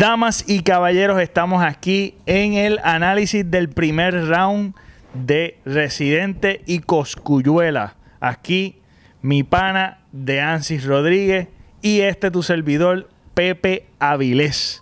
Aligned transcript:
Damas 0.00 0.46
y 0.48 0.60
caballeros, 0.60 1.20
estamos 1.20 1.62
aquí 1.62 2.14
en 2.24 2.54
el 2.54 2.80
análisis 2.84 3.50
del 3.50 3.68
primer 3.68 4.28
round 4.28 4.74
de 5.12 5.58
Residente 5.66 6.62
y 6.64 6.78
Coscuyuela. 6.78 7.96
Aquí 8.18 8.78
mi 9.20 9.42
pana 9.42 9.98
de 10.10 10.40
Ansis 10.40 10.86
Rodríguez 10.86 11.48
y 11.82 12.00
este 12.00 12.30
tu 12.30 12.42
servidor 12.42 13.10
Pepe 13.34 13.88
Avilés. 13.98 14.80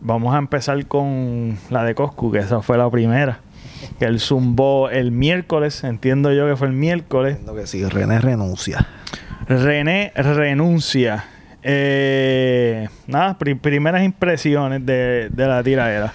Vamos 0.00 0.34
a 0.34 0.38
empezar 0.38 0.86
con 0.86 1.58
la 1.68 1.84
de 1.84 1.94
Coscu, 1.94 2.32
que 2.32 2.38
esa 2.38 2.62
fue 2.62 2.78
la 2.78 2.88
primera. 2.88 3.40
Que 3.98 4.06
él 4.06 4.20
zumbó 4.20 4.88
el 4.88 5.12
miércoles, 5.12 5.84
entiendo 5.84 6.32
yo 6.32 6.48
que 6.48 6.56
fue 6.56 6.68
el 6.68 6.72
miércoles. 6.72 7.32
Entiendo 7.32 7.60
que 7.60 7.66
sí, 7.66 7.84
René 7.84 8.22
renuncia. 8.22 8.86
René 9.48 10.12
renuncia. 10.14 11.26
Eh, 11.68 12.88
nada, 13.08 13.36
pri- 13.36 13.56
primeras 13.56 14.02
impresiones 14.04 14.86
de, 14.86 15.28
de 15.32 15.46
la 15.48 15.62
tiradera. 15.64 16.12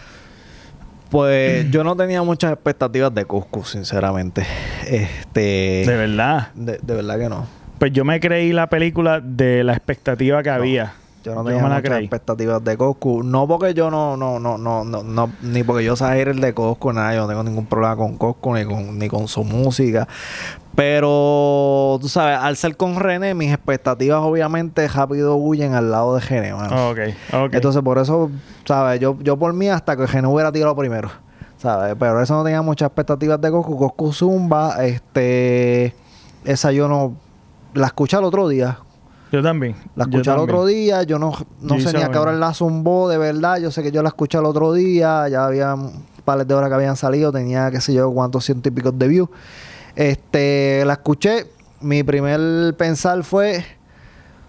Pues 1.09 1.69
yo 1.71 1.83
no 1.83 1.93
tenía 1.97 2.23
muchas 2.23 2.53
expectativas 2.53 3.13
de 3.13 3.25
Cusco, 3.25 3.65
sinceramente. 3.65 4.45
Este. 4.87 5.83
De 5.85 5.95
verdad. 5.97 6.47
De, 6.55 6.79
de 6.81 6.95
verdad 6.95 7.19
que 7.19 7.27
no. 7.27 7.45
Pues 7.79 7.91
yo 7.91 8.05
me 8.05 8.19
creí 8.21 8.53
la 8.53 8.67
película 8.67 9.19
de 9.19 9.65
la 9.65 9.73
expectativa 9.73 10.41
que 10.41 10.49
había. 10.51 10.93
Yo 11.23 11.35
no 11.35 11.41
Yo 11.41 11.48
tenía 11.49 11.63
me 11.63 11.70
la 11.70 11.75
muchas 11.75 11.89
creí. 11.91 12.03
expectativas 12.05 12.63
de 12.63 12.77
Coscu. 12.77 13.21
No 13.23 13.48
porque 13.48 13.73
yo 13.75 13.91
no, 13.91 14.17
no, 14.17 14.39
no, 14.39 14.57
no, 14.57 14.84
no, 14.84 15.03
no, 15.03 15.31
ni 15.44 15.63
porque 15.63 15.84
yo 15.84 15.95
sea 15.95 16.17
el 16.17 16.41
de 16.41 16.53
Coscu, 16.53 16.94
nada, 16.94 17.13
yo 17.13 17.21
no 17.21 17.27
tengo 17.27 17.44
ningún 17.44 17.67
problema 17.67 17.95
con 17.95 18.17
Coscu 18.17 18.55
ni 18.55 18.66
con, 18.66 18.97
ni 18.97 19.08
con 19.08 19.27
su 19.27 19.44
música. 19.44 20.08
Pero, 20.75 21.99
tú 22.02 22.08
sabes, 22.09 22.38
al 22.39 22.55
ser 22.58 22.75
con 22.77 22.95
René, 22.99 23.33
mis 23.36 23.53
expectativas 23.53 24.19
obviamente 24.23 24.88
rápido 24.88 25.36
huyen 25.36 25.73
al 25.75 25.92
lado 25.92 26.16
de 26.16 26.22
René, 26.22 26.53
mano. 26.53 26.89
Ok, 26.89 26.97
ok. 27.33 27.53
Entonces, 27.53 27.81
por 27.83 27.97
eso, 27.99 28.31
¿sabes? 28.66 28.99
Yo, 28.99 29.17
yo 29.22 29.38
por 29.38 29.53
mí 29.53 29.67
hasta 29.69 29.95
que 29.95 30.08
René 30.08 30.27
hubiera 30.27 30.52
tirado 30.52 30.75
primero, 30.75 31.11
¿sabes? 31.58 31.95
Pero 31.99 32.22
eso 32.22 32.36
no 32.36 32.44
tenía 32.44 32.61
muchas 32.61 32.88
expectativas 32.88 33.39
de 33.39 33.52
Coscu. 33.52 33.77
Coscu 33.77 34.11
Zumba, 34.14 34.83
este... 34.83 35.94
Esa 36.45 36.72
yo 36.72 36.88
no... 36.88 37.14
La 37.75 37.88
escuché 37.88 38.17
el 38.17 38.23
otro 38.23 38.47
día. 38.47 38.80
Yo 39.31 39.41
también. 39.41 39.75
La 39.95 40.05
yo 40.05 40.11
escuché 40.11 40.31
el 40.31 40.39
otro 40.39 40.65
día, 40.65 41.03
yo 41.03 41.17
no, 41.17 41.33
no 41.61 41.79
sé 41.79 41.93
ni 41.93 42.01
a 42.01 42.09
qué 42.09 42.17
hora 42.17 42.33
la 42.33 42.53
zumbó, 42.53 43.09
de 43.09 43.17
verdad. 43.17 43.59
Yo 43.59 43.71
sé 43.71 43.81
que 43.83 43.91
yo 43.91 44.03
la 44.03 44.09
escuché 44.09 44.37
el 44.37 44.45
otro 44.45 44.73
día, 44.73 45.27
ya 45.29 45.45
había 45.45 45.73
un 45.73 46.03
par 46.25 46.45
de 46.45 46.53
horas 46.53 46.69
que 46.69 46.75
habían 46.75 46.97
salido, 46.97 47.31
tenía 47.31 47.71
qué 47.71 47.81
sé 47.81 47.93
yo 47.93 48.11
cuántos 48.11 48.45
ciento 48.45 48.69
y 48.69 48.71
pico 48.71 48.91
de 48.91 49.07
views. 49.07 49.29
Este, 49.95 50.83
la 50.85 50.93
escuché, 50.93 51.47
mi 51.79 52.03
primer 52.03 52.75
pensar 52.77 53.23
fue 53.23 53.65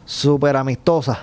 súper 0.05 0.56
amistosa. 0.56 1.19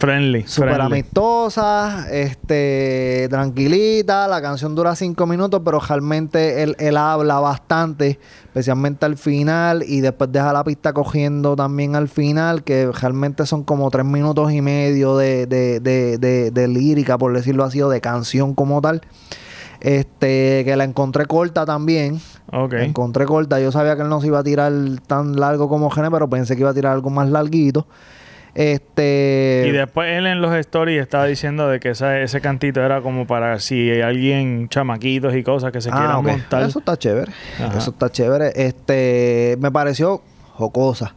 Friendly. 0.00 0.44
Súper 0.46 0.80
amistosa, 0.80 2.06
este, 2.10 3.26
tranquilita. 3.28 4.26
La 4.28 4.40
canción 4.40 4.74
dura 4.74 4.96
cinco 4.96 5.26
minutos, 5.26 5.60
pero 5.62 5.78
realmente 5.78 6.62
él, 6.62 6.74
él 6.78 6.96
habla 6.96 7.38
bastante, 7.38 8.18
especialmente 8.44 9.04
al 9.04 9.18
final, 9.18 9.84
y 9.86 10.00
después 10.00 10.32
deja 10.32 10.54
la 10.54 10.64
pista 10.64 10.94
cogiendo 10.94 11.54
también 11.54 11.96
al 11.96 12.08
final, 12.08 12.64
que 12.64 12.90
realmente 12.90 13.44
son 13.44 13.62
como 13.62 13.90
tres 13.90 14.06
minutos 14.06 14.50
y 14.52 14.62
medio 14.62 15.18
de, 15.18 15.44
de, 15.46 15.80
de, 15.80 16.16
de, 16.16 16.50
de 16.50 16.68
lírica, 16.68 17.18
por 17.18 17.34
decirlo 17.34 17.62
así, 17.64 17.82
o 17.82 17.90
de 17.90 18.00
canción 18.00 18.54
como 18.54 18.80
tal. 18.80 19.02
Este, 19.80 20.62
que 20.64 20.76
la 20.76 20.84
encontré 20.84 21.26
corta 21.26 21.66
también. 21.66 22.20
Ok. 22.52 22.72
La 22.72 22.84
encontré 22.84 23.26
corta. 23.26 23.60
Yo 23.60 23.70
sabía 23.70 23.96
que 23.96 24.02
él 24.02 24.08
no 24.08 24.22
se 24.22 24.28
iba 24.28 24.38
a 24.38 24.42
tirar 24.42 24.72
tan 25.06 25.36
largo 25.36 25.68
como 25.68 25.90
Gene, 25.90 26.10
pero 26.10 26.28
pensé 26.30 26.54
que 26.54 26.62
iba 26.62 26.70
a 26.70 26.74
tirar 26.74 26.92
algo 26.94 27.10
más 27.10 27.28
larguito. 27.28 27.86
Este. 28.54 29.64
Y 29.68 29.70
después 29.72 30.10
él 30.16 30.26
en 30.26 30.40
los 30.40 30.54
stories 30.54 31.00
estaba 31.00 31.26
diciendo 31.26 31.68
de 31.68 31.80
que 31.80 31.90
esa- 31.90 32.18
ese 32.20 32.40
cantito 32.40 32.80
era 32.82 33.00
como 33.02 33.26
para 33.26 33.58
si 33.60 33.90
hay 33.90 34.00
alguien, 34.02 34.68
chamaquitos 34.68 35.34
y 35.34 35.42
cosas 35.42 35.72
que 35.72 35.80
se 35.80 35.90
quieran 35.90 36.10
Ah, 36.10 36.18
ok. 36.18 36.26
montar. 36.26 36.62
Eso 36.62 36.78
está 36.80 36.96
chévere. 36.96 37.32
Ajá. 37.58 37.78
Eso 37.78 37.90
está 37.90 38.10
chévere. 38.10 38.52
Este, 38.54 39.56
me 39.60 39.70
pareció 39.70 40.22
jocosa. 40.54 41.14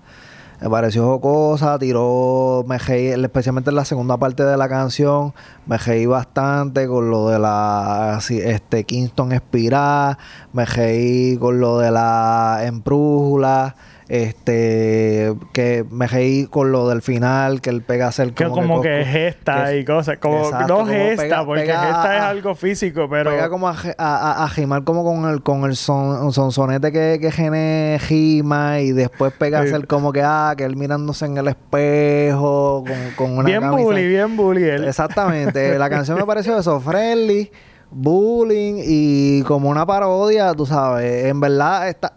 Me 0.61 0.69
pareció 0.69 1.03
jocosa, 1.05 1.77
tiró, 1.77 2.63
me 2.65 2.77
reí, 2.77 3.07
especialmente 3.07 3.69
en 3.71 3.75
la 3.75 3.83
segunda 3.83 4.15
parte 4.15 4.45
de 4.45 4.55
la 4.55 4.69
canción, 4.69 5.33
me 5.65 5.77
reí 5.77 6.05
bastante 6.05 6.87
con 6.87 7.09
lo 7.11 7.27
de 7.27 7.37
la 7.37 8.15
así, 8.15 8.39
este 8.39 8.85
Kingston 8.85 9.33
Espiral, 9.33 10.17
me 10.53 10.63
reí 10.63 11.35
con 11.37 11.59
lo 11.59 11.79
de 11.79 11.91
la 11.91 12.61
Embrújula, 12.63 13.75
este 14.13 15.33
que 15.53 15.85
me 15.89 16.07
reí 16.07 16.45
con 16.47 16.71
lo 16.71 16.87
del 16.87 17.01
final, 17.01 17.61
que 17.61 17.69
él 17.71 17.81
pega 17.81 18.05
a 18.05 18.09
hacer 18.09 18.33
que 18.33 18.45
como 18.45 18.81
que, 18.81 19.03
gesta 19.05 19.65
que- 19.65 19.79
y 19.79 19.85
cosas. 19.85 20.17
Como, 20.19 20.39
Exacto, 20.45 20.67
no 20.67 20.75
como 20.79 20.91
gesta, 20.91 21.23
pega- 21.23 21.45
porque 21.45 21.61
pega 21.61 21.83
gesta 21.85 22.15
es 22.17 22.21
algo 22.23 22.55
físico, 22.55 23.07
pero. 23.09 23.31
Pega 23.31 23.49
como 23.49 23.67
a, 23.67 23.75
a, 23.97 24.43
a- 24.43 24.49
gimar 24.49 24.83
como 24.83 25.03
con 25.03 25.29
el 25.29 25.41
con 25.41 25.63
el 25.65 25.75
son, 25.75 26.31
sonsonete 26.31 26.91
que, 26.91 27.17
que 27.19 27.31
gene 27.31 27.97
gima 28.01 28.79
y 28.81 28.91
después 28.91 29.33
pega 29.33 29.59
a 29.59 29.61
hacer 29.63 29.87
como 29.87 30.11
que 30.13 30.21
ah, 30.23 30.53
que 30.57 30.63
él 30.63 30.75
mirándose 30.75 31.25
en 31.25 31.37
el 31.37 31.47
espejo 31.47 32.83
con, 32.85 32.97
con 33.15 33.37
una 33.37 33.45
bien 33.47 33.61
camisa. 33.61 33.81
bully, 33.83 34.07
bien 34.07 34.37
bully 34.37 34.63
él. 34.63 34.83
Exactamente. 34.87 35.77
la 35.79 35.89
canción 35.89 36.17
me 36.17 36.25
pareció 36.25 36.57
eso, 36.57 36.79
friendly, 36.79 37.51
bullying 37.89 38.75
y 38.85 39.41
como 39.43 39.69
una 39.69 39.85
parodia, 39.85 40.53
tú 40.53 40.65
sabes. 40.65 41.25
En 41.25 41.39
verdad, 41.39 41.89
esta, 41.89 42.13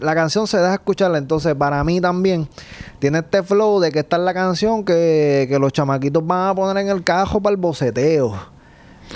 la 0.00 0.14
canción 0.14 0.46
se 0.46 0.58
deja 0.58 0.74
escucharla. 0.74 1.18
Entonces, 1.18 1.54
para 1.54 1.82
mí 1.84 2.00
también 2.00 2.48
tiene 2.98 3.18
este 3.18 3.42
flow 3.42 3.80
de 3.80 3.90
que 3.92 4.00
esta 4.00 4.16
es 4.16 4.22
la 4.22 4.34
canción 4.34 4.84
que, 4.84 5.46
que 5.48 5.58
los 5.58 5.72
chamaquitos 5.72 6.26
van 6.26 6.48
a 6.50 6.54
poner 6.54 6.82
en 6.84 6.90
el 6.90 7.02
cajo 7.04 7.40
para 7.40 7.52
el 7.52 7.56
boceteo. 7.60 8.58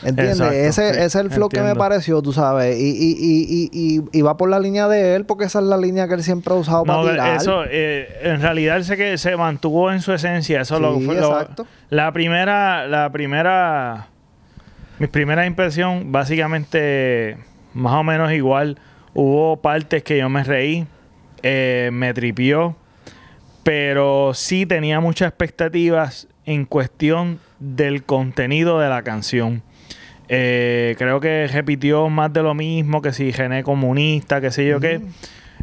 ¿Entiendes? 0.04 0.40
Exacto, 0.40 0.54
ese, 0.54 0.82
sí, 0.94 0.98
ese 1.00 1.04
es 1.04 1.14
el 1.16 1.30
flow 1.30 1.50
que 1.50 1.60
me 1.60 1.74
pareció, 1.76 2.22
tú 2.22 2.32
sabes. 2.32 2.78
Y, 2.80 2.88
y, 2.90 3.68
y, 3.70 4.02
y, 4.10 4.22
va 4.22 4.38
por 4.38 4.48
la 4.48 4.58
línea 4.58 4.88
de 4.88 5.14
él, 5.16 5.26
porque 5.26 5.44
esa 5.44 5.58
es 5.58 5.66
la 5.66 5.76
línea 5.76 6.08
que 6.08 6.14
él 6.14 6.22
siempre 6.22 6.54
ha 6.54 6.56
usado 6.56 6.84
No, 6.86 7.02
para 7.02 7.10
tirar. 7.10 7.36
eso, 7.36 7.64
eh, 7.68 8.08
en 8.22 8.40
realidad 8.40 8.78
él 8.78 8.84
se, 8.86 8.96
que 8.96 9.18
se 9.18 9.36
mantuvo 9.36 9.92
en 9.92 10.00
su 10.00 10.14
esencia. 10.14 10.62
Eso 10.62 10.80
lo, 10.80 10.96
Sí, 10.98 11.04
fue- 11.04 11.16
lo- 11.16 11.28
exacto. 11.38 11.66
la 11.90 12.10
primera, 12.10 12.86
la 12.86 13.10
primera, 13.12 14.06
mi 14.98 15.08
primera 15.08 15.44
impresión, 15.44 16.10
básicamente, 16.10 17.36
más 17.74 17.92
o 17.92 18.02
menos 18.02 18.32
igual. 18.32 18.78
Hubo 19.14 19.58
partes 19.58 20.02
que 20.02 20.18
yo 20.18 20.28
me 20.28 20.42
reí, 20.42 20.86
eh, 21.42 21.90
me 21.92 22.14
tripió, 22.14 22.76
pero 23.62 24.32
sí 24.34 24.66
tenía 24.66 25.00
muchas 25.00 25.28
expectativas 25.28 26.28
en 26.46 26.64
cuestión 26.64 27.38
del 27.58 28.04
contenido 28.04 28.78
de 28.78 28.88
la 28.88 29.02
canción. 29.02 29.62
Eh, 30.28 30.94
creo 30.98 31.20
que 31.20 31.46
repitió 31.52 32.08
más 32.08 32.32
de 32.32 32.42
lo 32.42 32.54
mismo, 32.54 33.02
que 33.02 33.12
si 33.12 33.32
gené 33.32 33.62
comunista, 33.62 34.40
que 34.40 34.50
sé 34.50 34.66
yo 34.66 34.80
qué. 34.80 35.00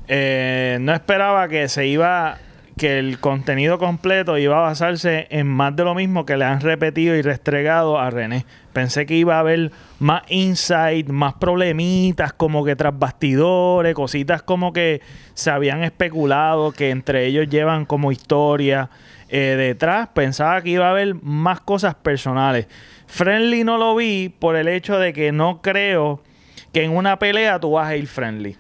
Eh, 0.08 0.78
no 0.82 0.94
esperaba 0.94 1.48
que 1.48 1.68
se 1.70 1.88
iba, 1.88 2.38
que 2.78 3.00
el 3.00 3.20
contenido 3.20 3.80
completo 3.80 4.38
iba 4.38 4.60
a 4.60 4.62
basarse 4.62 5.28
en 5.32 5.48
más 5.48 5.76
de 5.76 5.84
lo 5.84 5.96
mismo 5.96 6.26
que 6.26 6.38
le 6.38 6.46
han 6.46 6.62
repetido 6.62 7.16
y 7.16 7.22
restregado 7.22 8.00
a 8.00 8.10
René. 8.10 8.46
Pensé 8.80 9.06
que 9.06 9.16
iba 9.16 9.36
a 9.36 9.40
haber 9.42 9.74
más 10.00 10.22
insight, 10.30 11.10
más 11.10 11.34
problemitas, 11.34 12.32
como 12.32 12.64
que 12.64 12.78
tras 12.78 12.98
bastidores, 12.98 13.94
cositas 13.94 14.42
como 14.42 14.72
que 14.72 15.02
se 15.34 15.52
habían 15.52 15.84
especulado, 15.84 16.72
que 16.72 16.90
entre 16.90 17.26
ellos 17.26 17.50
llevan 17.50 17.86
como 17.86 18.14
historia 18.14 18.90
eh, 19.28 19.56
detrás. 19.58 20.08
Pensaba 20.14 20.62
que 20.62 20.70
iba 20.70 20.88
a 20.88 20.92
haber 20.92 21.16
más 21.16 21.60
cosas 21.60 21.94
personales. 21.94 22.68
Friendly 23.08 23.66
no 23.66 23.78
lo 23.78 23.98
vi 23.98 24.30
por 24.30 24.56
el 24.56 24.70
hecho 24.70 24.98
de 24.98 25.12
que 25.12 25.34
no 25.34 25.62
creo 25.62 26.24
que 26.72 26.86
en 26.86 26.96
una 26.96 27.20
pelea 27.20 27.60
tú 27.60 27.72
vas 27.72 27.90
a 27.90 27.98
ir 27.98 28.08
friendly. 28.08 28.56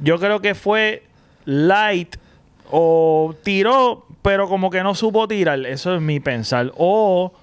Yo 0.00 0.18
creo 0.18 0.40
que 0.40 0.54
fue 0.54 1.02
light 1.44 2.16
o 2.70 3.34
tiró, 3.42 4.06
pero 4.22 4.48
como 4.48 4.70
que 4.70 4.82
no 4.82 4.94
supo 4.94 5.28
tirar. 5.28 5.66
Eso 5.66 5.94
es 5.94 6.00
mi 6.00 6.20
pensar. 6.20 6.72
O 6.74 7.34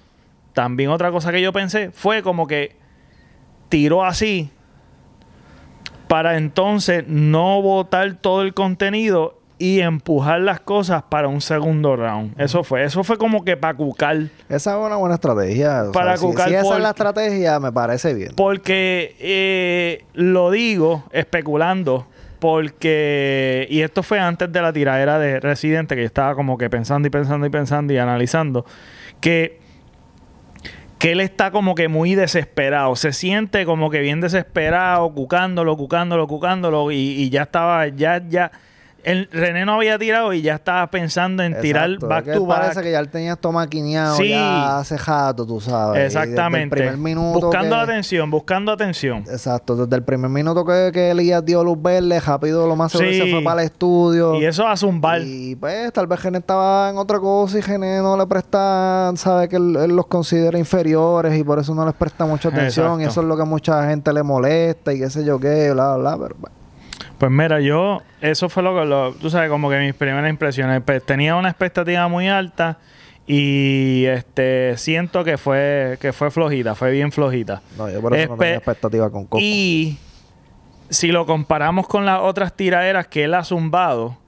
también 0.56 0.88
otra 0.88 1.10
cosa 1.10 1.30
que 1.32 1.42
yo 1.42 1.52
pensé 1.52 1.90
fue 1.90 2.22
como 2.22 2.46
que 2.46 2.74
tiró 3.68 4.06
así 4.06 4.50
para 6.08 6.38
entonces 6.38 7.04
no 7.06 7.60
botar 7.60 8.14
todo 8.14 8.40
el 8.40 8.54
contenido 8.54 9.38
y 9.58 9.80
empujar 9.80 10.40
las 10.40 10.60
cosas 10.60 11.02
para 11.02 11.28
un 11.28 11.42
segundo 11.42 11.94
round. 11.94 12.40
Eso 12.40 12.64
fue. 12.64 12.84
Eso 12.84 13.04
fue 13.04 13.18
como 13.18 13.44
que 13.44 13.58
para 13.58 13.74
cucar. 13.74 14.16
Esa 14.48 14.70
es 14.70 14.86
una 14.86 14.96
buena 14.96 15.16
estrategia. 15.16 15.84
O 15.90 15.92
Para 15.92 16.12
sea, 16.12 16.16
si, 16.16 16.26
cucar 16.26 16.48
si 16.48 16.54
esa 16.54 16.76
es 16.76 16.82
la 16.82 16.90
estrategia, 16.90 17.60
me 17.60 17.70
parece 17.70 18.14
bien. 18.14 18.32
Porque 18.34 19.14
eh, 19.20 20.06
lo 20.14 20.50
digo 20.50 21.04
especulando, 21.12 22.06
porque, 22.38 23.66
y 23.68 23.82
esto 23.82 24.02
fue 24.02 24.20
antes 24.20 24.50
de 24.50 24.62
la 24.62 24.72
tiradera 24.72 25.18
de 25.18 25.38
Residente, 25.38 25.96
que 25.96 26.00
yo 26.00 26.06
estaba 26.06 26.34
como 26.34 26.56
que 26.56 26.70
pensando 26.70 27.08
y 27.08 27.10
pensando 27.10 27.46
y 27.46 27.50
pensando 27.50 27.92
y 27.92 27.98
analizando, 27.98 28.64
que, 29.20 29.65
que 30.98 31.12
él 31.12 31.20
está 31.20 31.50
como 31.50 31.74
que 31.74 31.88
muy 31.88 32.14
desesperado, 32.14 32.96
se 32.96 33.12
siente 33.12 33.64
como 33.66 33.90
que 33.90 34.00
bien 34.00 34.20
desesperado, 34.20 35.12
cucándolo, 35.12 35.76
cucándolo, 35.76 36.26
cucándolo, 36.26 36.90
y, 36.90 36.96
y 36.96 37.30
ya 37.30 37.42
estaba, 37.42 37.86
ya, 37.88 38.22
ya, 38.26 38.50
el 39.06 39.28
René 39.32 39.64
no 39.64 39.74
había 39.74 39.98
tirado 39.98 40.32
y 40.32 40.42
ya 40.42 40.56
estaba 40.56 40.90
pensando 40.90 41.42
en 41.42 41.58
tirar 41.60 41.98
back 42.00 42.26
es 42.26 42.32
que 42.32 42.38
to 42.38 42.46
Parece 42.46 42.74
back. 42.74 42.84
que 42.84 42.90
ya 42.92 42.98
él 42.98 43.08
tenía 43.08 43.32
esto 43.34 43.52
maquineado 43.52 44.16
Sí. 44.16 44.30
ya 44.30 44.78
hace 44.78 44.98
jato, 44.98 45.46
tú 45.46 45.60
sabes. 45.60 45.98
y 46.00 46.02
desde 46.02 46.18
el 46.18 46.24
Exactamente. 46.28 46.76
primer 46.76 46.96
minuto 46.98 47.40
buscando 47.46 47.76
que- 47.76 47.82
atención, 47.82 48.30
buscando 48.30 48.72
atención. 48.72 49.18
Exacto, 49.30 49.76
desde 49.76 49.94
el 49.96 50.02
primer 50.02 50.28
minuto 50.30 50.64
que, 50.64 50.90
que 50.92 51.10
Elías 51.12 51.44
dio 51.44 51.62
luz 51.62 51.80
verde, 51.80 52.18
rápido 52.20 52.66
lo 52.66 52.74
más 52.76 52.92
seguro 52.92 53.10
Sí. 53.10 53.20
se 53.20 53.30
fue 53.30 53.42
para 53.42 53.62
el 53.62 53.66
estudio. 53.66 54.34
Y 54.34 54.44
eso 54.44 54.66
a 54.66 54.76
zumbar. 54.76 55.20
Y 55.22 55.54
pues 55.56 55.92
tal 55.92 56.06
vez 56.06 56.18
Gené 56.20 56.38
estaba 56.38 56.90
en 56.90 56.98
otra 56.98 57.20
cosa 57.20 57.58
y 57.58 57.62
Gené 57.62 57.98
no 57.98 58.16
le 58.16 58.26
presta, 58.26 59.12
sabe 59.16 59.48
que 59.48 59.56
él, 59.56 59.76
él 59.76 59.94
los 59.94 60.06
considera 60.06 60.58
inferiores 60.58 61.38
y 61.38 61.44
por 61.44 61.58
eso 61.60 61.74
no 61.74 61.84
les 61.86 61.94
presta 61.94 62.26
mucha 62.26 62.48
atención 62.48 62.86
Exacto. 62.86 63.00
y 63.02 63.04
eso 63.04 63.20
es 63.20 63.26
lo 63.28 63.36
que 63.36 63.42
a 63.42 63.46
mucha 63.46 63.88
gente 63.88 64.12
le 64.12 64.22
molesta 64.24 64.92
y 64.92 64.98
qué 64.98 65.08
sé 65.10 65.24
yo 65.24 65.38
qué, 65.38 65.70
bla, 65.72 65.96
bla, 65.96 66.14
bla, 66.16 66.24
pero 66.26 66.36
bueno. 66.40 66.55
Pues 67.18 67.30
mira, 67.32 67.60
yo, 67.60 68.02
eso 68.20 68.48
fue 68.48 68.62
lo 68.62 68.78
que, 68.78 68.84
lo- 68.84 69.12
tú 69.14 69.30
sabes, 69.30 69.48
como 69.48 69.70
que 69.70 69.78
mis 69.78 69.94
primeras 69.94 70.28
impresiones. 70.28 70.82
Pues, 70.84 71.02
tenía 71.04 71.34
una 71.36 71.48
expectativa 71.48 72.06
muy 72.08 72.28
alta 72.28 72.78
y 73.26 74.04
este 74.06 74.76
siento 74.76 75.24
que 75.24 75.36
fue 75.38 75.96
que 76.00 76.12
fue 76.12 76.30
flojita, 76.30 76.74
fue 76.74 76.90
bien 76.92 77.10
flojita. 77.12 77.62
No, 77.76 77.90
yo 77.90 78.00
por 78.00 78.14
eso 78.14 78.28
no 78.32 78.36
tenía 78.38 78.56
expectativa 78.56 79.10
con 79.10 79.24
Coco. 79.24 79.38
Y 79.40 79.98
si 80.90 81.08
lo 81.08 81.26
comparamos 81.26 81.88
con 81.88 82.04
las 82.06 82.20
otras 82.20 82.54
tiraderas 82.54 83.06
que 83.08 83.24
él 83.24 83.34
ha 83.34 83.42
zumbado, 83.44 84.18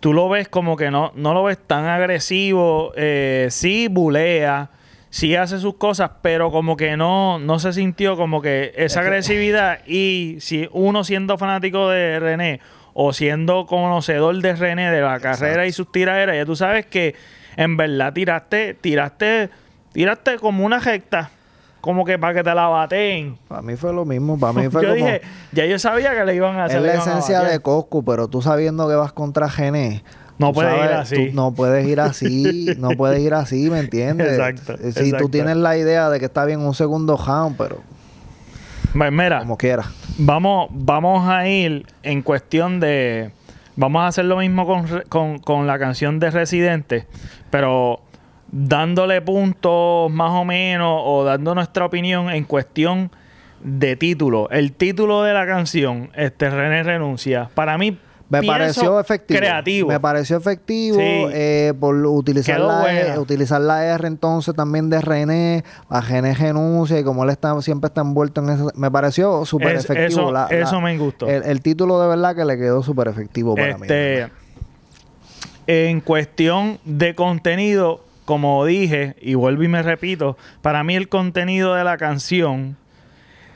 tú 0.00 0.12
lo 0.12 0.28
ves 0.28 0.48
como 0.48 0.76
que 0.76 0.90
no, 0.90 1.12
no 1.14 1.32
lo 1.34 1.44
ves 1.44 1.58
tan 1.66 1.86
agresivo. 1.86 2.92
eh, 2.96 3.46
sí 3.50 3.86
bulea, 3.88 4.68
sí 5.12 5.36
hace 5.36 5.58
sus 5.60 5.74
cosas, 5.74 6.10
pero 6.22 6.50
como 6.50 6.74
que 6.76 6.96
no, 6.96 7.38
no 7.38 7.58
se 7.58 7.74
sintió 7.74 8.16
como 8.16 8.40
que 8.40 8.72
esa 8.76 8.84
Es 8.84 8.92
que- 8.94 8.98
agresividad. 9.00 9.78
Y 9.86 10.38
si 10.40 10.68
uno 10.72 11.04
siendo 11.04 11.36
fanático 11.36 11.90
de 11.90 12.18
René 12.18 12.60
o 12.94 13.12
siendo 13.12 13.66
conocedor 13.66 14.40
de 14.40 14.56
René, 14.56 14.90
de 14.90 15.02
la 15.02 15.20
carrera 15.20 15.66
y 15.66 15.72
sus 15.72 15.92
tiraderas, 15.92 16.34
ya 16.34 16.46
tú 16.46 16.56
sabes 16.56 16.86
que 16.86 17.14
en 17.56 17.76
verdad 17.76 18.14
tiraste, 18.14 18.72
tiraste, 18.74 19.50
tiraste 19.92 20.38
como 20.38 20.64
una 20.64 20.78
recta. 20.78 21.30
Como 21.82 22.04
que 22.04 22.16
para 22.18 22.32
que 22.32 22.42
te 22.44 22.54
la 22.54 22.68
baten. 22.68 23.36
Para 23.48 23.60
mí 23.60 23.74
fue 23.76 23.92
lo 23.92 24.04
mismo, 24.06 24.38
para 24.38 24.52
mí 24.54 24.68
fue 24.70 24.82
yo 24.82 24.88
como... 24.90 25.04
dije, 25.04 25.20
ya 25.52 25.66
yo 25.66 25.78
sabía 25.78 26.14
que 26.14 26.24
le 26.24 26.34
iban 26.36 26.56
a 26.56 26.64
hacer. 26.66 26.78
es 26.78 26.82
la 26.84 26.94
esencia 26.94 27.40
de 27.42 27.58
Coscu, 27.60 28.04
pero 28.04 28.28
tú 28.28 28.40
sabiendo 28.40 28.88
que 28.88 28.94
vas 28.94 29.12
contra 29.12 29.50
Gené... 29.50 30.02
No 30.38 30.52
puedes 30.52 30.74
ir 30.74 30.90
así. 30.92 31.26
tú 31.28 31.34
no 31.36 31.52
puedes 31.52 31.86
ir 31.86 32.00
así, 32.00 32.66
no 32.78 32.90
puedes 32.90 33.20
ir 33.20 33.34
así, 33.34 33.70
¿me 33.70 33.78
entiendes? 33.80 34.32
Exacto, 34.38 34.76
Si 34.92 35.12
tú 35.12 35.28
tienes 35.28 35.56
la 35.56 35.76
idea 35.76 36.10
de 36.10 36.18
que 36.18 36.26
está 36.26 36.44
bien 36.44 36.60
un 36.60 36.74
segundo 36.74 37.16
round, 37.16 37.56
pero 37.56 37.78
Pues 38.96 39.12
mira, 39.12 39.40
como 39.40 39.56
quieras. 39.56 39.86
vamos, 40.18 40.68
vamos 40.72 41.28
a 41.28 41.46
ir 41.48 41.86
en 42.02 42.22
cuestión 42.22 42.80
de. 42.80 43.32
Vamos 43.76 44.02
a 44.02 44.06
hacer 44.08 44.26
lo 44.26 44.36
mismo 44.36 44.66
con, 44.66 44.86
con, 45.08 45.38
con 45.38 45.66
la 45.66 45.78
canción 45.78 46.18
de 46.18 46.30
Residente, 46.30 47.06
pero 47.50 48.00
dándole 48.50 49.22
puntos 49.22 50.10
más 50.12 50.30
o 50.32 50.44
menos 50.44 51.00
o 51.04 51.24
dando 51.24 51.54
nuestra 51.54 51.86
opinión 51.86 52.28
en 52.28 52.44
cuestión 52.44 53.10
de 53.64 53.96
título. 53.96 54.50
El 54.50 54.72
título 54.72 55.22
de 55.22 55.32
la 55.32 55.46
canción, 55.46 56.10
este 56.14 56.50
René 56.50 56.82
Renuncia, 56.82 57.48
para 57.54 57.78
mí 57.78 57.96
Me 58.32 58.40
pienso 58.40 58.52
pareció 58.58 59.00
efectivo. 59.00 59.38
Creativo. 59.38 59.88
Me 59.88 60.00
pareció 60.00 60.36
efectivo 60.38 60.96
Sí. 60.98 61.02
eh, 61.32 61.72
por 61.78 61.94
utilizar 61.94 62.56
Quedó 62.56 62.68
la, 62.68 62.80
buena. 62.80 63.20
utilizar 63.20 63.60
la 63.60 63.84
R 63.84 64.06
entonces 64.08 64.54
también 64.54 64.90
de 64.90 65.00
René, 65.00 65.64
a 65.88 66.00
René 66.00 66.34
renuncia 66.34 66.98
y 66.98 67.04
como 67.04 67.24
él 67.24 67.30
está 67.30 67.60
siempre 67.62 67.88
está 67.88 68.00
envuelto 68.00 68.40
en 68.42 68.48
eso. 68.50 68.70
Me 68.74 68.90
pareció 68.90 69.44
súper 69.44 69.76
Es- 69.76 69.84
efectivo. 69.84 70.06
eso- 70.22 70.32
la- 70.32 70.48
la- 70.50 70.56
eso 70.58 70.80
me 70.80 70.96
gustó. 70.98 71.28
El, 71.28 71.42
el 71.44 71.60
título 71.62 72.00
de 72.00 72.08
verdad 72.08 72.34
que 72.34 72.44
le 72.44 72.56
quedó 72.56 72.82
súper 72.82 73.08
efectivo 73.08 73.54
para 73.54 73.76
mí. 73.78 73.82
Este, 73.82 74.28
en 75.66 76.00
cuestión 76.00 76.78
de 76.84 77.14
contenido, 77.14 78.04
como 78.24 78.64
dije, 78.64 79.14
y 79.20 79.34
vuelvo 79.34 79.62
y 79.62 79.68
me 79.68 79.82
repito, 79.82 80.36
para 80.60 80.82
mí 80.84 80.96
el 80.96 81.08
contenido 81.08 81.74
de 81.74 81.84
la 81.84 81.96
canción, 81.98 82.76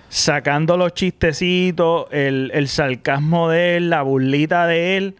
sacando 0.09 0.77
los 0.77 0.95
chistecitos, 0.95 2.07
el, 2.11 2.51
el 2.55 2.69
sarcasmo 2.69 3.49
de 3.51 3.77
él, 3.77 3.91
la 3.91 4.03
burlita 4.03 4.67
de 4.67 4.97
él, 4.97 5.17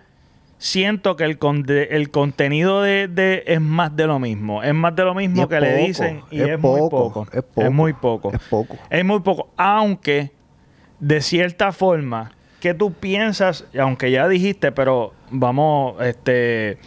siento 0.59 1.17
que 1.17 1.25
el, 1.25 1.39
conde- 1.39 1.89
el 1.91 2.11
contenido 2.11 2.83
de, 2.83 3.09
de- 3.09 3.45
es 3.47 3.61
más 3.61 3.95
de 3.97 4.07
lo 4.07 4.19
mismo. 4.19 4.63
Es 4.63 4.75
más 4.75 4.95
de 4.97 5.05
lo 5.05 5.15
mismo 5.15 5.49
que 5.49 5.61
le 5.61 5.77
dicen 5.87 6.23
y 6.31 6.41
es 6.41 6.49
es, 6.51 6.59
muy 6.61 6.81
poco, 6.89 7.27
es 7.33 7.43
poco, 7.43 7.63
Es 7.67 7.73
muy 7.73 7.93
poco. 7.93 8.33
Es 8.33 8.41
poco. 8.49 8.77
Es 8.91 9.05
muy 9.05 9.21
poco. 9.21 9.49
Aunque, 9.57 10.31
de 11.01 11.21
cierta 11.21 11.73
forma, 11.73 12.33
¿qué 12.61 12.73
tú 12.73 12.93
piensas? 12.93 13.67
Aunque 13.79 14.11
ya 14.11 14.29
dijiste, 14.29 14.73
pero 14.73 15.13
vamos, 15.31 16.01
este. 16.03 16.79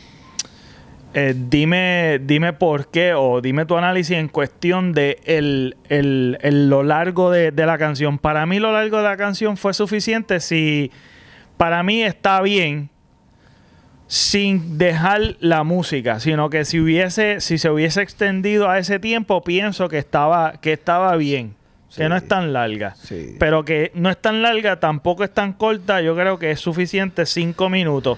Eh, 1.14 1.34
dime, 1.36 2.20
dime 2.24 2.54
por 2.54 2.90
qué 2.92 3.14
o 3.16 3.42
dime 3.42 3.66
tu 3.66 3.76
análisis 3.78 4.16
en 4.18 4.28
cuestión 4.28 4.94
de 4.94 5.20
el, 5.26 5.76
el- 5.90 6.38
el- 6.42 6.70
lo 6.70 6.84
largo 6.84 7.32
de, 7.32 7.52
de 7.52 7.66
la 7.66 7.78
canción. 7.78 8.18
Para 8.20 8.46
mí 8.46 8.60
lo 8.60 8.72
largo 8.72 8.98
de 8.98 9.04
la 9.04 9.18
canción 9.18 9.58
fue 9.58 9.74
suficiente 9.74 10.40
si 10.40 10.92
para 11.58 11.82
mí 11.84 12.04
está 12.04 12.42
bien 12.42 12.90
sin 14.08 14.78
dejar 14.78 15.36
la 15.40 15.64
música, 15.64 16.20
sino 16.20 16.50
que 16.50 16.66
si 16.66 16.80
hubiese, 16.80 17.42
si 17.42 17.58
se 17.60 17.70
hubiese 17.70 18.02
extendido 18.02 18.70
a 18.70 18.80
ese 18.80 19.00
tiempo, 19.00 19.44
pienso 19.44 19.88
que 19.88 20.00
estaba, 20.00 20.54
que 20.62 20.74
estaba 20.74 21.16
bien, 21.16 21.54
Sí. 21.90 22.02
que 22.02 22.10
no 22.10 22.16
es 22.16 22.28
tan 22.28 22.54
larga. 22.54 22.96
Sí. 22.96 23.36
Pero 23.40 23.66
que 23.66 23.92
no 23.96 24.10
es 24.12 24.18
tan 24.22 24.42
larga, 24.44 24.80
tampoco 24.80 25.24
es 25.24 25.32
tan 25.34 25.54
corta, 25.54 26.02
yo 26.02 26.16
creo 26.16 26.38
que 26.40 26.52
es 26.52 26.60
suficiente 26.60 27.26
cinco 27.26 27.68
minutos. 27.70 28.18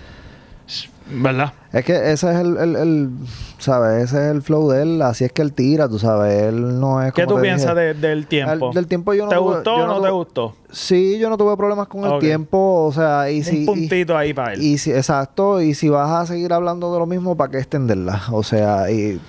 ¿Verdad? 1.13 1.53
Es 1.73 1.83
que 1.85 1.93
ese 2.11 2.31
es 2.31 2.39
el, 2.39 2.57
el, 2.57 2.75
el- 2.75 3.09
¿sabes? 3.57 4.03
Ese 4.05 4.15
es 4.25 4.31
el 4.35 4.41
flow 4.41 4.69
de 4.69 4.81
él, 4.83 5.01
así 5.01 5.23
es 5.25 5.31
que 5.31 5.41
él 5.41 5.53
tira, 5.53 5.87
tú 5.89 5.99
sabes, 5.99 6.43
él 6.43 6.79
no 6.79 7.01
es 7.01 7.13
¿Qué 7.13 7.23
como 7.23 7.35
tú 7.35 7.41
te 7.41 7.47
piensas 7.47 7.75
de- 7.75 7.93
del 7.93 8.27
tiempo? 8.27 8.71
del 8.73 8.87
tiempo 8.87 9.13
yo 9.13 9.23
no 9.25 9.29
¿Te 9.29 9.35
tuve- 9.35 9.55
gustó 9.55 9.75
o 9.75 9.87
no, 9.87 10.01
te 10.01 10.09
gustó? 10.09 10.55
Sí, 10.71 11.17
yo 11.19 11.29
no 11.29 11.37
tuve 11.37 11.55
problemas 11.57 11.87
con 11.87 12.03
el 12.05 12.19
tiempo, 12.19 12.85
o 12.85 12.91
sea, 12.91 13.29
y 13.29 13.43
si... 13.43 13.57
Un 13.57 13.61
y- 13.63 13.65
puntito 13.65 14.17
ahí 14.17 14.33
para 14.33 14.53
él. 14.53 14.61
Y 14.61 14.77
si, 14.77 14.91
exacto, 14.91 15.61
y 15.61 15.73
si 15.73 15.89
vas 15.89 16.09
a 16.11 16.25
seguir 16.25 16.53
hablando 16.53 16.91
de 16.93 16.99
lo 16.99 17.05
mismo, 17.05 17.35
¿para 17.35 17.51
qué 17.51 17.57
extenderla? 17.59 18.21
O 18.31 18.43
sea, 18.43 18.89
y 18.91 19.19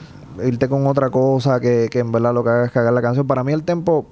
irte 0.45 0.69
con 0.69 0.87
otra 0.87 1.11
cosa 1.11 1.61
que, 1.61 1.89
que 1.91 1.99
en 1.99 2.11
verdad 2.13 2.33
lo 2.33 2.43
que 2.45 2.51
haga 2.51 2.65
es 2.67 2.73
cagar 2.73 2.93
la 2.93 3.03
canción. 3.03 3.27
Para 3.27 3.45
mí 3.45 3.53
el 3.53 3.63
tiempo, 3.65 4.07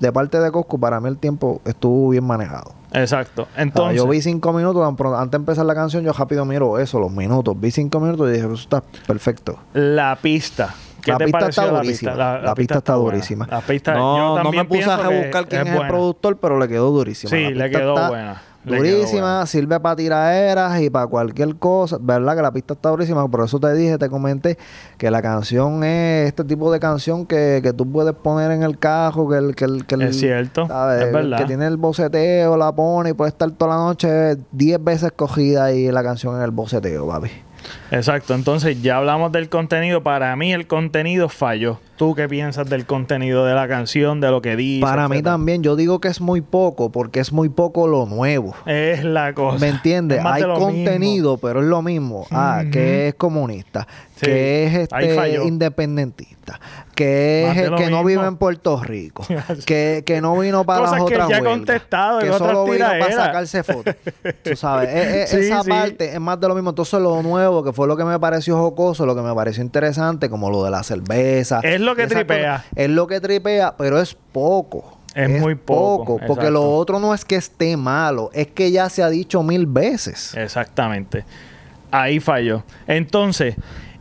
de 0.00 0.12
parte 0.12 0.38
de 0.40 0.50
Cosco, 0.50 0.78
para 0.78 1.00
mí 1.00 1.08
el 1.08 1.18
tiempo 1.18 1.60
estuvo 1.64 2.10
bien 2.10 2.24
manejado. 2.24 2.72
Exacto. 2.92 3.42
O 3.42 3.46
sea, 3.54 3.62
Entonces, 3.62 3.96
yo 3.96 4.06
vi 4.08 4.22
cinco 4.22 4.52
minutos, 4.52 4.82
antes 4.86 5.30
de 5.32 5.36
empezar 5.36 5.66
la 5.66 5.74
canción, 5.74 6.04
yo 6.04 6.12
rápido 6.12 6.44
miro 6.44 6.78
eso, 6.78 7.00
los 7.00 7.10
minutos. 7.10 7.54
Vi 7.58 7.70
cinco 7.70 7.98
minutos 8.00 8.28
y 8.28 8.32
dije, 8.32 8.44
eso 8.44 8.54
está 8.54 8.82
perfecto. 9.06 9.58
la 9.72 10.16
pista. 10.20 10.74
¿Qué 11.02 11.10
La 11.12 11.18
te 11.18 11.24
pista 11.26 11.48
está 11.50 11.66
la 11.66 11.72
durísima. 11.82 12.12
pista? 12.12 12.38
La, 12.40 12.54
pista 12.54 12.78
está 12.78 12.92
durísima. 12.94 13.46
La 13.50 13.60
pista, 13.60 13.92
yo 13.94 13.98
no, 14.00 14.42
no 14.42 14.50
me 14.52 14.64
puse 14.64 14.84
a 14.84 14.96
rebuscar 14.96 15.46
quién 15.46 15.60
es, 15.62 15.66
el 15.68 15.74
buena. 15.74 15.88
productor, 15.90 16.38
pero 16.38 16.58
le 16.58 16.66
quedó 16.66 16.90
durísima. 16.92 17.28
Sí, 17.30 17.52
La 17.52 17.66
le 17.66 17.70
quedó 17.70 17.94
está 17.94 18.08
buena. 18.08 18.42
Durísima, 18.64 19.46
sirve 19.46 19.78
para 19.80 19.96
tiraderas 19.96 20.80
y 20.80 20.90
para 20.90 21.06
cualquier 21.06 21.56
cosa. 21.56 21.98
¿Verdad 22.00 22.34
que 22.36 22.42
la 22.42 22.52
pista 22.52 22.74
está 22.74 22.88
durísima? 22.90 23.28
Por 23.28 23.44
eso 23.44 23.60
te 23.60 23.72
dije, 23.74 23.98
te 23.98 24.08
comenté 24.08 24.56
que 24.98 25.10
la 25.10 25.20
canción 25.22 25.84
es 25.84 26.28
este 26.28 26.44
tipo 26.44 26.72
de 26.72 26.80
canción 26.80 27.26
que, 27.26 27.60
que 27.62 27.72
tú 27.72 27.90
puedes 27.90 28.14
poner 28.14 28.50
en 28.50 28.62
el 28.62 28.78
carro, 28.78 29.28
que 29.28 29.36
el, 29.36 29.54
que 29.54 29.64
el, 29.66 29.86
que 29.86 29.94
el- 29.96 30.02
Es 30.02 30.18
cierto, 30.18 30.66
¿sabes? 30.66 31.04
es 31.06 31.12
verdad. 31.12 31.38
Que 31.38 31.44
tiene 31.44 31.66
el 31.66 31.76
boceteo, 31.76 32.56
la 32.56 32.72
pone 32.72 33.10
y 33.10 33.12
puede 33.12 33.28
estar 33.30 33.50
toda 33.50 33.76
la 33.76 33.82
noche 33.82 34.36
10 34.52 34.82
veces 34.82 35.12
cogida 35.14 35.64
ahí 35.64 35.90
la 35.90 36.02
canción 36.02 36.36
en 36.36 36.42
el 36.42 36.50
boceteo, 36.50 37.06
papi. 37.06 37.30
Exacto. 37.94 38.34
Entonces, 38.34 38.82
ya 38.82 38.96
hablamos 38.98 39.32
del 39.32 39.48
contenido. 39.48 40.02
Para 40.02 40.34
mí, 40.36 40.52
el 40.52 40.66
contenido 40.66 41.28
falló. 41.28 41.78
¿Tú 41.96 42.14
qué 42.16 42.28
piensas 42.28 42.68
del 42.68 42.86
contenido 42.86 43.44
de 43.44 43.54
la 43.54 43.68
canción, 43.68 44.20
de 44.20 44.28
lo 44.30 44.42
que 44.42 44.56
dice? 44.56 44.80
Para 44.80 45.08
mí 45.08 45.14
etcétera? 45.16 45.34
también, 45.34 45.62
yo 45.62 45.76
digo 45.76 46.00
que 46.00 46.08
es 46.08 46.20
muy 46.20 46.40
poco, 46.40 46.90
porque 46.90 47.20
es 47.20 47.32
muy 47.32 47.48
poco 47.48 47.86
lo 47.86 48.06
nuevo. 48.06 48.56
Es 48.66 49.04
la 49.04 49.32
cosa. 49.32 49.58
¿Me 49.60 49.68
entiendes? 49.68 50.18
Es 50.18 50.24
Hay 50.24 50.42
contenido, 50.42 51.38
pero 51.38 51.60
es 51.60 51.66
lo 51.66 51.82
mismo. 51.82 52.26
Ah, 52.32 52.64
que 52.72 53.08
es 53.08 53.14
comunista, 53.14 53.86
Sí, 54.16 54.26
que 54.26 54.66
es 54.66 54.74
este 54.74 55.44
independentista, 55.44 56.60
que 56.94 57.48
es 57.50 57.56
el 57.58 57.74
que 57.76 57.90
no 57.90 58.04
vive 58.04 58.24
en 58.26 58.36
Puerto 58.36 58.80
Rico, 58.82 59.24
que, 59.66 60.02
que 60.06 60.20
no 60.20 60.38
vino 60.38 60.64
para 60.64 60.80
Cosas 60.80 60.98
las 61.00 61.08
que 61.08 61.14
otras 61.14 61.28
ya 61.28 61.36
he 61.36 61.40
huelgas, 61.40 61.56
contestado 61.58 62.18
que 62.20 62.32
solo 62.32 62.64
vino 62.64 62.86
para 62.86 63.12
sacarse 63.12 63.62
fotos. 63.62 63.94
Tú 64.42 64.56
sabes, 64.56 64.88
e- 64.94 65.22
e- 65.22 65.26
Sí, 65.26 65.36
esa 65.46 65.62
sí. 65.62 65.68
parte 65.70 66.12
es 66.14 66.20
más 66.20 66.40
de 66.40 66.48
lo 66.48 66.54
mismo. 66.54 66.70
Entonces 66.70 67.00
lo 67.00 67.22
nuevo, 67.22 67.62
que 67.64 67.72
fue 67.72 67.83
lo 67.86 67.96
que 67.96 68.04
me 68.04 68.18
pareció 68.18 68.56
jocoso, 68.58 69.06
lo 69.06 69.14
que 69.14 69.22
me 69.22 69.34
pareció 69.34 69.62
interesante, 69.62 70.28
como 70.30 70.50
lo 70.50 70.64
de 70.64 70.70
la 70.70 70.82
cerveza. 70.82 71.60
Es 71.62 71.80
lo 71.80 71.94
que 71.96 72.06
tripea. 72.06 72.64
Es 72.74 72.90
lo 72.90 73.06
que 73.06 73.20
tripea, 73.20 73.74
pero 73.76 74.00
es 74.00 74.14
poco. 74.32 74.98
Es 75.14 75.28
muy 75.40 75.54
poco, 75.54 76.18
Porque 76.26 76.50
lo 76.50 76.72
otro 76.72 76.98
no 76.98 77.14
es 77.14 77.24
que 77.24 77.36
esté 77.36 77.76
malo, 77.76 78.30
es 78.32 78.48
que 78.48 78.72
ya 78.72 78.88
se 78.88 79.00
ha 79.02 79.08
dicho 79.08 79.42
mil 79.44 79.66
veces. 79.66 80.34
Exactamente. 80.34 81.24
Ahí 81.92 82.18
falló. 82.18 82.64
Entonces, 82.88 83.54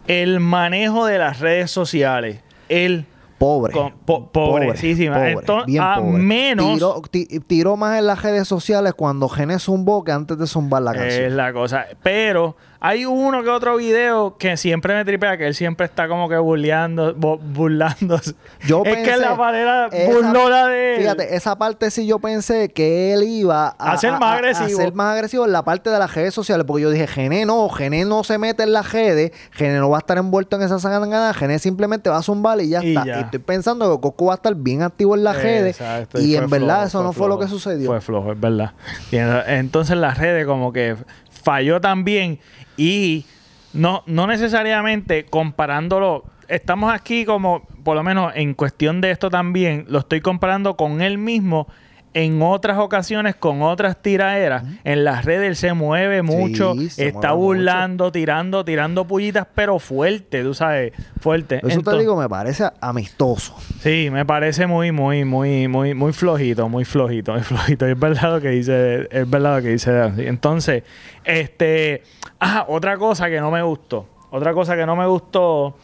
el 0.08 0.40
manejo 0.40 1.06
de 1.06 1.20
las 1.20 1.40
redes 1.40 1.70
sociales. 1.70 2.40
El 2.70 3.06
Pobre. 3.38 3.74
con- 3.74 3.92
po- 4.06 4.32
pobrecísima. 4.32 5.16
Pobre, 5.18 5.32
Entonces, 5.34 5.66
bien 5.68 5.84
a 5.84 5.96
pobre. 5.98 6.12
menos 6.24 6.74
Tiró, 6.76 7.02
ti- 7.12 7.28
tiró 7.46 7.76
más 7.78 8.00
en 8.00 8.08
las 8.08 8.22
redes 8.24 8.48
sociales 8.48 8.94
cuando 8.96 9.28
Gené 9.28 9.60
zumbó 9.60 10.04
que 10.04 10.14
antes 10.14 10.38
de 10.38 10.48
zumbar 10.48 10.82
la 10.82 10.92
es 10.94 10.98
canción. 10.98 11.38
la 11.38 11.52
cosa. 11.54 11.86
Pero 12.02 12.56
hay 12.86 13.06
uno 13.06 13.42
que 13.44 13.50
otro 13.50 13.78
video 13.78 14.36
que 14.38 14.58
siempre 14.58 14.94
me 14.94 15.06
tripea, 15.06 15.38
que 15.38 15.48
él 15.48 15.56
siempre 15.56 15.86
está 15.86 16.10
como 16.10 16.28
que 16.28 16.36
burleando, 16.38 17.16
bu- 17.16 17.40
burlándose. 17.42 18.34
Yo 18.68 18.84
es 18.84 18.94
pensé, 18.94 19.12
que 19.12 19.18
la 19.18 19.36
manera 19.36 19.88
esa- 19.88 20.12
burlona 20.12 20.68
de 20.68 20.96
él. 20.96 21.00
Fíjate, 21.02 21.34
esa 21.36 21.58
parte 21.58 21.90
sí 21.92 22.06
yo 22.06 22.20
pensé 22.20 22.70
que 22.74 23.14
él 23.14 23.24
iba 23.24 23.70
a, 23.80 23.92
A 23.94 23.98
ser 23.98 24.12
más 24.20 24.36
agresivo. 24.38 24.80
a 24.80 24.84
ser 24.84 24.94
más 24.94 25.14
agresivo 25.14 25.46
en 25.46 25.54
la 25.54 25.64
parte 25.64 25.90
de 25.90 25.98
las 25.98 26.14
redes 26.14 26.34
sociales. 26.34 26.66
Porque 26.68 26.84
yo 26.84 26.90
dije, 26.90 27.08
Gené 27.08 27.46
no, 27.46 27.70
Gené 27.70 28.04
no 28.04 28.24
se 28.26 28.38
mete 28.38 28.64
en 28.64 28.74
las 28.74 28.92
redes, 28.92 29.32
Gené 29.52 29.80
no 29.80 29.90
va 29.90 29.98
a 29.98 30.00
estar 30.00 30.18
envuelto 30.18 30.58
en 30.58 30.64
esa 30.64 30.78
sangana, 30.78 31.34
Gené 31.34 31.60
simplemente 31.60 32.10
va 32.10 32.18
a 32.18 32.22
zumbar 32.22 32.60
y 32.60 32.68
ya 32.70 32.84
Y 32.84 32.90
está. 32.98 33.06
ya. 33.06 33.18
Y 33.20 33.22
estoy 33.24 33.40
pensando 33.40 33.90
que 33.96 34.02
Coco 34.02 34.26
va 34.26 34.34
a 34.34 34.36
estar 34.36 34.56
bien 34.56 34.82
activo 34.84 35.16
en 35.16 35.24
las 35.24 35.42
redes. 35.42 35.78
Y, 36.16 36.34
fue 36.36 36.44
en 36.44 36.50
verdad 36.50 36.76
flojo, 36.82 36.88
eso 36.88 37.04
no 37.04 37.14
fue 37.14 37.30
lo 37.30 37.40
que 37.40 37.48
sucedió. 37.48 37.88
Fue 37.90 38.02
flojo, 38.02 38.34
es 38.34 38.40
verdad. 38.42 38.72
Y 39.10 39.16
en- 39.18 39.42
entonces 39.48 39.96
las 39.96 40.18
redes 40.18 40.46
como 40.46 40.74
que 40.74 40.98
falló 41.44 41.82
también 41.82 42.40
y 42.78 43.26
no, 43.74 44.04
no 44.06 44.28
necesariamente 44.28 45.26
comparándolo. 45.26 46.24
Estamos 46.48 46.94
aquí 46.94 47.26
como, 47.26 47.68
por 47.84 47.96
lo 47.96 48.04
menos 48.04 48.34
en 48.36 48.54
cuestión 48.54 49.02
de 49.02 49.12
esto 49.12 49.30
también, 49.30 49.86
lo 49.88 50.00
estoy 50.00 50.22
comparando 50.22 50.76
con 50.76 51.02
él 51.02 51.18
mismo 51.18 51.68
en 52.14 52.42
otras 52.42 52.78
ocasiones 52.78 53.36
con 53.36 53.62
otras 53.62 54.02
tiraderas. 54.02 54.64
En 54.84 55.04
las 55.04 55.26
redes 55.26 55.48
él 55.50 55.56
se 55.56 55.74
mueve 55.74 56.22
mucho, 56.22 56.76
se 56.90 57.08
está 57.08 57.30
mueve 57.30 57.44
burlando, 57.44 58.12
tirando, 58.12 58.64
tirando 58.64 59.06
pullitas, 59.06 59.48
pero 59.54 59.80
fuerte, 59.80 60.44
tú 60.44 60.54
sabes, 60.54 60.94
fuerte. 61.20 61.60
Eso 61.68 61.82
te 61.82 61.98
digo, 61.98 62.16
me 62.16 62.30
parece 62.30 62.70
amistoso. 62.80 63.56
Sí, 63.80 64.10
me 64.12 64.26
parece 64.26 64.68
muy, 64.68 64.92
muy, 64.92 65.26
muy, 65.26 65.68
muy, 65.68 65.94
muy 65.94 66.14
flojito, 66.14 66.70
muy 66.70 66.86
flojito, 66.86 67.34
muy 67.34 67.42
flojito. 67.42 67.88
Es 67.88 68.00
verdad 68.00 68.36
lo 68.36 68.42
que 68.42 68.50
dice, 68.50 69.08
es 69.12 69.30
verdad 69.30 69.58
lo 69.58 69.64
que 69.64 69.70
dice 69.70 69.92
Dancy. 69.92 70.28
Entonces, 70.28 70.84
este, 71.24 72.04
ah, 72.40 72.66
otra 72.68 72.98
cosa 72.98 73.30
que 73.30 73.40
no 73.40 73.50
me 73.50 73.64
gustó, 73.64 74.08
otra 74.30 74.54
cosa 74.54 74.76
que 74.76 74.86
no 74.86 74.96
me 74.96 75.08
gustó 75.08 75.76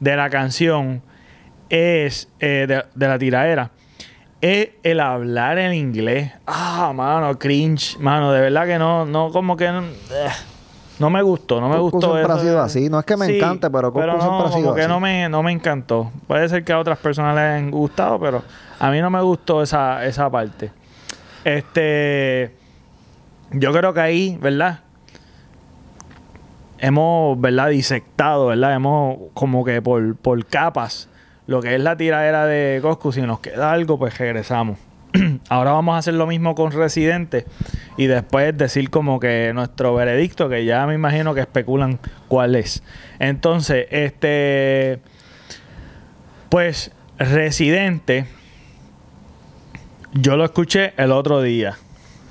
de 0.00 0.16
la 0.16 0.28
canción 0.30 1.02
es 1.68 2.28
eh, 2.40 2.66
de, 2.68 2.84
de 2.94 3.08
la 3.08 3.18
tiradera. 3.18 3.70
Es 4.40 4.68
el 4.82 5.00
hablar 5.00 5.58
en 5.58 5.72
inglés. 5.72 6.32
Ah, 6.46 6.92
mano, 6.94 7.38
cringe. 7.38 7.98
Mano, 7.98 8.32
de 8.32 8.40
verdad 8.40 8.66
que 8.66 8.78
no, 8.78 9.06
no, 9.06 9.30
como 9.30 9.56
que 9.56 9.70
no, 9.70 9.80
eh, 9.82 10.30
no 10.98 11.08
me 11.10 11.22
gustó, 11.22 11.60
no 11.60 11.68
me 11.68 11.78
gustó. 11.78 12.00
siempre 12.00 12.22
eso 12.22 12.32
ha 12.32 12.40
sido 12.40 12.62
así. 12.62 12.88
No 12.90 12.98
es 12.98 13.06
que 13.06 13.16
me 13.16 13.34
encante, 13.34 13.70
pero 13.70 13.92
Coscu 13.92 14.06
no, 14.06 14.20
siempre 14.20 14.46
ha 14.46 14.52
sido 14.52 14.62
como 14.62 14.74
que 14.74 14.82
así. 14.82 14.88
no 14.88 15.00
me, 15.00 15.28
no 15.28 15.42
me 15.42 15.52
encantó. 15.52 16.10
Puede 16.26 16.48
ser 16.48 16.64
que 16.64 16.72
a 16.72 16.78
otras 16.78 16.98
personas 16.98 17.34
les 17.34 17.44
hayan 17.44 17.70
gustado, 17.70 18.20
pero 18.20 18.42
a 18.78 18.90
mí 18.90 19.00
no 19.00 19.08
me 19.10 19.22
gustó 19.22 19.62
esa, 19.62 20.04
esa 20.04 20.28
parte. 20.30 20.70
Este, 21.42 22.54
yo 23.52 23.72
creo 23.72 23.94
que 23.94 24.00
ahí, 24.00 24.38
¿verdad? 24.40 24.80
Hemos, 26.78 27.40
¿verdad? 27.40 27.68
Disectado, 27.68 28.48
¿verdad? 28.48 28.74
Hemos 28.74 29.16
como 29.32 29.64
que 29.64 29.80
por, 29.80 30.14
por 30.16 30.44
capas 30.44 31.08
lo 31.46 31.62
que 31.62 31.74
es 31.74 31.80
la 31.80 31.96
tiradera 31.96 32.46
de 32.46 32.80
Coscu. 32.82 33.12
Si 33.12 33.22
nos 33.22 33.40
queda 33.40 33.72
algo, 33.72 33.98
pues 33.98 34.16
regresamos. 34.18 34.78
Ahora 35.48 35.72
vamos 35.72 35.94
a 35.94 35.98
hacer 35.98 36.14
lo 36.14 36.26
mismo 36.26 36.54
con 36.54 36.72
Residente 36.72 37.46
y 37.96 38.06
después 38.06 38.56
decir 38.56 38.90
como 38.90 39.20
que 39.20 39.52
nuestro 39.54 39.94
veredicto, 39.94 40.48
que 40.48 40.64
ya 40.64 40.86
me 40.86 40.94
imagino 40.94 41.34
que 41.34 41.40
especulan 41.40 41.98
cuál 42.28 42.56
es. 42.56 42.82
Entonces, 43.18 43.86
este, 43.90 45.00
pues 46.48 46.92
Residente, 47.18 48.26
yo 50.12 50.36
lo 50.36 50.44
escuché 50.44 50.92
el 50.96 51.12
otro 51.12 51.40
día. 51.40 51.76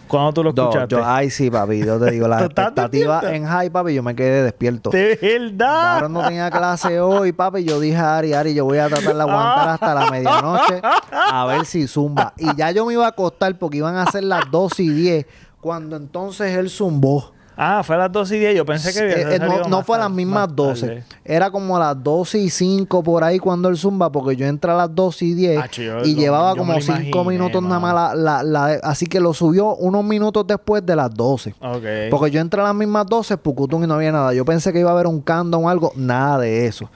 ¿Cuándo 0.07 0.33
tú 0.33 0.43
lo 0.43 0.53
No, 0.53 0.63
escuchaste? 0.63 0.95
yo, 0.95 1.01
ay, 1.05 1.29
sí, 1.29 1.49
papi. 1.49 1.83
Yo 1.85 1.99
te 1.99 2.11
digo, 2.11 2.27
las 2.29 2.39
¿Tú 2.39 2.45
estás 2.49 2.67
expectativas 2.67 3.23
en 3.25 3.45
high, 3.45 3.69
papi, 3.69 3.93
yo 3.93 4.03
me 4.03 4.15
quedé 4.15 4.43
despierto. 4.43 4.89
De 4.91 5.17
verdad. 5.21 5.93
Ahora 5.95 6.09
no 6.09 6.23
tenía 6.23 6.49
clase 6.51 6.99
hoy, 6.99 7.31
papi. 7.31 7.63
Yo 7.63 7.79
dije 7.79 7.97
a 7.97 8.17
Ari, 8.17 8.33
Ari, 8.33 8.53
yo 8.53 8.65
voy 8.65 8.77
a 8.77 8.87
tratar 8.87 9.15
de 9.15 9.21
aguantar 9.21 9.69
hasta 9.69 9.93
la 9.95 10.09
medianoche 10.11 10.81
a 11.11 11.45
ver 11.45 11.65
si 11.65 11.87
zumba. 11.87 12.33
Y 12.37 12.55
ya 12.55 12.71
yo 12.71 12.85
me 12.85 12.93
iba 12.93 13.05
a 13.05 13.09
acostar 13.09 13.57
porque 13.57 13.77
iban 13.77 13.95
a 13.95 14.05
ser 14.11 14.23
las 14.23 14.43
2 14.51 14.79
y 14.79 14.89
10 14.89 15.25
cuando 15.61 15.95
entonces 15.95 16.55
él 16.57 16.69
zumbó. 16.69 17.34
Ah, 17.57 17.83
fue 17.83 17.95
a 17.95 17.99
las 17.99 18.11
2 18.11 18.31
y 18.33 18.39
10. 18.39 18.55
Yo 18.55 18.65
pensé 18.65 18.91
que 18.93 18.99
había 18.99 19.29
Eh, 19.31 19.35
eh, 19.35 19.39
no, 19.39 19.67
no 19.69 19.83
fue 19.83 19.95
a 19.95 19.99
las 20.01 20.11
mismas 20.11 20.47
más 20.49 20.55
12. 20.55 20.87
tarde. 20.87 21.03
Era 21.23 21.49
como 21.51 21.77
a 21.77 21.79
las 21.79 22.03
12 22.03 22.39
y 22.39 22.49
5 22.49 23.01
por 23.03 23.23
ahí 23.23 23.39
cuando 23.39 23.69
él 23.69 23.77
zumba, 23.77 24.11
porque 24.11 24.35
yo 24.35 24.45
entré 24.45 24.71
a 24.71 24.75
las 24.75 24.93
12 24.93 25.25
y 25.25 25.33
10 25.33 25.57
Acho, 25.63 25.81
yo- 25.81 25.99
y 26.03 26.15
yo- 26.15 26.19
llevaba 26.21 26.55
como 26.55 26.73
lo 26.73 26.81
5 26.81 26.97
imaginé, 26.99 27.29
minutos 27.29 27.63
nada 27.63 27.79
más. 27.79 27.93
La, 27.93 28.15
la- 28.15 28.43
la- 28.43 28.79
así 28.83 29.05
que 29.05 29.19
lo 29.19 29.33
subió 29.33 29.75
unos 29.75 30.03
minutos 30.03 30.45
después 30.45 30.85
de 30.85 30.95
las 30.95 31.13
12. 31.13 31.55
Ok. 31.61 31.83
Porque 32.11 32.31
yo 32.31 32.41
entré 32.41 32.59
a 32.61 32.65
las 32.65 32.75
mismas 32.75 33.05
12, 33.07 33.37
Pucutún 33.37 33.83
y 33.83 33.87
no 33.87 33.93
había 33.95 34.11
nada. 34.11 34.33
Yo 34.33 34.43
pensé 34.45 34.73
que 34.73 34.79
iba 34.81 34.89
a 34.89 34.93
haber 34.93 35.07
un 35.07 35.21
countdown 35.21 35.63
o 35.65 35.69
algo, 35.69 35.91
nada 35.95 36.39
de 36.39 36.67
eso. 36.67 36.89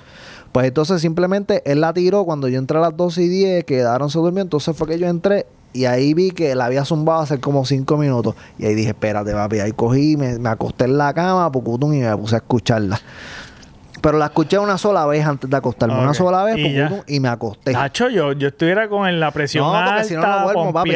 Pues 0.51 0.65
entonces 0.67 0.99
simplemente 1.01 1.61
él 1.71 1.79
la 1.79 1.93
tiró 1.93 2.25
cuando 2.25 2.47
yo 2.47 2.57
entré 2.57 2.79
a 2.79 2.81
las 2.81 2.97
12 2.97 3.21
y 3.21 3.27
10, 3.27 3.63
quedaron 3.65 4.09
se 4.09 4.17
durmió. 4.19 4.41
Entonces 4.41 4.75
fue 4.75 4.87
que 4.87 4.97
yo 4.99 5.07
entré 5.07 5.45
y 5.73 5.85
ahí 5.85 6.13
vi 6.13 6.31
que 6.31 6.55
la 6.55 6.65
había 6.65 6.83
zumbado 6.85 7.21
hace 7.21 7.39
como 7.39 7.65
5 7.65 7.97
minutos. 7.97 8.35
Y 8.57 8.65
ahí 8.65 8.75
dije, 8.75 8.89
espérate, 8.89 9.31
papi. 9.33 9.59
Ahí 9.59 9.71
cogí, 9.71 10.17
me, 10.17 10.39
me 10.39 10.49
acosté 10.49 10.85
en 10.85 10.97
la 10.97 11.13
cama, 11.13 11.51
Pucutún, 11.51 11.93
y 11.93 11.99
me 11.99 12.17
puse 12.17 12.35
a 12.35 12.39
escucharla. 12.39 12.99
Pero 14.01 14.17
la 14.17 14.25
escuché 14.25 14.57
una 14.57 14.77
sola 14.77 15.05
vez 15.05 15.25
antes 15.25 15.49
de 15.49 15.57
acostarme. 15.57 15.99
Una 15.99 16.13
sola 16.13 16.43
vez, 16.43 16.57
Y. 16.57 16.63
Pucutún, 16.63 17.03
y 17.07 17.19
me 17.19 17.29
acosté. 17.29 17.73
Nacho, 17.73 18.09
yo, 18.09 18.33
yo 18.33 18.49
estuviera 18.49 18.87
con 18.87 19.19
la 19.19 19.31
presión 19.31 19.65
No, 19.65 19.73
porque 19.73 19.89
alta, 19.89 20.03
si 20.03 20.15
no, 20.15 20.21
no 20.21 20.43
duermo, 20.43 20.73
papi. 20.73 20.91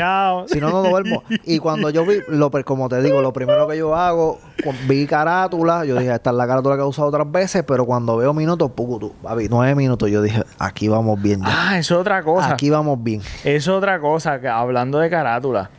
Si 0.47 0.59
no, 0.59 0.69
no 0.69 0.83
duermo. 0.83 1.23
Y 1.43 1.59
cuando 1.59 1.89
yo 1.89 2.05
vi, 2.05 2.19
lo, 2.27 2.51
como 2.63 2.89
te 2.89 3.01
digo, 3.01 3.21
lo 3.21 3.33
primero 3.33 3.67
que 3.67 3.77
yo 3.77 3.95
hago, 3.95 4.39
vi 4.87 5.05
carátula, 5.05 5.85
yo 5.85 5.97
dije, 5.97 6.13
esta 6.13 6.29
es 6.29 6.35
la 6.35 6.47
carátula 6.47 6.75
que 6.75 6.81
he 6.81 6.85
usado 6.85 7.07
otras 7.07 7.29
veces, 7.29 7.63
pero 7.67 7.85
cuando 7.85 8.17
veo 8.17 8.33
minutos, 8.33 8.71
pucutu, 8.71 9.13
papi, 9.21 9.47
nueve 9.49 9.75
minutos, 9.75 10.09
yo 10.09 10.21
dije, 10.21 10.43
aquí 10.59 10.87
vamos 10.87 11.21
bien 11.21 11.41
ya. 11.41 11.71
Ah, 11.71 11.77
eso 11.77 11.95
es 11.95 12.01
otra 12.01 12.23
cosa. 12.23 12.53
Aquí 12.53 12.69
vamos 12.69 13.03
bien. 13.03 13.21
Es 13.43 13.67
otra 13.67 13.99
cosa, 13.99 14.39
que 14.39 14.47
hablando 14.47 14.99
de 14.99 15.09
carátula. 15.09 15.69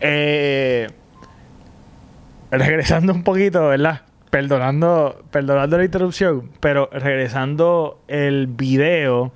Eh, 0.00 0.90
regresando 2.50 3.12
un 3.12 3.22
poquito, 3.22 3.68
¿verdad? 3.68 4.02
Perdonando, 4.32 5.22
perdonando 5.30 5.76
la 5.76 5.84
interrupción, 5.84 6.48
pero 6.58 6.88
regresando 6.90 7.98
el 8.08 8.46
video, 8.46 9.30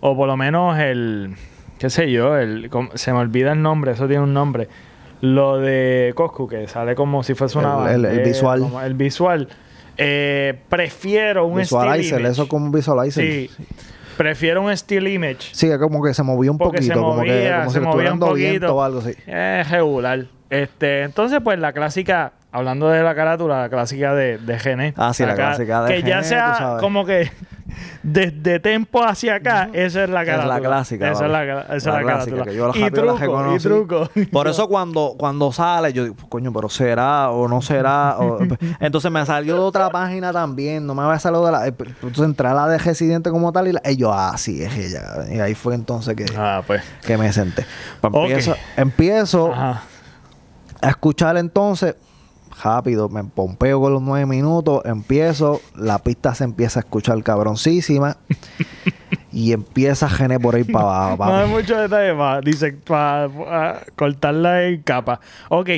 o 0.00 0.16
por 0.16 0.26
lo 0.26 0.36
menos 0.36 0.76
el, 0.76 1.36
qué 1.78 1.88
sé 1.88 2.10
yo, 2.10 2.36
el, 2.36 2.68
se 2.94 3.12
me 3.12 3.20
olvida 3.20 3.52
el 3.52 3.62
nombre, 3.62 3.92
eso 3.92 4.08
tiene 4.08 4.24
un 4.24 4.34
nombre. 4.34 4.66
Lo 5.20 5.58
de 5.58 6.10
Coscu, 6.16 6.48
que 6.48 6.66
sale 6.66 6.96
como 6.96 7.22
si 7.22 7.34
fuese 7.34 7.58
una... 7.58 7.84
El- 7.84 7.90
el- 7.90 7.94
el 7.94 8.02
bandera, 8.06 8.26
visual. 8.28 8.60
como 8.60 8.80
el 8.80 8.94
visual. 8.94 9.48
Eh, 9.96 10.58
prefiero 10.68 11.46
un 11.46 11.58
Visualizer, 11.58 12.20
eso 12.26 12.48
como 12.48 12.66
un 12.66 12.72
visualizer. 12.72 13.24
Sí. 13.24 13.50
Prefiero 14.16 14.62
un 14.62 14.76
still 14.76 15.06
image 15.06 15.50
Sí, 15.52 15.70
es 15.70 15.78
como 15.78 16.02
que 16.02 16.12
se 16.12 16.24
movió 16.24 16.50
un 16.50 16.58
Porque 16.58 16.82
se 16.82 16.88
poquito, 16.92 17.06
como 17.08 17.22
que 17.22 17.52
como 17.56 17.70
se 17.70 17.78
si 17.78 17.84
movía 17.84 18.12
un 18.12 18.18
poquito. 18.18 18.74
o 18.74 18.82
algo 18.82 18.98
así. 18.98 19.14
Es 19.28 19.70
regular. 19.70 20.24
Este, 20.50 21.02
entonces, 21.02 21.38
pues 21.44 21.56
la 21.60 21.72
clásica, 21.72 22.32
hablando 22.58 22.88
de 22.88 23.02
la 23.02 23.14
carátula, 23.14 23.62
la 23.62 23.68
clásica 23.68 24.14
de, 24.14 24.38
de 24.38 24.58
Gene. 24.58 24.94
Ah, 24.96 25.12
sí, 25.14 25.24
la 25.24 25.34
clásica 25.34 25.82
de 25.84 25.94
Que 25.94 26.02
ya 26.08 26.22
sea 26.22 26.76
como 26.80 27.04
que 27.04 27.30
desde 28.02 28.58
tempo 28.60 29.04
hacia 29.04 29.34
acá, 29.36 29.68
esa 29.72 30.04
es 30.04 30.10
la 30.10 30.22
Es 30.22 30.28
la 30.28 30.36
carátula. 30.36 30.60
clásica. 30.60 31.10
Esa 31.10 31.26
es 31.26 31.32
papi. 31.32 31.46
la, 31.46 31.60
esa 31.62 31.74
es 31.76 31.84
la 31.86 32.00
clásica, 32.02 32.36
carátula. 32.36 32.44
que 32.44 32.54
yo 32.56 32.68
la 32.68 32.76
y 32.76 32.80
la 32.80 32.90
truco, 32.90 33.54
y 33.54 33.58
truco. 33.58 34.10
Por 34.32 34.48
eso 34.48 34.68
cuando, 34.70 35.14
cuando 35.18 35.52
sale, 35.52 35.92
yo 35.92 36.04
digo, 36.04 36.16
coño, 36.28 36.52
pero 36.52 36.68
será 36.70 37.30
o 37.30 37.46
no 37.46 37.60
será. 37.60 38.16
o- 38.18 38.38
entonces 38.80 39.10
me 39.10 39.24
salió 39.26 39.54
de 39.54 39.60
otra 39.60 39.90
página 39.90 40.32
también, 40.32 40.86
no 40.86 40.94
me 40.94 41.02
había 41.02 41.18
salido 41.18 41.44
de 41.44 41.52
la. 41.52 41.66
eh, 41.68 41.74
Entonces 41.78 42.24
entré 42.24 42.48
a 42.48 42.54
la 42.54 42.66
de 42.68 42.78
Residente 42.78 43.30
como 43.30 43.52
tal 43.52 43.68
y, 43.68 43.72
la, 43.72 43.82
y 43.84 43.96
yo, 43.96 44.12
ah, 44.12 44.36
sí, 44.38 44.62
es 44.62 44.74
ella. 44.74 45.02
Y 45.30 45.38
ahí 45.40 45.54
fue 45.54 45.74
entonces 45.74 46.14
que, 46.16 46.24
Ah, 46.36 46.62
pues. 46.66 46.82
que 47.06 47.18
me 47.18 47.30
senté. 47.32 47.66
Pues 48.00 48.12
empiezo 48.14 48.54
empiezo 48.76 49.52
a 49.52 49.82
escuchar 50.82 51.36
entonces. 51.36 51.96
Rápido, 52.62 53.08
me 53.08 53.22
pompeo 53.24 53.80
con 53.80 53.92
los 53.92 54.02
nueve 54.02 54.26
minutos, 54.26 54.82
empiezo, 54.84 55.60
la 55.76 55.98
pista 55.98 56.34
se 56.34 56.44
empieza 56.44 56.80
a 56.80 56.82
escuchar 56.82 57.22
cabroncísima 57.22 58.16
y 59.32 59.52
empieza 59.52 60.08
Gene 60.08 60.40
por 60.40 60.56
ahí 60.56 60.64
para 60.64 61.12
abajo. 61.12 61.32
No 61.32 61.38
hay 61.38 61.48
mucho 61.48 61.76
detalle 61.76 62.14
más. 62.14 62.42
Dice, 62.42 62.72
para 62.72 63.80
cortarla 63.94 64.64
en 64.64 64.82
capa. 64.82 65.20
Ok, 65.50 65.70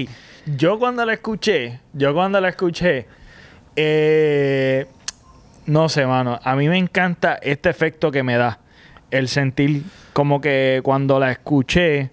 yo 0.57 0.79
cuando 0.79 1.05
la 1.05 1.13
escuché, 1.13 1.81
yo 1.93 2.15
cuando 2.15 2.41
la 2.41 2.49
escuché, 2.49 3.07
eh, 3.77 4.87
no 5.67 5.89
sé, 5.89 6.07
mano, 6.07 6.39
a 6.43 6.57
mí 6.57 6.69
me 6.69 6.79
encanta 6.79 7.35
este 7.43 7.69
efecto 7.69 8.11
que 8.11 8.23
me 8.23 8.37
da. 8.37 8.59
El 9.11 9.29
sentir 9.29 9.83
como 10.13 10.41
que 10.41 10.81
cuando 10.83 11.19
la 11.19 11.33
escuché 11.33 12.11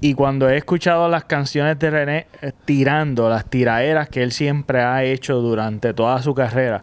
y 0.00 0.14
cuando 0.14 0.48
he 0.48 0.56
escuchado 0.56 1.08
las 1.08 1.24
canciones 1.24 1.78
de 1.78 1.90
René 1.90 2.26
eh, 2.40 2.52
tirando, 2.64 3.28
las 3.28 3.44
tiraderas 3.46 4.08
que 4.08 4.22
él 4.22 4.32
siempre 4.32 4.80
ha 4.80 5.04
hecho 5.04 5.36
durante 5.40 5.92
toda 5.94 6.22
su 6.22 6.34
carrera, 6.34 6.82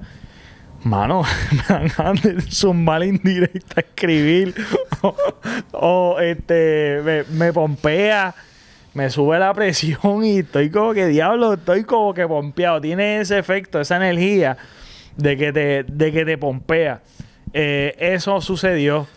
mano, 0.84 1.24
me 1.70 1.90
dan 1.98 2.16
de 2.16 2.42
zumbar 2.42 3.04
indirecta, 3.04 3.82
escribir, 3.82 4.54
o, 5.72 6.18
este, 6.20 7.02
me, 7.04 7.24
me 7.38 7.54
pompea, 7.54 8.36
me 8.96 9.10
sube 9.10 9.38
la 9.38 9.54
presión 9.54 10.24
y 10.24 10.40
estoy 10.40 10.70
como 10.70 10.94
que, 10.94 11.08
diablo, 11.08 11.54
estoy 11.54 11.84
como 11.84 12.14
que 12.14 12.26
pompeado. 12.26 12.80
Tiene 12.80 13.20
ese 13.20 13.38
efecto, 13.38 13.82
esa 13.82 13.98
energía 13.98 14.58
de 15.18 15.38
que 15.38 15.52
te, 15.52 15.84
de 15.84 16.12
que 16.12 16.26
te 16.26 16.38
pompea. 16.38 17.02
Eh, 17.54 17.96
eso 18.00 18.40
sucedió, 18.42 19.08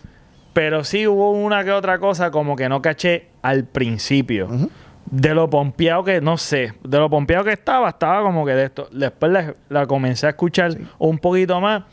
pero 0.53 0.83
sí 0.83 1.07
hubo 1.07 1.31
una 1.31 1.63
que 1.63 1.71
otra 1.71 1.99
cosa 1.99 2.31
como 2.31 2.55
que 2.55 2.69
no 2.69 2.81
caché 2.81 3.27
al 3.41 3.65
principio. 3.65 4.69
De 5.05 5.33
lo 5.33 5.49
pompeado 5.49 6.03
que, 6.03 6.21
no 6.21 6.37
sé, 6.37 6.73
de 6.83 6.97
lo 6.99 7.09
pompeado 7.09 7.43
que 7.43 7.53
estaba, 7.53 7.89
estaba 7.89 8.21
como 8.21 8.45
que 8.45 8.53
de 8.53 8.65
esto. 8.65 8.89
Después 8.91 9.31
la, 9.31 9.55
la 9.69 9.87
comencé 9.87 10.27
a 10.27 10.29
escuchar 10.29 10.77
un 10.99 11.17
poquito 11.17 11.59
más 11.59 11.83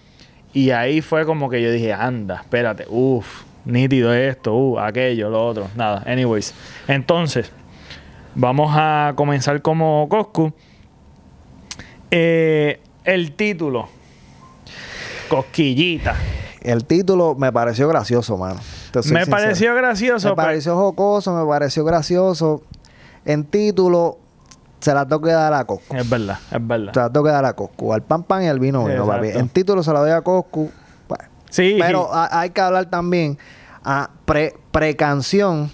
y 0.52 0.70
ahí 0.70 1.02
fue 1.02 1.26
como 1.26 1.50
que 1.50 1.60
yo 1.60 1.70
dije, 1.70 1.92
anda, 1.92 2.36
espérate, 2.36 2.86
uff, 2.88 3.44
nítido 3.66 4.14
esto, 4.14 4.54
uh, 4.54 4.78
aquello, 4.78 5.28
lo 5.28 5.46
otro, 5.46 5.68
nada. 5.76 6.02
Anyways, 6.06 6.54
entonces, 6.88 7.52
vamos 8.34 8.72
a 8.74 9.12
comenzar 9.16 9.60
como 9.60 10.08
Coscu. 10.08 10.52
Eh, 12.10 12.80
el 13.04 13.32
título, 13.32 13.88
Cosquillita. 15.28 16.16
El 16.66 16.84
título 16.84 17.34
me 17.36 17.52
pareció 17.52 17.86
gracioso, 17.88 18.36
mano. 18.36 18.56
Me 18.94 19.02
sincero. 19.02 19.26
pareció 19.30 19.74
gracioso. 19.74 20.30
Me 20.30 20.34
pareció 20.36 20.74
jocoso, 20.76 21.32
me 21.34 21.48
pareció 21.48 21.84
gracioso. 21.84 22.62
En 23.24 23.44
título, 23.44 24.18
se 24.80 24.92
la 24.92 25.06
tengo 25.06 25.22
que 25.22 25.30
dar 25.32 25.54
a 25.54 25.64
Coscu. 25.64 25.96
Es 25.96 26.08
verdad, 26.10 26.38
es 26.50 26.66
verdad. 26.66 26.92
Se 26.92 27.00
la 27.00 27.10
tengo 27.10 27.24
que 27.26 27.32
dar 27.32 27.44
a 27.44 27.52
Coscu. 27.52 27.92
Al 27.92 28.02
pan 28.02 28.24
pan 28.24 28.42
y 28.42 28.48
al 28.48 28.58
vino 28.58 28.80
vino, 28.84 29.02
Exacto. 29.04 29.12
papi. 29.12 29.28
En 29.38 29.48
título 29.48 29.82
se 29.82 29.92
la 29.92 30.00
doy 30.00 30.10
a 30.10 30.20
Coscu. 30.22 30.70
Pues, 31.06 31.20
Sí, 31.50 31.76
Pero 31.80 32.12
ha- 32.12 32.40
hay 32.40 32.50
que 32.50 32.60
hablar 32.60 32.86
también 32.86 33.38
a 33.84 34.10
pre, 34.24 34.54
precanción. 34.72 35.70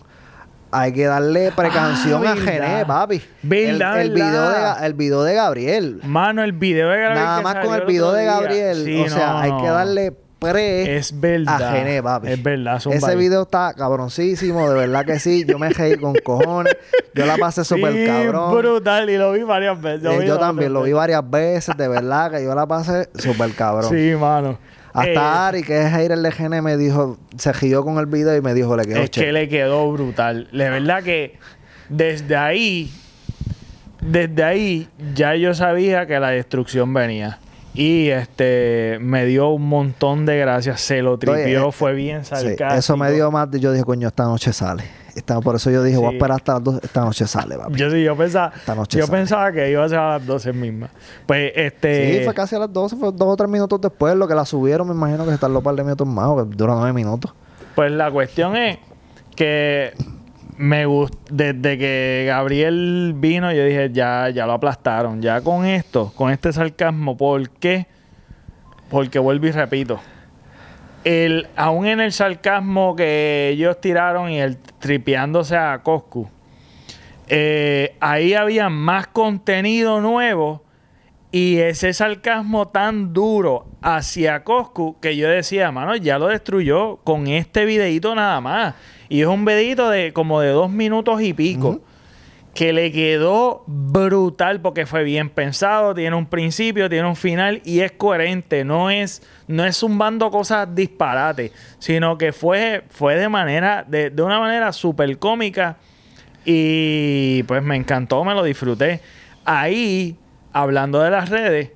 Hay 0.74 0.92
que 0.92 1.04
darle 1.04 1.52
precanción 1.52 2.26
Ah, 2.26 2.32
a. 2.32 2.36
Gené, 2.36 2.84
papi. 2.86 3.22
Verdad, 3.42 4.00
el, 4.00 4.08
el 4.08 4.14
video 4.14 4.26
de, 4.42 4.48
verdad. 4.48 4.78
Ga- 4.78 4.84
el 4.86 4.94
video 4.94 5.22
de 5.22 5.34
Gabriel. 5.34 6.00
Mano, 6.04 6.42
el 6.42 6.52
video 6.52 6.88
de 6.90 6.98
Gabriel. 7.00 7.24
Nada 7.24 7.40
más 7.42 7.56
con 7.64 7.74
el 7.74 7.86
video 7.86 8.12
de. 8.12 8.24
Gabriel. 8.26 8.84
Sí, 8.84 9.02
o 9.02 9.08
sea, 9.08 9.32
no, 9.32 9.38
hay 9.38 9.56
que 9.58 9.66
darle 9.68 10.16
pre 10.42 10.96
Es 10.96 11.18
verdad. 11.20 11.62
a 11.62 11.72
Gené, 11.72 12.02
papi. 12.02 12.28
Es 12.32 12.42
verdad. 12.42 12.82
Ese 12.90 13.16
video 13.16 13.42
está 13.42 13.72
cabroncísimo, 13.74 14.68
de 14.68 14.74
verdad 14.76 15.04
que 15.04 15.18
sí. 15.18 15.44
Yo 15.46 15.58
me 15.58 15.68
reí 15.70 15.96
con 15.96 16.14
cojones. 16.24 16.76
Yo 17.14 17.26
la 17.26 17.36
pasé 17.36 17.64
súper 17.64 17.92
Sí, 17.94 18.06
cabrón. 18.06 18.56
brutal. 18.58 19.08
Y 19.08 19.16
lo 19.16 19.32
vi 19.32 19.42
varias 19.42 19.80
veces. 19.80 20.04
Eh, 20.10 20.18
vi 20.20 20.26
yo 20.26 20.38
también 20.38 20.72
lo 20.72 20.82
vi 20.82 20.92
varias 20.92 21.28
veces, 21.28 21.76
de 21.76 21.88
verdad 21.88 22.30
que 22.30 22.42
yo 22.44 22.54
la 22.54 22.66
pasé 22.66 23.08
súper 23.14 23.52
cabrón. 23.52 23.90
Sí, 23.90 24.12
mano. 24.18 24.58
Hasta 24.94 25.10
Eh, 25.12 25.16
Ari, 25.16 25.62
que 25.62 25.80
es 25.82 25.90
hater 25.90 26.18
de 26.18 26.32
Gene, 26.32 26.60
me 26.60 26.76
dijo, 26.76 27.16
se 27.38 27.50
rió 27.54 27.82
con 27.82 27.96
el 27.98 28.04
video 28.06 28.36
y 28.36 28.42
me 28.42 28.52
dijo, 28.52 28.76
le 28.76 28.84
quedó 28.84 28.98
es 29.00 29.08
que 29.10 29.32
le 29.32 29.48
quedó 29.48 29.90
brutal. 29.90 30.48
De 30.52 30.68
verdad 30.68 31.02
que 31.02 31.38
desde 31.88 32.36
ahí, 32.36 32.92
desde 34.02 34.44
ahí 34.44 34.88
ya 35.14 35.34
yo 35.34 35.54
sabía 35.54 36.06
que 36.06 36.18
la 36.20 36.28
destrucción 36.30 36.92
venía. 36.92 37.38
Y 37.74 38.08
este 38.08 38.98
me 39.00 39.24
dio 39.24 39.48
un 39.48 39.66
montón 39.68 40.26
de 40.26 40.36
gracias. 40.38 40.80
Se 40.82 41.00
lo 41.02 41.18
tripió, 41.18 41.68
eh, 41.68 41.72
fue 41.72 41.94
bien 41.94 42.22
Sí, 42.24 42.30
sarcástico. 42.30 42.74
eso 42.74 42.96
me 42.96 43.10
dio 43.12 43.30
más, 43.30 43.50
de- 43.50 43.60
yo 43.60 43.72
dije, 43.72 43.84
coño, 43.84 44.08
esta 44.08 44.24
noche 44.24 44.52
sale. 44.52 44.84
Esta- 45.14 45.40
por 45.40 45.56
eso 45.56 45.70
yo 45.70 45.82
dije, 45.82 45.96
voy 45.98 46.08
a 46.08 46.12
esperar 46.12 46.36
hasta 46.36 46.54
las 46.54 46.64
dos, 46.64 46.80
esta 46.82 47.00
noche 47.02 47.26
sale, 47.26 47.56
papi. 47.56 47.74
Yo 47.76 47.90
sí, 47.90 48.02
yo 48.02 48.16
pensaba, 48.16 48.52
Esta 48.56 48.74
noche 48.74 48.98
yo 48.98 49.06
sale. 49.06 49.18
pensaba 49.18 49.52
que 49.52 49.70
iba 49.70 49.84
a 49.84 49.88
ser 49.88 49.98
a 49.98 50.18
las 50.18 50.26
12 50.26 50.52
mismas. 50.52 50.90
Pues 51.26 51.52
este. 51.54 52.18
Sí, 52.18 52.24
fue 52.24 52.34
casi 52.34 52.56
a 52.56 52.58
las 52.60 52.72
12, 52.72 52.96
fue 52.96 53.10
dos 53.12 53.28
o 53.28 53.36
tres 53.36 53.48
minutos 53.48 53.80
después. 53.80 54.14
Lo 54.16 54.26
que 54.28 54.34
la 54.34 54.44
subieron, 54.44 54.86
me 54.88 54.94
imagino 54.94 55.24
que 55.24 55.30
se 55.32 55.38
tardó 55.38 55.58
un 55.58 55.64
par 55.64 55.74
de 55.74 55.82
minutos 55.84 56.06
más, 56.06 56.26
o 56.28 56.36
que 56.48 56.54
dura 56.56 56.74
nueve 56.74 56.92
minutos. 56.92 57.32
Pues 57.74 57.90
la 57.92 58.10
cuestión 58.10 58.54
es 58.56 58.78
que 59.34 59.92
me 60.62 60.86
gustó, 60.86 61.18
desde 61.28 61.76
que 61.76 62.22
Gabriel 62.28 63.14
vino, 63.16 63.52
yo 63.52 63.64
dije, 63.64 63.90
ya, 63.92 64.30
ya 64.30 64.46
lo 64.46 64.52
aplastaron. 64.52 65.20
Ya 65.20 65.40
con 65.40 65.66
esto, 65.66 66.12
con 66.14 66.30
este 66.30 66.52
sarcasmo, 66.52 67.16
¿por 67.16 67.50
qué? 67.50 67.88
Porque 68.88 69.18
vuelvo 69.18 69.48
y 69.48 69.50
repito. 69.50 69.98
El, 71.02 71.48
aún 71.56 71.86
en 71.86 71.98
el 71.98 72.12
sarcasmo 72.12 72.94
que 72.94 73.48
ellos 73.48 73.80
tiraron 73.80 74.30
y 74.30 74.38
el 74.38 74.56
tripeándose 74.56 75.56
a 75.56 75.80
Coscu, 75.82 76.30
eh, 77.26 77.96
ahí 77.98 78.34
había 78.34 78.68
más 78.68 79.08
contenido 79.08 80.00
nuevo 80.00 80.62
y 81.32 81.56
ese 81.58 81.92
sarcasmo 81.92 82.68
tan 82.68 83.12
duro 83.12 83.66
hacia 83.80 84.44
Coscu 84.44 85.00
que 85.00 85.16
yo 85.16 85.28
decía, 85.28 85.72
mano, 85.72 85.96
ya 85.96 86.20
lo 86.20 86.28
destruyó 86.28 86.98
con 86.98 87.26
este 87.26 87.64
videito 87.64 88.14
nada 88.14 88.40
más. 88.40 88.74
Y 89.12 89.20
es 89.20 89.26
un 89.26 89.44
videito 89.44 89.90
de 89.90 90.14
como 90.14 90.40
de 90.40 90.48
dos 90.48 90.70
minutos 90.70 91.20
y 91.20 91.34
pico. 91.34 91.82
Que 92.54 92.72
le 92.72 92.90
quedó 92.92 93.62
brutal 93.66 94.62
porque 94.62 94.86
fue 94.86 95.04
bien 95.04 95.28
pensado, 95.28 95.94
tiene 95.94 96.16
un 96.16 96.24
principio, 96.24 96.88
tiene 96.88 97.06
un 97.06 97.16
final 97.16 97.60
y 97.62 97.80
es 97.80 97.92
coherente. 97.92 98.64
No 98.64 98.88
es, 98.88 99.22
no 99.48 99.66
es 99.66 99.76
zumbando 99.76 100.30
cosas 100.30 100.74
disparates, 100.74 101.52
sino 101.78 102.16
que 102.16 102.32
fue, 102.32 102.84
fue 102.88 103.16
de 103.16 103.28
manera, 103.28 103.84
de, 103.86 104.08
de 104.08 104.22
una 104.22 104.40
manera 104.40 104.72
súper 104.72 105.18
cómica. 105.18 105.76
Y 106.46 107.42
pues 107.42 107.62
me 107.62 107.76
encantó, 107.76 108.24
me 108.24 108.32
lo 108.32 108.42
disfruté. 108.42 109.02
Ahí, 109.44 110.16
hablando 110.54 111.02
de 111.02 111.10
las 111.10 111.28
redes, 111.28 111.70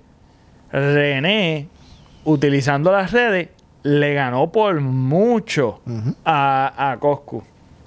René, 0.72 1.68
utilizando 2.24 2.90
las 2.92 3.12
redes, 3.12 3.50
le 3.86 4.14
ganó 4.14 4.50
por 4.50 4.80
mucho 4.80 5.80
a, 6.24 6.90
a 6.90 6.96
Coscu. 6.98 7.42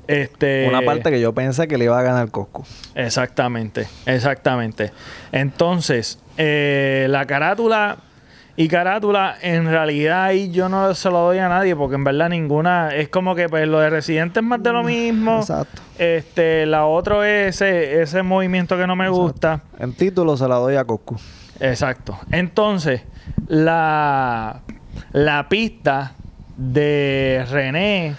Este, 0.08 0.68
Una 0.68 0.82
parte 0.82 1.12
que 1.12 1.20
yo 1.22 1.34
pensé 1.34 1.68
que 1.68 1.78
le 1.78 1.86
iba 1.86 2.00
a 2.00 2.02
ganar 2.02 2.32
Coscu. 2.32 2.64
Exactamente, 2.96 3.88
exactamente. 4.06 4.92
Entonces, 5.32 6.18
eh, 6.38 7.08
la 7.10 7.26
carátula 7.26 7.98
y 8.56 8.68
carátula, 8.68 9.36
en 9.42 9.68
realidad 9.68 10.24
ahí 10.24 10.52
yo 10.52 10.68
no 10.68 10.94
se 10.96 11.10
lo 11.10 11.20
doy 11.20 11.38
a 11.38 11.48
nadie 11.48 11.76
porque 11.76 11.96
en 11.96 12.04
verdad 12.04 12.30
ninguna, 12.30 12.90
es 12.96 13.10
como 13.10 13.36
que 13.36 13.48
pues 13.48 13.68
lo 13.68 13.80
de 13.80 13.90
Residente 13.90 14.40
es 14.40 14.46
más 14.46 14.64
de 14.64 14.72
lo 14.72 14.84
mismo. 14.84 15.40
Exacto. 15.40 15.82
Este, 15.98 16.66
la 16.66 16.86
otro 16.86 17.24
es 17.24 17.56
ese, 17.56 18.02
ese 18.02 18.24
movimiento 18.24 18.78
que 18.78 18.88
no 18.88 18.96
me 18.96 19.10
gusta. 19.10 19.62
En 19.78 19.94
título 19.94 20.36
se 20.38 20.48
la 20.48 20.56
doy 20.56 20.76
a 20.76 20.86
Coscu. 20.86 21.18
Exacto. 21.60 22.18
Entonces, 22.32 23.02
la, 23.48 24.62
la 25.12 25.48
pista 25.50 26.14
de 26.58 27.46
René 27.50 28.16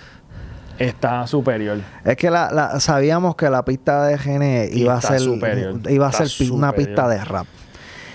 está 0.79 1.27
superior. 1.27 1.79
Es 2.05 2.17
que 2.17 2.31
la, 2.31 2.51
la- 2.51 2.81
sabíamos 2.81 3.37
que 3.37 3.51
la 3.51 3.65
pista 3.65 4.07
de 4.07 4.19
Gene 4.19 4.69
iba 4.73 4.95
a 4.95 5.01
ser 5.01 5.21
superior. 5.21 5.79
iba 5.91 6.07
a 6.07 6.11
Está 6.11 6.27
ser 6.27 6.47
pi- 6.47 6.51
una 6.53 6.73
pista 6.73 7.07
de 7.09 7.23
rap. 7.25 7.47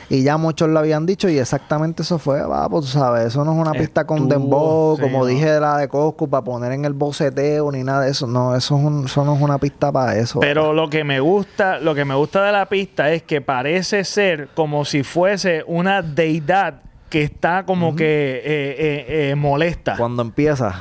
Y 0.07 0.21
ya 0.21 0.37
muchos 0.37 0.69
lo 0.69 0.77
habían 0.77 1.07
dicho 1.07 1.29
y 1.29 1.39
exactamente 1.39 2.03
eso 2.03 2.19
fue, 2.19 2.39
va, 2.43 2.69
pues 2.69 2.85
tú 2.85 2.91
sabes, 2.91 3.25
eso 3.25 3.43
no 3.43 3.53
es 3.53 3.57
una 3.59 3.71
pista 3.71 4.05
con 4.05 4.29
dembow, 4.29 4.95
sí, 4.97 5.01
como 5.01 5.19
no. 5.19 5.25
dije 5.25 5.49
de 5.49 5.59
la 5.59 5.77
de 5.79 5.87
Coscu, 5.87 6.29
para 6.29 6.43
poner 6.43 6.71
en 6.73 6.85
el 6.85 6.93
boceteo 6.93 7.71
ni 7.71 7.83
nada 7.83 8.01
de 8.01 8.11
eso. 8.11 8.27
No, 8.27 8.55
eso, 8.55 8.77
es 8.77 8.83
un- 8.83 9.05
eso 9.05 9.25
no 9.25 9.35
es 9.35 9.41
una 9.41 9.57
pista 9.57 9.91
para 9.91 10.15
eso. 10.15 10.39
Pero 10.41 10.73
lo 10.73 10.89
que 10.91 11.03
me 11.03 11.19
gusta, 11.19 11.79
lo 11.79 11.95
que 11.95 12.05
me 12.05 12.13
gusta 12.13 12.43
de 12.45 12.51
la 12.51 12.67
pista 12.67 13.11
es 13.11 13.23
que 13.23 13.41
parece 13.41 14.03
ser 14.03 14.49
como 14.53 14.85
si 14.85 15.01
fuese 15.01 15.63
una 15.65 16.03
deidad 16.03 16.81
que 17.15 17.23
está 17.23 17.63
como 17.65 17.95
que 17.95 18.41
eh, 18.43 18.75
eh, 18.77 19.29
eh, 19.31 19.35
molesta. 19.35 19.95
Cuando 19.95 20.21
empieza. 20.21 20.75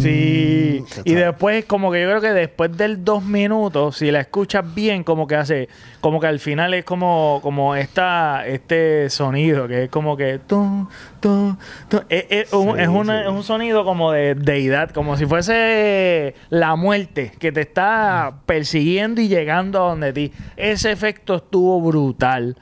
Sí, 0.00 0.84
Y 1.04 1.14
después, 1.14 1.64
como 1.64 1.90
que 1.90 2.00
yo 2.02 2.08
creo 2.10 2.20
que 2.20 2.32
después 2.32 2.76
del 2.76 3.04
dos 3.04 3.24
minutos, 3.24 3.96
si 3.96 4.12
la 4.12 4.20
escuchas 4.20 4.64
bien, 4.72 5.02
como 5.02 5.26
que 5.26 5.34
hace, 5.34 5.68
como 6.00 6.20
que 6.20 6.28
al 6.28 6.38
final 6.38 6.74
es 6.74 6.84
como, 6.84 7.40
como 7.42 7.74
esta, 7.74 8.46
este 8.46 9.10
sonido, 9.10 9.66
que 9.66 9.84
es 9.84 9.90
como 9.90 10.16
que 10.16 10.38
tum, 10.38 10.86
tum, 11.18 11.56
tum. 11.88 12.00
Es, 12.08 12.26
es 12.30 12.52
un, 12.52 12.78
es 12.78 12.86
una- 12.86 13.22
sí. 13.22 13.24
es 13.26 13.32
un 13.32 13.42
sonido 13.42 13.84
como 13.84 14.12
de 14.12 14.36
deidad, 14.36 14.90
como 14.90 15.16
si 15.16 15.26
fuese 15.26 16.36
la 16.50 16.76
muerte 16.76 17.32
que 17.40 17.50
te 17.50 17.62
está 17.62 18.32
persiguiendo 18.46 19.20
y 19.20 19.26
llegando 19.26 19.84
a 19.84 19.88
donde 19.88 20.12
ti. 20.12 20.32
Ese 20.56 20.92
efecto 20.92 21.34
estuvo 21.34 21.80
brutal. 21.80 22.56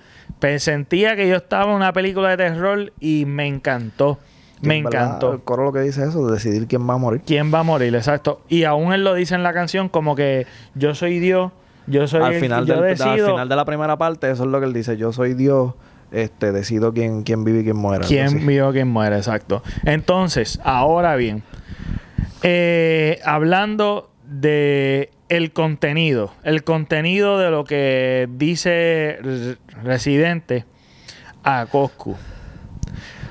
Sentía 0.59 1.17
que 1.17 1.29
yo 1.29 1.37
estaba 1.37 1.65
en 1.65 1.77
una 1.77 1.93
película 1.93 2.31
de 2.31 2.37
terror 2.37 2.93
y 3.01 3.25
me 3.27 3.47
encantó. 3.47 4.19
Me 4.61 4.77
encantó. 4.79 5.33
El 5.35 5.41
coro 5.41 5.65
lo 5.65 5.73
que 5.73 5.81
dice 5.81 6.03
es 6.03 6.09
eso, 6.11 6.27
decidir 6.31 6.67
quién 6.67 6.89
va 6.89 6.95
a 6.95 6.99
morir. 6.99 7.21
¿Quién 7.27 7.53
va 7.53 7.61
a 7.61 7.63
morir? 7.63 7.95
Exacto. 7.95 8.41
Y 8.49 8.65
aún 8.65 8.93
él 8.95 9.05
lo 9.05 9.15
dice 9.15 9.35
en 9.35 9.43
la 9.43 9.53
canción 9.53 9.89
como 9.89 10.15
que 10.17 10.47
yo 10.75 10.95
soy 10.95 11.19
Dios, 11.19 11.53
yo 11.87 12.07
soy 12.07 12.23
al 12.23 12.33
el- 12.35 12.41
final, 12.41 12.65
yo 12.67 12.81
del- 12.81 13.01
al 13.03 13.19
final 13.21 13.49
de 13.49 13.57
la 13.57 13.65
primera 13.67 13.97
parte, 13.99 14.31
eso 14.31 14.45
es 14.45 14.49
lo 14.49 14.61
que 14.61 14.67
él 14.67 14.73
dice. 14.73 14.97
Yo 14.97 15.13
soy 15.13 15.35
Dios, 15.35 15.75
este, 16.13 16.53
decido 16.53 16.95
quién, 16.95 17.25
quién 17.25 17.45
vive 17.45 17.61
y 17.61 17.65
quién 17.65 17.77
muere. 17.77 18.07
quién 18.07 18.27
así. 18.27 18.37
vio 18.39 18.73
quién 18.73 18.89
muere, 18.89 19.17
exacto. 19.17 19.63
Entonces, 19.85 20.59
ahora 20.65 21.17
bien, 21.17 21.43
eh, 22.43 23.19
hablando 23.25 24.11
de 24.27 25.11
el 25.29 25.53
contenido, 25.53 26.33
el 26.43 26.65
contenido 26.65 27.39
de 27.39 27.51
lo 27.51 27.65
que 27.65 28.29
dice 28.31 29.19
Re- 29.23 29.57
Residente 29.83 30.65
a 31.43 31.67
Coscu. 31.71 32.17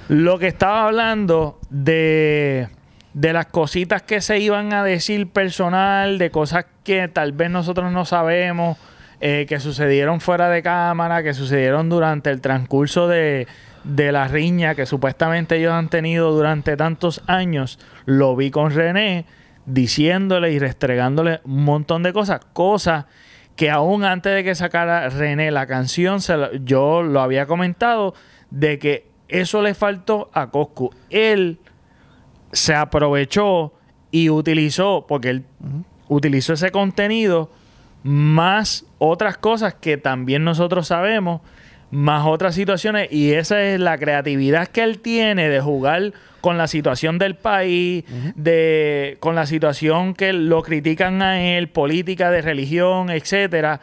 Lo 0.10 0.38
que 0.40 0.48
estaba 0.48 0.86
hablando 0.88 1.60
de, 1.70 2.68
de 3.14 3.34
las 3.34 3.46
cositas 3.48 4.02
que 4.02 4.22
se 4.22 4.40
iban 4.40 4.74
a 4.74 4.84
decir 4.84 5.28
personal, 5.28 6.18
de 6.18 6.30
cosas 6.30 6.66
que 6.84 7.08
tal 7.08 7.32
vez 7.32 7.50
nosotros 7.50 7.92
no 7.92 8.06
sabemos, 8.06 8.78
eh, 9.22 9.46
que 9.48 9.60
sucedieron 9.60 10.20
fuera 10.20 10.50
de 10.50 10.62
cámara, 10.62 11.24
que 11.24 11.34
sucedieron 11.34 11.90
durante 11.90 12.30
el 12.30 12.42
transcurso 12.42 13.08
de, 13.08 13.48
de 13.86 14.12
la 14.12 14.28
riña 14.28 14.76
que 14.76 14.86
supuestamente 14.86 15.56
ellos 15.56 15.72
han 15.72 15.88
tenido 15.88 16.32
durante 16.34 16.76
tantos 16.76 17.22
años, 17.28 17.80
lo 18.06 18.36
vi 18.36 18.52
con 18.52 18.72
René 18.72 19.26
diciéndole 19.66 20.52
y 20.52 20.60
restregándole 20.60 21.42
un 21.46 21.64
montón 21.64 22.04
de 22.04 22.14
cosas, 22.14 22.42
cosas 22.54 23.06
que 23.56 23.70
aún 23.70 24.04
antes 24.04 24.34
de 24.34 24.44
que 24.44 24.56
sacara 24.56 25.10
René 25.10 25.52
la 25.52 25.68
canción, 25.68 26.22
se 26.22 26.36
lo- 26.38 26.54
yo 26.56 27.04
lo 27.04 27.22
había 27.22 27.46
comentado, 27.46 28.14
de 28.50 28.80
que 28.80 29.08
eso 29.28 29.62
le 29.62 29.74
faltó 29.74 30.30
a 30.34 30.50
Coscu. 30.50 30.92
Él 31.10 31.60
se 32.52 32.74
aprovechó 32.76 33.74
y 34.12 34.30
utilizó, 34.30 35.06
porque 35.08 35.30
él 35.30 35.46
utilizó 36.08 36.54
ese 36.54 36.72
contenido, 36.72 37.52
más 38.04 38.86
otras 38.98 39.38
cosas 39.38 39.74
que 39.76 39.98
también 39.98 40.44
nosotros 40.44 40.88
sabemos, 40.88 41.42
más 41.90 42.26
otras 42.28 42.56
situaciones, 42.56 43.08
y 43.12 43.34
esa 43.34 43.62
es 43.62 43.80
la 43.80 43.98
creatividad 43.98 44.68
que 44.68 44.84
él 44.84 45.00
tiene 45.00 45.48
de 45.48 45.62
jugar 45.62 46.14
con 46.44 46.58
la 46.58 46.68
situación 46.68 47.20
del 47.20 47.36
país, 47.36 48.04
de 48.36 49.16
con 49.22 49.34
la 49.34 49.46
situación 49.46 50.14
que 50.14 50.34
lo 50.34 50.62
critican 50.62 51.22
a 51.22 51.42
él, 51.42 51.70
política 51.70 52.32
de 52.32 52.42
religión, 52.42 53.10
etcétera. 53.10 53.80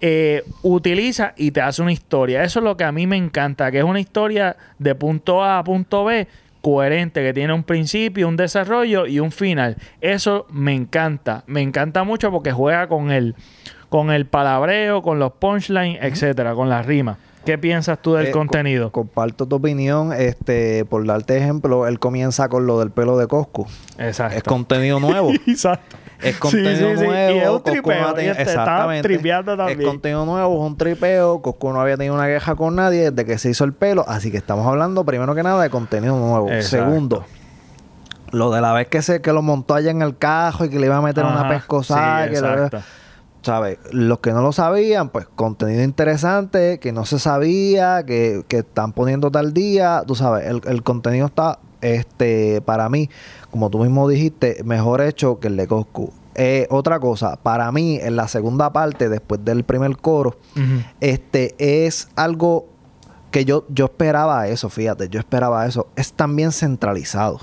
eh, 0.00 0.42
utiliza 0.62 1.34
y 1.36 1.50
te 1.50 1.60
hace 1.60 1.82
una 1.82 1.92
historia. 1.92 2.44
Eso 2.44 2.60
es 2.60 2.64
lo 2.64 2.78
que 2.78 2.84
a 2.84 2.92
mí 2.92 3.06
me 3.06 3.18
encanta, 3.18 3.70
que 3.70 3.78
es 3.80 3.84
una 3.84 4.00
historia 4.00 4.56
de 4.78 4.94
punto 4.94 5.44
A 5.44 5.58
a 5.58 5.64
punto 5.64 6.06
B 6.06 6.26
coherente, 6.62 7.22
que 7.22 7.34
tiene 7.34 7.52
un 7.52 7.62
principio, 7.62 8.26
un 8.26 8.36
desarrollo 8.36 9.04
y 9.06 9.20
un 9.20 9.30
final. 9.30 9.76
Eso 10.00 10.46
me 10.50 10.72
encanta, 10.74 11.44
me 11.46 11.60
encanta 11.60 12.04
mucho 12.04 12.30
porque 12.30 12.52
juega 12.52 12.88
con 12.88 13.10
el, 13.10 13.34
con 13.90 14.10
el 14.10 14.24
palabreo, 14.24 15.02
con 15.02 15.18
los 15.18 15.32
punchlines, 15.32 15.98
etcétera, 16.02 16.54
con 16.54 16.70
las 16.70 16.86
rimas. 16.86 17.18
¿Qué 17.44 17.56
piensas 17.56 18.00
tú 18.02 18.14
del 18.14 18.26
Eh, 18.26 18.30
co- 18.30 18.40
contenido? 18.40 18.92
comparto 18.92 19.46
tu 19.46 19.56
opinión. 19.56 20.12
Este, 20.12 20.84
por 20.84 21.06
darte 21.06 21.38
ejemplo, 21.38 21.86
él 21.86 21.98
comienza 21.98 22.48
con 22.48 22.66
lo 22.66 22.78
del 22.78 22.90
pelo 22.90 23.16
de 23.16 23.26
Coscu. 23.26 23.66
Exacto. 23.98 24.36
Es 24.36 24.42
contenido 24.42 25.00
nuevo. 25.00 25.30
Exacto. 25.46 25.96
Es 26.20 26.36
contenido 26.36 26.90
sí, 26.90 26.96
sí. 26.98 27.04
nuevo. 27.06 27.34
Y 27.34 27.38
es 27.38 27.46
un 27.46 27.52
no 27.54 27.60
tripeo. 27.60 28.20
y 28.20 28.24
este 28.26 28.42
Exactamente. 28.42 29.08
tripeando 29.08 29.56
también. 29.56 29.80
Es 29.80 29.86
contenido 29.86 30.26
nuevo, 30.26 30.54
es 30.62 30.70
un 30.70 30.76
tripeo. 30.76 31.40
Coscu 31.40 31.72
no 31.72 31.80
había 31.80 31.96
tenido 31.96 32.14
una 32.16 32.26
queja 32.26 32.54
con 32.56 32.74
nadie 32.74 33.10
desde 33.12 33.24
que 33.24 33.38
se 33.38 33.50
hizo 33.50 33.64
el 33.64 33.72
pelo. 33.72 34.04
Así 34.08 34.30
que 34.30 34.36
estamos 34.36 34.66
hablando, 34.66 35.04
primero 35.04 35.34
que 35.34 35.42
nada, 35.44 35.62
de 35.62 35.70
contenido 35.70 36.18
nuevo. 36.18 36.50
Exacto. 36.50 36.86
Segundo, 36.86 37.24
lo 38.32 38.50
de 38.50 38.60
la 38.60 38.72
vez 38.74 38.88
que 38.88 39.00
se 39.00 39.22
que 39.22 39.32
lo 39.32 39.40
montó 39.42 39.74
allá 39.74 39.90
en 39.90 40.02
el 40.02 40.18
cajo 40.18 40.64
y 40.64 40.70
que 40.70 40.78
le 40.78 40.86
iba 40.86 40.96
a 40.96 41.00
meter 41.02 41.24
una 41.24 41.48
pescosada. 41.48 42.26
Que 42.28 42.34
exacto. 42.34 42.78
¿Sabes? 43.48 43.78
Los 43.92 44.18
que 44.18 44.32
no 44.32 44.42
lo 44.42 44.52
sabían, 44.52 45.08
pues 45.08 45.26
contenido 45.34 45.82
interesante, 45.82 46.78
que 46.80 46.92
no 46.92 47.06
se 47.06 47.18
sabía, 47.18 48.04
que, 48.04 48.44
que 48.46 48.58
están 48.58 48.92
poniendo 48.92 49.30
tal 49.30 49.54
día, 49.54 50.04
tú 50.06 50.14
sabes, 50.14 50.46
el, 50.46 50.60
el 50.66 50.82
contenido 50.82 51.28
está, 51.28 51.58
este, 51.80 52.60
para 52.60 52.90
mí, 52.90 53.08
como 53.50 53.70
tú 53.70 53.78
mismo 53.78 54.06
dijiste, 54.06 54.60
mejor 54.64 55.00
hecho 55.00 55.40
que 55.40 55.48
el 55.48 55.56
de 55.56 55.66
Coscu. 55.66 56.12
Eh, 56.34 56.66
otra 56.68 57.00
cosa, 57.00 57.36
para 57.36 57.72
mí, 57.72 57.98
en 58.02 58.16
la 58.16 58.28
segunda 58.28 58.70
parte, 58.70 59.08
después 59.08 59.42
del 59.42 59.64
primer 59.64 59.96
coro, 59.96 60.36
este, 61.00 61.54
es 61.58 62.08
algo 62.16 62.66
que 63.30 63.46
yo, 63.46 63.64
yo 63.70 63.86
esperaba 63.86 64.46
eso, 64.48 64.68
fíjate, 64.68 65.08
yo 65.08 65.20
esperaba 65.20 65.64
eso, 65.64 65.86
es 65.96 66.12
también 66.12 66.52
centralizado. 66.52 67.40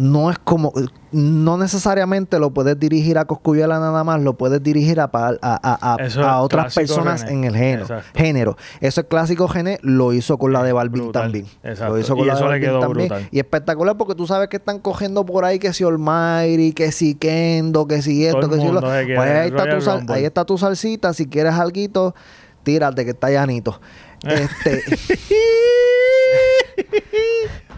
No 0.00 0.30
es 0.30 0.38
como, 0.38 0.72
no 1.12 1.58
necesariamente 1.58 2.38
lo 2.38 2.52
puedes 2.52 2.78
dirigir 2.80 3.18
a 3.18 3.26
Coscuyuela 3.26 3.78
nada 3.78 4.02
más, 4.02 4.22
lo 4.22 4.32
puedes 4.38 4.62
dirigir 4.62 4.98
a, 4.98 5.10
a, 5.12 5.36
a- 5.42 5.96
a- 6.24 6.40
otras 6.40 6.74
personas 6.74 7.20
René. 7.22 7.32
en 7.34 7.44
el 7.44 7.54
género. 7.54 7.82
Exacto. 7.82 8.18
género. 8.18 8.56
Eso 8.80 9.02
es 9.02 9.06
clásico 9.08 9.46
Gené, 9.48 9.78
lo 9.82 10.14
hizo 10.14 10.38
con 10.38 10.54
la 10.54 10.62
de 10.62 10.72
Balvin 10.72 11.02
Brutal. 11.02 11.24
también. 11.24 11.46
Exacto. 11.62 11.92
Lo 11.94 12.00
hizo 12.00 12.16
con 12.16 12.24
Y 12.24 12.28
la 12.28 12.34
de 12.34 12.48
le 12.48 12.60
quedó 12.60 12.80
también. 12.80 13.08
brutal. 13.08 13.28
Y 13.30 13.38
espectacular 13.40 13.96
porque 13.98 14.14
tú 14.14 14.26
sabes 14.26 14.48
que 14.48 14.56
están 14.56 14.78
cogiendo 14.78 15.26
por 15.26 15.44
ahí 15.44 15.58
que 15.58 15.74
si 15.74 15.84
Almighty, 15.84 16.72
que 16.72 16.92
si 16.92 17.14
Kendo, 17.14 17.86
que 17.86 18.00
si 18.00 18.24
esto, 18.24 18.40
Todo 18.40 18.50
que 18.50 18.56
si 18.60 18.68
lo... 18.72 18.80
Pues 18.80 19.18
ahí 19.18 19.48
está, 19.48 19.68
tu 19.68 19.80
sal- 19.82 20.06
ahí 20.08 20.24
está 20.24 20.44
tu 20.46 20.56
salsita, 20.56 21.12
si 21.12 21.26
quieres 21.26 21.52
alguito, 21.54 22.14
tírate 22.62 23.04
que 23.04 23.10
está 23.10 23.28
llanito. 23.30 23.78
Este... 24.22 24.82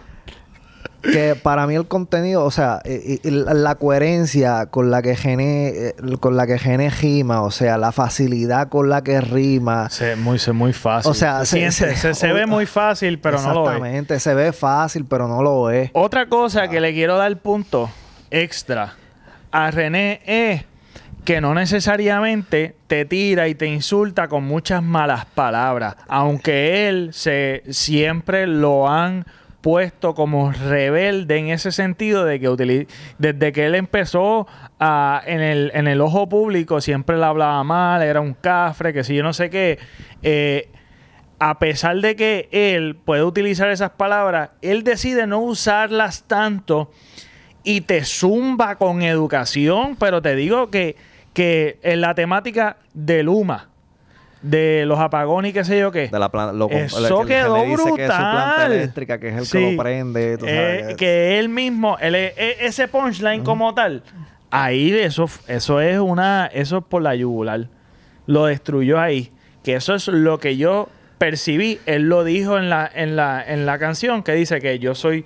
que 1.03 1.35
para 1.35 1.67
mí 1.67 1.75
el 1.75 1.85
contenido, 1.87 2.43
o 2.45 2.51
sea, 2.51 2.81
eh, 2.85 3.19
eh, 3.23 3.29
la 3.31 3.75
coherencia 3.75 4.67
con 4.67 4.89
la 4.89 5.01
que 5.01 5.15
gene, 5.15 5.67
eh, 5.69 5.95
con 6.19 6.35
la 6.37 6.47
que 6.47 6.57
gene 6.57 6.89
rima, 6.89 7.41
o 7.41 7.51
sea, 7.51 7.77
la 7.77 7.91
facilidad 7.91 8.69
con 8.69 8.89
la 8.89 9.03
que 9.03 9.19
rima. 9.21 9.89
Se, 9.89 10.15
muy, 10.15 10.39
se- 10.39 10.53
muy 10.53 10.73
fácil. 10.73 11.11
O 11.11 11.13
sea, 11.13 11.45
se, 11.45 11.45
se- 11.45 11.71
siente- 11.71 11.95
se- 11.95 11.95
se- 12.13 12.13
se 12.13 12.33
ve 12.33 12.45
muy 12.45 12.65
fácil, 12.65 13.19
pero 13.19 13.41
no 13.41 13.53
lo 13.53 13.61
es. 13.65 13.67
Exactamente, 13.75 14.19
se 14.19 14.33
ve 14.33 14.53
fácil, 14.53 15.05
pero 15.05 15.27
no 15.27 15.43
lo 15.43 15.69
es. 15.69 15.89
Otra 15.93 16.27
cosa 16.27 16.67
que 16.69 16.79
le 16.79 16.93
quiero 16.93 17.17
dar 17.17 17.35
punto 17.37 17.89
extra 18.31 18.95
a 19.51 19.69
René 19.71 20.21
es 20.25 20.63
que 21.25 21.39
no 21.39 21.53
necesariamente 21.53 22.75
te 22.87 23.05
tira 23.05 23.47
y 23.47 23.55
te 23.55 23.65
insulta 23.67 24.27
con 24.27 24.43
muchas 24.43 24.83
malas 24.83 25.25
palabras, 25.25 25.95
aunque 26.07 26.87
él 26.89 27.09
se 27.13 27.63
siempre 27.69 28.45
lo 28.47 28.89
han 28.89 29.25
puesto 29.63 30.13
como 30.13 30.51
rebelde 30.51 31.37
en 31.37 31.47
ese 31.47 31.71
sentido 31.71 32.25
de 32.25 32.37
que 32.37 32.85
desde 33.17 33.53
que 33.53 33.65
él 33.65 33.75
empezó 33.75 34.45
en, 35.25 35.39
el, 35.39 35.71
en 35.73 35.87
el 35.87 36.01
ojo 36.01 36.27
público 36.27 36.81
siempre 36.81 37.17
le 37.17 37.23
hablaba 37.23 37.63
mal, 37.63 38.03
era 38.03 38.19
un 38.19 38.33
cafre, 38.33 38.91
que 38.91 39.05
si 39.05 39.15
yo 39.15 39.23
no 39.23 39.31
sé 39.31 39.49
qué. 39.49 39.79
eh, 40.21 40.69
a 41.39 41.59
pesar 41.59 41.97
de 41.97 42.15
que 42.17 42.49
él 42.51 42.95
puede 42.95 43.23
utilizar 43.23 43.69
esas 43.69 43.91
palabras, 43.91 44.51
él 44.61 44.83
decide 44.83 45.27
no 45.27 45.39
usarlas 45.39 46.23
tanto 46.25 46.91
y 47.63 47.81
te 47.81 48.03
zumba 48.03 48.75
con 48.75 49.01
educación, 49.01 49.95
pero 49.97 50.21
te 50.21 50.35
digo 50.35 50.69
que, 50.69 50.97
que 51.33 51.79
en 51.83 52.01
la 52.01 52.15
temática 52.15 52.77
del 52.93 53.29
UMA, 53.29 53.69
de 54.43 54.83
los 54.85 54.99
apagones 54.99 55.49
y 55.49 55.53
qué 55.53 55.63
sé 55.63 55.79
yo 55.79 55.91
qué, 55.91 56.09
De 56.09 56.19
la 56.19 56.29
lo- 56.53 56.69
Eso 56.69 57.21
el- 57.21 57.27
quedó 57.27 57.63
dice 57.63 57.83
que 57.95 58.03
es 58.05 58.11
su 58.11 58.17
planta 58.17 58.45
brutal. 58.55 58.71
eléctrica, 58.73 59.17
que 59.19 59.29
es 59.29 59.35
el 59.37 59.45
Sí. 59.45 59.57
que 59.57 59.71
lo 59.71 59.81
prende. 59.81 60.37
tú 60.37 60.45
eh, 60.47 60.95
que 60.97 61.39
él 61.39 61.49
mismo, 61.49 61.97
él- 61.99 62.13
e- 62.15 62.57
ese 62.59 62.87
punchline 62.87 63.43
como 63.43 63.73
tal, 63.73 64.03
ahí 64.51 64.91
eso, 64.93 65.29
eso 65.47 65.81
es 65.81 65.97
una, 65.97 66.45
eso 66.53 66.77
es 66.79 66.83
por 66.83 67.01
la 67.01 67.15
yugular. 67.15 67.67
Lo 68.27 68.45
destruyó 68.45 68.99
ahí. 68.99 69.31
Que 69.63 69.75
eso 69.75 69.95
es 69.95 70.07
lo 70.09 70.39
que 70.39 70.57
yo 70.57 70.89
percibí. 71.17 71.79
Él 71.85 72.09
lo 72.09 72.23
dijo 72.25 72.57
en 72.57 72.69
la, 72.69 72.89
en 72.93 73.15
la, 73.15 73.41
en 73.45 73.65
la 73.65 73.79
canción 73.79 74.23
que 74.23 74.33
dice 74.33 74.59
que 74.59 74.77
yo 74.79 74.93
soy 74.93 75.23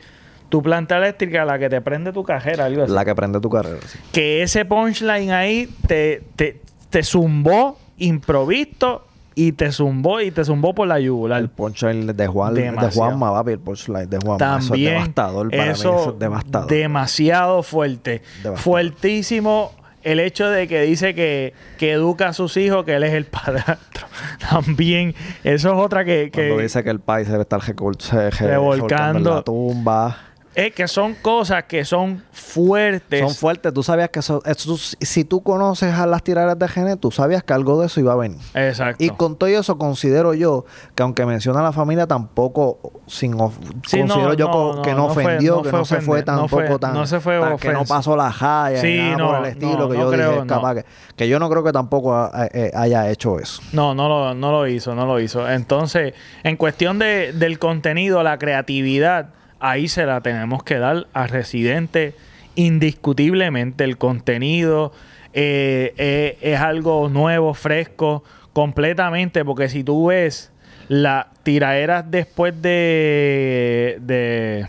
tu 0.49 0.61
planta 0.61 0.97
eléctrica, 0.97 1.43
la 1.43 1.57
que 1.57 1.69
te 1.69 1.81
prende 1.81 2.13
tu 2.13 2.23
algo 2.65 2.83
así. 2.83 2.93
La 2.93 3.03
que 3.03 3.15
prende 3.15 3.39
tu 3.41 3.49
carrera. 3.49 3.77
sí. 3.85 3.97
Que 4.13 4.43
ese 4.43 4.63
punchline 4.63 5.31
ahí 5.31 5.67
te, 5.87 6.21
te, 6.35 6.61
te 6.91 7.01
zumbó 7.03 7.79
improvisto 7.97 9.06
y 9.37 9.51
te 9.51 9.71
zumbó 9.71 10.19
y 10.19 10.31
te 10.31 10.43
zumbó 10.43 10.73
por 10.73 10.87
la 10.87 10.99
yugular. 10.99 11.39
El 11.39 11.49
punchline 11.49 12.07
de 12.07 12.25
Juan, 12.25 12.55
de 12.55 12.63
Demasiado. 12.63 12.91
Juanma, 12.91 13.31
papi, 13.31 13.51
el 13.51 13.59
punchline 13.59 14.09
de 14.09 14.17
Juanma. 14.17 14.37
También 14.39 14.63
eso 14.63 14.73
es 14.73 14.79
devastador 14.79 15.51
para 15.51 15.71
eso 15.71 15.91
mí, 15.91 15.99
eso 15.99 16.09
es 16.13 16.19
devastador. 16.19 16.69
demasiado 16.69 17.63
fuerte. 17.63 18.23
Devastador. 18.41 18.57
Fuertísimo 18.57 19.71
el 20.01 20.19
hecho 20.19 20.49
de 20.49 20.67
que 20.67 20.81
dice 20.81 21.13
que, 21.13 21.53
que 21.77 21.91
educa 21.91 22.29
a 22.29 22.33
sus 22.33 22.57
hijos, 22.57 22.83
que 22.83 22.95
él 22.95 23.03
es 23.03 23.13
el 23.13 23.25
padrastro. 23.25 24.07
También, 24.49 25.13
eso 25.43 25.71
es 25.71 25.85
otra 25.85 26.03
que... 26.03 26.31
que 26.31 26.47
Cuando 26.47 26.63
dice 26.63 26.83
que 26.83 26.89
el 26.89 26.99
país 26.99 27.27
debe 27.27 27.43
estar 27.43 27.61
revolcando 27.61 29.29
en 29.29 29.35
la 29.35 29.41
tumba. 29.43 30.17
Es 30.57 30.73
que 30.73 30.87
son 30.87 31.13
cosas 31.13 31.65
que 31.65 31.85
son 31.85 32.23
fuertes. 32.31 33.19
Son 33.19 33.29
fuertes. 33.35 33.71
Tú 33.73 33.83
sabías 33.83 34.09
que 34.09 34.19
eso, 34.19 34.41
eso- 34.43 34.75
si 34.77 35.23
tú 35.23 35.43
conoces 35.43 35.93
a 35.93 36.07
las 36.07 36.23
tiradas 36.23 36.57
de 36.57 36.67
Gené, 36.67 36.95
tú 36.97 37.11
sabías 37.11 37.43
que 37.43 37.53
algo 37.53 37.79
de 37.79 37.85
eso 37.85 37.99
iba 37.99 38.13
a 38.13 38.15
venir. 38.15 38.39
Exacto. 38.55 39.03
Y 39.03 39.09
con 39.11 39.35
todo 39.35 39.47
eso 39.49 39.77
considero 39.77 40.33
yo 40.33 40.65
que 40.95 41.03
aunque 41.03 41.27
menciona 41.27 41.59
a 41.59 41.63
la 41.63 41.71
familia 41.73 42.07
tampoco 42.07 42.79
sin 43.05 43.39
of- 43.39 43.55
Sí, 43.85 43.99
considero 43.99 44.33
yo 44.33 44.47
no, 44.47 44.51
co- 44.51 44.73
no, 44.77 44.81
que 44.81 44.93
no, 44.95 45.05
ofendió, 45.05 45.57
no 45.57 45.61
que 45.61 45.71
no 45.71 45.85
se 45.85 46.01
fue 46.01 46.23
tampoco 46.23 46.79
tan, 46.79 46.93
no 46.95 47.05
se 47.05 47.19
fue 47.19 47.39
tan- 47.39 47.57
que 47.57 47.71
no 47.71 47.85
pasó 47.85 48.15
la 48.15 48.31
jaya 48.31 48.81
Sí, 48.81 48.97
nada 48.97 49.17
no, 49.17 49.27
por 49.27 49.37
el 49.39 49.45
estilo 49.51 49.89
que 49.89 49.97
yo 49.99 50.09
creo, 50.09 50.31
dije 50.33 50.47
capaz 50.47 50.73
que, 50.75 50.85
que 51.15 51.27
yo 51.27 51.37
no 51.37 51.49
creo 51.51 51.63
que 51.63 51.71
tampoco 51.71 52.31
eh, 52.51 52.71
haya 52.73 53.09
hecho 53.11 53.37
eso. 53.39 53.61
No, 53.73 53.93
no 53.93 54.09
lo, 54.09 54.33
no 54.33 54.51
lo 54.51 54.67
hizo, 54.67 54.95
no 54.95 55.05
lo 55.05 55.19
hizo. 55.19 55.47
Entonces, 55.47 56.15
en 56.43 56.57
cuestión 56.57 56.97
de, 56.97 57.31
del 57.33 57.59
contenido, 57.59 58.23
la 58.23 58.39
creatividad, 58.39 59.29
ahí 59.59 59.87
se 59.87 60.05
la 60.05 60.21
tenemos 60.21 60.63
que 60.63 60.77
dar 60.77 61.07
a 61.13 61.27
Residente 61.27 62.13
indiscutiblemente. 62.55 63.83
El 63.83 63.97
contenido 63.97 64.91
eh, 65.33 65.93
eh, 65.97 66.37
es 66.41 66.59
algo 66.59 67.09
nuevo, 67.09 67.53
fresco, 67.53 68.23
completamente, 68.53 69.45
porque 69.45 69.69
si 69.69 69.83
tú 69.83 70.07
ves 70.07 70.51
La 70.89 71.27
tiraera 71.43 72.01
después 72.01 72.59
de, 72.61 73.97
de... 74.01 74.67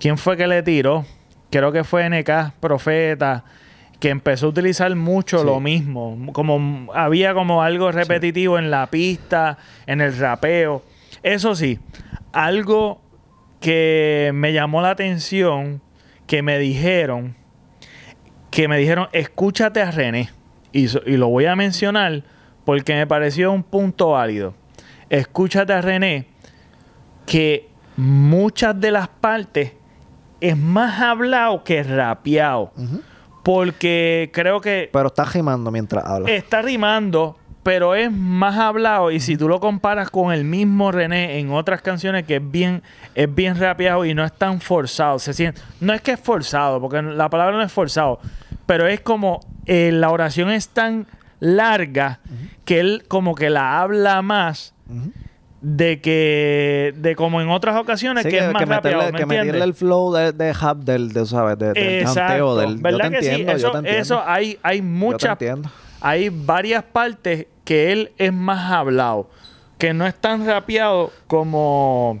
¿Quién 0.00 0.16
fue 0.16 0.36
que 0.36 0.46
le 0.46 0.62
tiró? 0.62 1.04
Creo 1.50 1.70
que 1.70 1.84
fue 1.84 2.08
NK 2.08 2.54
Profeta 2.60 3.44
que 4.00 4.10
empezó 4.10 4.46
a 4.46 4.48
utilizar 4.50 4.94
mucho 4.94 5.40
Sí. 5.40 5.44
lo 5.44 5.60
mismo. 5.60 6.16
Como 6.32 6.92
había 6.94 7.34
como 7.34 7.62
algo 7.62 7.90
repetitivo 7.92 8.58
en 8.58 8.70
la 8.70 8.86
pista, 8.86 9.58
en 9.86 10.00
el 10.00 10.16
rapeo. 10.16 10.82
Eso 11.22 11.54
sí, 11.54 11.78
algo 12.32 13.00
que 13.60 14.30
me 14.34 14.52
llamó 14.52 14.80
la 14.82 14.90
atención, 14.90 15.80
que 16.26 16.42
me 16.42 16.58
dijeron, 16.58 17.36
que 18.50 18.68
me 18.68 18.78
dijeron, 18.78 19.08
escúchate 19.12 19.80
a 19.82 19.90
René. 19.90 20.30
Y, 20.72 20.88
lo 21.16 21.28
voy 21.28 21.46
a 21.46 21.56
mencionar 21.56 22.22
porque 22.64 22.94
me 22.94 23.06
pareció 23.06 23.52
un 23.52 23.62
punto 23.62 24.10
válido. 24.10 24.54
Escúchate 25.08 25.72
a 25.72 25.80
René, 25.80 26.26
que 27.26 27.68
muchas 27.96 28.78
de 28.78 28.90
las 28.90 29.08
partes 29.08 29.72
es 30.40 30.56
más 30.56 31.00
hablado 31.00 31.64
que 31.64 31.82
rapeado. 31.82 32.72
Porque 33.42 34.30
creo 34.32 34.60
que 34.60 34.90
Pero 34.92 35.06
está 35.06 35.24
rimando 35.24 35.70
mientras 35.70 36.04
habla. 36.04 36.30
está 36.30 36.60
rimando, 36.60 37.38
pero 37.68 37.94
es 37.94 38.10
más 38.10 38.56
hablado. 38.56 39.10
Y 39.10 39.20
si 39.20 39.36
tú 39.36 39.46
lo 39.46 39.60
comparas 39.60 40.08
con 40.08 40.32
el 40.32 40.42
mismo 40.42 40.90
René 40.90 41.38
en 41.38 41.50
otras 41.50 41.82
canciones, 41.82 42.24
que 42.24 42.36
es 42.36 42.50
bien, 42.50 42.82
es 43.14 43.34
bien 43.34 43.60
rapeado 43.60 44.06
y 44.06 44.14
no 44.14 44.24
es 44.24 44.32
tan 44.32 44.62
forzado. 44.62 45.18
Se 45.18 45.34
siente, 45.34 45.60
no 45.78 45.92
es 45.92 46.00
que 46.00 46.12
es 46.12 46.18
forzado, 46.20 46.80
porque 46.80 47.02
la 47.02 47.28
palabra 47.28 47.58
no 47.58 47.62
es 47.62 47.70
forzado, 47.70 48.20
pero 48.64 48.86
es 48.86 49.00
como 49.00 49.40
eh, 49.66 49.90
la 49.92 50.08
oración 50.08 50.50
es 50.50 50.70
tan 50.70 51.06
larga 51.40 52.20
que 52.64 52.80
él 52.80 53.04
como 53.06 53.34
que 53.34 53.50
la 53.50 53.82
habla 53.82 54.22
más 54.22 54.72
de 55.60 56.00
que 56.00 56.94
de 56.96 57.16
como 57.16 57.42
en 57.42 57.50
otras 57.50 57.76
ocasiones 57.76 58.24
Sí, 58.24 58.30
que, 58.30 58.38
es 58.38 58.50
más 58.50 58.66
meterle, 58.66 59.12
¿me 59.12 59.18
que 59.18 59.26
meterle 59.26 59.64
el 59.64 59.74
flow 59.74 60.14
de, 60.14 60.32
de 60.32 60.54
rap 60.54 60.78
del, 60.78 61.12
de, 61.12 61.26
¿sabes? 61.26 61.58
De, 61.58 61.74
del 61.74 62.00
Exacto. 62.00 62.20
canteo, 62.20 62.56
del... 62.56 62.76
Yo 62.76 62.82
¿Verdad 62.82 63.10
te 63.10 63.18
que 63.18 63.22
sí? 63.22 63.42
Eso, 63.42 63.56
yo 63.58 63.72
te 63.72 63.78
entiendo. 63.78 64.00
eso 64.00 64.22
hay, 64.24 64.58
hay 64.62 64.80
muchas. 64.80 65.36
Hay 66.00 66.28
varias 66.30 66.84
partes 66.84 67.46
que 67.64 67.92
él 67.92 68.12
es 68.18 68.32
más 68.32 68.72
hablado, 68.72 69.28
que 69.78 69.92
no 69.94 70.06
es 70.06 70.14
tan 70.14 70.46
rapeado 70.46 71.10
como, 71.26 72.20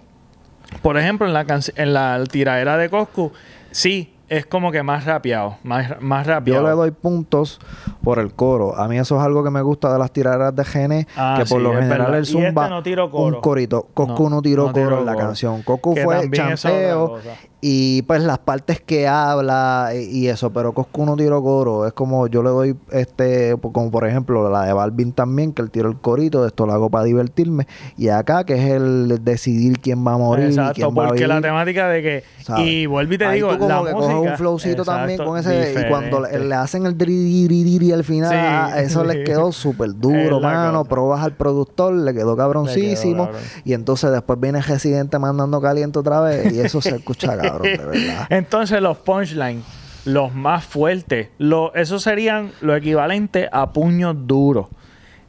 por 0.82 0.98
ejemplo, 0.98 1.26
en 1.26 1.32
la, 1.32 1.46
en 1.76 1.94
la 1.94 2.22
tiradera 2.30 2.76
de 2.76 2.88
Coscu, 2.90 3.32
sí, 3.70 4.14
es 4.28 4.44
como 4.44 4.70
que 4.70 4.82
más 4.82 5.06
rapeado, 5.06 5.56
más, 5.62 6.02
más 6.02 6.26
Yo 6.26 6.32
rapeado. 6.34 6.62
le 6.64 6.70
doy 6.72 6.90
puntos 6.90 7.58
por 8.04 8.18
el 8.18 8.34
coro. 8.34 8.76
A 8.78 8.86
mí 8.86 8.98
eso 8.98 9.16
es 9.16 9.22
algo 9.22 9.42
que 9.42 9.48
me 9.48 9.62
gusta 9.62 9.90
de 9.90 9.98
las 9.98 10.12
tiraderas 10.12 10.54
de 10.54 10.66
Gene, 10.66 11.06
Ah, 11.16 11.36
que 11.38 11.46
por 11.46 11.58
sí, 11.60 11.64
lo 11.64 11.70
general 11.72 11.88
verdad. 12.12 12.18
el 12.18 12.24
Y 12.24 12.28
este 12.28 12.46
zumba 12.46 12.68
no 12.68 12.82
tiró 12.82 13.10
coro. 13.10 13.36
un 13.36 13.40
corito. 13.42 13.88
Coscu 13.94 14.24
no, 14.24 14.36
No, 14.36 14.42
tiró 14.42 14.66
no 14.66 14.72
coro 14.74 14.98
en 14.98 15.06
la 15.06 15.14
coro. 15.14 15.26
canción. 15.28 15.62
Coscu 15.62 15.94
Que 15.94 16.04
fue 16.04 16.30
chanteo. 16.30 17.18
Y 17.60 18.02
pues 18.02 18.22
las 18.22 18.38
partes 18.38 18.80
que 18.80 19.08
habla 19.08 19.90
y, 19.94 20.18
y 20.18 20.28
eso, 20.28 20.52
pero 20.52 20.72
Coscu 20.72 21.04
no 21.04 21.16
tiró 21.16 21.42
coro. 21.42 21.86
Es 21.86 21.92
como 21.92 22.28
yo 22.28 22.42
le 22.42 22.50
doy 22.50 22.76
este, 22.92 23.56
como 23.60 23.90
por 23.90 24.06
ejemplo 24.06 24.48
la 24.48 24.64
de 24.64 24.72
Balvin 24.72 25.12
también, 25.12 25.52
que 25.52 25.62
él 25.62 25.70
tiró 25.70 25.88
el 25.88 25.96
corito, 25.96 26.46
esto 26.46 26.66
lo 26.66 26.72
hago 26.72 26.88
para 26.88 27.04
divertirme. 27.04 27.66
Y 27.96 28.08
acá 28.10 28.44
que 28.44 28.54
es 28.54 28.70
el 28.70 29.24
decidir 29.24 29.80
quién 29.80 30.06
va 30.06 30.14
a 30.14 30.18
morir 30.18 30.46
Exacto, 30.46 30.74
quién 30.74 30.88
va 30.96 31.04
a 31.04 31.08
porque 31.08 31.26
la 31.26 31.40
temática 31.40 31.88
de 31.88 32.02
que 32.02 32.24
¿sabes? 32.42 32.66
y 32.66 32.86
vuelvo 32.86 33.14
y 33.14 33.18
te 33.18 33.24
Ahí 33.24 33.36
digo, 33.36 33.52
tú 33.52 33.58
como 33.58 33.68
la 33.68 33.90
que 33.90 33.94
música 33.96 34.14
coges 34.14 34.30
un 34.30 34.36
flowcito 34.36 34.84
también 34.84 35.24
con 35.24 35.38
ese 35.38 35.74
y 35.80 35.88
cuando 35.88 36.20
le, 36.20 36.54
hacen 36.54 36.86
el 36.86 36.96
diri 36.96 37.92
al 37.92 38.04
final 38.04 38.28
Sí. 38.28 38.36
ah, 38.36 38.72
eso 38.78 39.04
les 39.04 39.24
quedó 39.24 39.52
súper 39.52 39.94
duro 39.94 40.40
mano 40.40 40.84
probas 40.84 41.24
al 41.24 41.32
productor 41.32 41.94
le 41.94 42.12
quedó 42.14 42.36
cabroncísimo 42.36 43.30
y 43.64 43.72
entonces 43.72 44.10
después 44.10 44.38
viene 44.38 44.60
Residente 44.60 45.18
mandando 45.18 45.60
caliente 45.60 45.98
otra 45.98 46.20
vez 46.20 46.52
y 46.52 46.60
eso 46.60 46.80
se 46.80 46.96
escucha 46.96 47.36
Entonces 48.30 48.80
los 48.80 48.98
punchlines, 48.98 49.64
los 50.04 50.34
más 50.34 50.64
fuertes, 50.64 51.28
lo, 51.38 51.74
esos 51.74 52.02
serían 52.02 52.52
lo 52.60 52.74
equivalente 52.74 53.48
a 53.50 53.72
puños 53.72 54.14
duros. 54.26 54.66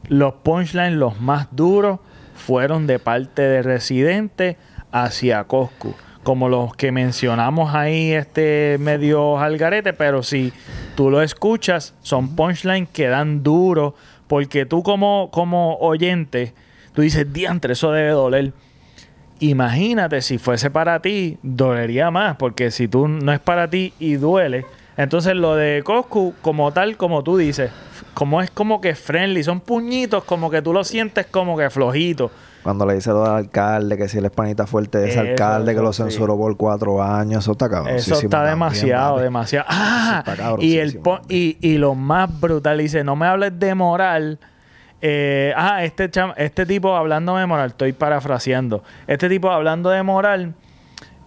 Los 0.08 0.34
punchlines, 0.34 0.94
los 0.94 1.20
más 1.20 1.48
duros, 1.50 2.00
fueron 2.34 2.86
de 2.86 2.98
parte 2.98 3.42
de 3.42 3.62
Residente 3.62 4.56
hacia 4.90 5.44
Coscu. 5.44 5.94
Como 6.22 6.48
los 6.48 6.74
que 6.76 6.92
mencionamos 6.92 7.74
ahí, 7.74 8.12
este 8.12 8.76
medio 8.78 9.38
algarete, 9.38 9.92
pero 9.92 10.22
si 10.22 10.52
tú 10.94 11.10
lo 11.10 11.22
escuchas, 11.22 11.94
son 12.02 12.36
punchlines 12.36 12.88
que 12.90 13.08
dan 13.08 13.42
duro, 13.42 13.94
porque 14.26 14.66
tú 14.66 14.82
como, 14.82 15.30
como 15.30 15.76
oyente, 15.76 16.52
tú 16.94 17.02
dices, 17.02 17.32
diantre, 17.32 17.72
eso 17.72 17.92
debe 17.92 18.10
doler. 18.10 18.52
Imagínate 19.40 20.20
si 20.22 20.38
fuese 20.38 20.70
para 20.70 21.00
ti, 21.00 21.38
dolería 21.42 22.10
más, 22.10 22.36
porque 22.36 22.70
si 22.70 22.88
tú 22.88 23.08
no 23.08 23.32
es 23.32 23.40
para 23.40 23.68
ti 23.68 23.92
y 23.98 24.14
duele, 24.14 24.66
entonces 24.96 25.34
lo 25.34 25.56
de 25.56 25.82
Coscu, 25.82 26.34
como 26.42 26.72
tal, 26.72 26.96
como 26.98 27.22
tú 27.24 27.38
dices, 27.38 27.70
como 28.12 28.42
es 28.42 28.50
como 28.50 28.80
que 28.82 28.94
friendly, 28.94 29.42
son 29.42 29.60
puñitos, 29.60 30.24
como 30.24 30.50
que 30.50 30.60
tú 30.60 30.72
lo 30.74 30.84
sientes 30.84 31.26
como 31.26 31.56
que 31.56 31.70
flojito. 31.70 32.30
cuando 32.62 32.84
le 32.84 32.94
dice 32.96 33.08
lo 33.10 33.22
del 33.22 33.32
alcalde 33.32 33.96
que 33.96 34.08
si 34.08 34.18
es 34.18 34.30
panita 34.30 34.66
fuerte 34.66 34.98
de 34.98 35.08
ese 35.08 35.20
Eso, 35.20 35.30
alcalde 35.30 35.74
que 35.74 35.80
lo 35.80 35.94
sí. 35.94 36.02
censuró 36.02 36.36
por 36.36 36.54
cuatro 36.58 37.02
años 37.02 37.42
eso 37.44 37.52
está 37.52 37.70
cabrón 37.70 37.94
Eso 37.96 38.16
está 38.16 38.44
demasiado, 38.44 39.18
demasiado. 39.18 39.64
Ah, 39.70 40.22
está 40.26 40.56
y, 40.58 40.76
el 40.76 41.00
y, 41.30 41.56
y 41.62 41.78
lo 41.78 41.94
más 41.94 42.38
brutal, 42.38 42.76
dice, 42.76 43.02
no 43.04 43.16
me 43.16 43.26
hables 43.26 43.58
de 43.58 43.74
moral. 43.74 44.38
Eh, 45.02 45.52
ah, 45.56 45.82
este, 45.84 46.10
cham- 46.10 46.34
este 46.36 46.66
tipo 46.66 46.94
hablando 46.96 47.36
de 47.36 47.46
moral, 47.46 47.68
estoy 47.70 47.92
parafraseando. 47.92 48.82
Este 49.06 49.28
tipo 49.28 49.50
hablando 49.50 49.88
de 49.90 50.02
moral, 50.02 50.54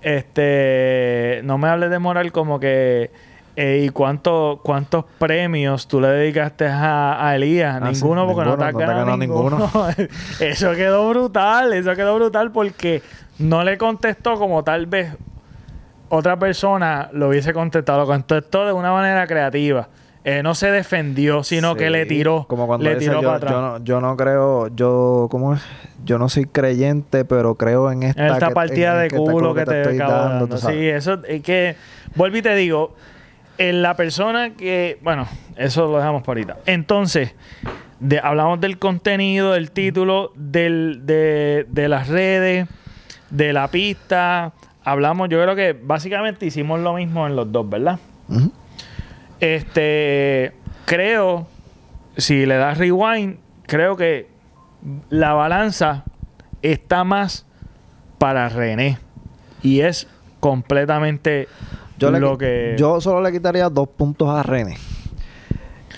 este, 0.02 1.42
no 1.44 1.58
me 1.58 1.68
hables 1.70 1.90
de 1.90 2.00
moral 2.00 2.32
como 2.32 2.60
que, 2.60 3.10
eh, 3.56 3.84
¿y 3.86 3.90
cuánto, 3.90 4.60
cuántos 4.64 5.06
premios 5.18 5.88
tú 5.88 6.02
le 6.02 6.08
dedicaste 6.10 6.68
a, 6.68 7.28
a 7.28 7.36
Elías? 7.36 7.80
Ah, 7.82 7.94
sí, 7.94 8.02
ninguno, 8.02 8.28
porque 8.28 8.50
no 8.50 8.58
te 8.58 8.64
has 8.66 8.74
no 8.74 8.80
ganado 8.80 9.18
ninguno. 9.18 9.72
eso 10.40 10.72
quedó 10.74 11.10
brutal, 11.10 11.74
eso 11.74 11.96
quedó 11.96 12.16
brutal 12.16 12.52
porque 12.52 13.02
no 13.40 13.64
le 13.64 13.78
contestó 13.78 14.36
como 14.38 14.64
tal 14.64 14.86
vez 14.86 15.16
otra 16.10 16.38
persona 16.38 17.10
lo 17.14 17.30
hubiese 17.30 17.54
contestado, 17.54 18.00
lo 18.02 18.06
contestó 18.06 18.66
de 18.68 18.74
una 18.74 18.92
manera 18.92 19.26
creativa. 19.26 19.88
Eh, 20.26 20.42
no 20.42 20.56
se 20.56 20.72
defendió, 20.72 21.44
sino 21.44 21.76
que 21.76 21.90
le 21.90 22.06
tiró. 22.06 22.46
Como 22.48 22.66
cuando 22.66 22.86
le 22.86 22.96
dice, 22.96 23.10
tiró 23.10 23.22
yo, 23.22 23.28
para 23.28 23.38
atrás. 23.38 23.52
yo 23.52 23.62
no, 23.62 23.84
yo 23.84 24.02
no 24.02 24.16
creo, 24.16 24.68
yo, 24.74 25.28
¿cómo 25.30 25.54
es? 25.56 25.62
Yo 26.06 26.18
no 26.18 26.30
soy 26.30 26.46
creyente, 26.46 27.26
pero 27.26 27.56
creo 27.56 27.92
en 27.92 28.04
esta, 28.04 28.28
esta 28.28 28.48
que- 28.50 28.54
partida 28.54 29.04
en 29.04 29.10
de 29.10 29.18
culo 29.18 29.54
que 29.54 29.66
te, 29.66 29.82
estoy 29.82 29.96
acabo 29.98 30.12
dando, 30.30 30.58
Sí, 30.58 30.88
eso 30.88 31.20
es 31.28 31.42
que. 31.42 31.76
Vuelvo 32.16 32.38
y 32.38 32.42
te 32.42 32.56
digo. 32.56 32.96
En 33.58 33.82
la 33.82 33.96
persona 33.96 34.52
que. 34.56 34.98
Bueno, 35.02 35.28
eso 35.58 35.88
lo 35.92 35.98
dejamos 35.98 36.22
para 36.24 36.40
ahorita. 36.40 36.58
Entonces, 36.66 37.36
de- 38.00 38.20
hablamos 38.20 38.60
del 38.62 38.80
contenido, 38.80 39.52
del 39.52 39.72
título, 39.72 40.32
del, 40.36 41.02
de, 41.06 41.66
de 41.70 41.88
las 41.90 42.08
redes, 42.08 42.68
de 43.30 43.54
la 43.54 43.68
pista. 43.68 44.54
Hablamos, 44.86 45.30
yo 45.30 45.42
creo 45.42 45.56
que 45.56 45.74
básicamente 45.80 46.46
hicimos 46.46 46.80
lo 46.80 46.94
mismo 46.94 47.28
en 47.28 47.36
los 47.36 47.52
dos, 47.52 47.70
¿verdad? 47.70 48.00
Este, 49.44 50.54
creo, 50.86 51.48
si 52.16 52.46
le 52.46 52.56
das 52.56 52.78
rewind, 52.78 53.40
creo 53.64 53.98
que 53.98 54.30
la 55.10 55.34
balanza 55.34 56.06
está 56.62 57.04
más 57.04 57.46
para 58.20 58.48
René. 58.48 59.00
Y 59.62 59.82
es 59.82 60.08
completamente 60.40 61.50
Yo, 62.00 62.10
lo 62.12 62.38
que... 62.38 62.76
yo 62.78 63.02
solo 63.02 63.22
le 63.22 63.34
quitaría 63.34 63.68
dos 63.68 63.90
puntos 63.90 64.30
a 64.30 64.44
René. 64.44 64.78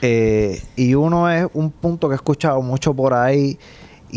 Eh, 0.02 0.60
y 0.76 0.96
uno 0.96 1.30
es 1.30 1.48
un 1.54 1.70
punto 1.70 2.10
que 2.10 2.14
he 2.14 2.16
escuchado 2.16 2.64
mucho 2.64 2.96
por 2.96 3.14
ahí. 3.14 3.60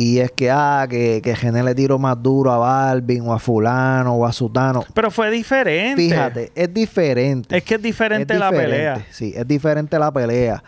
Y 0.01 0.21
es 0.21 0.31
que, 0.31 0.49
ah, 0.49 0.87
que, 0.89 1.21
que 1.21 1.35
René 1.35 1.61
le 1.65 1.75
tiró 1.75 1.99
más 1.99 2.23
duro 2.23 2.53
a 2.53 2.59
Balvin 2.59 3.23
o 3.27 3.33
a 3.35 3.41
fulano 3.41 4.15
o 4.15 4.25
a 4.25 4.31
Sutano. 4.33 4.85
Pero 4.95 5.11
fue 5.11 5.29
diferente. 5.29 6.01
Fíjate, 6.01 6.53
es 6.55 6.73
diferente. 6.73 7.57
Es 7.57 7.65
que 7.65 7.75
es 7.75 7.83
diferente 7.83 8.33
Es 8.35 8.39
la 8.39 8.51
diferente, 8.51 8.77
pelea. 8.77 9.07
Sí, 9.11 9.33
es 9.37 9.49
diferente 9.49 9.99
la 9.99 10.13
pelea. 10.13 10.63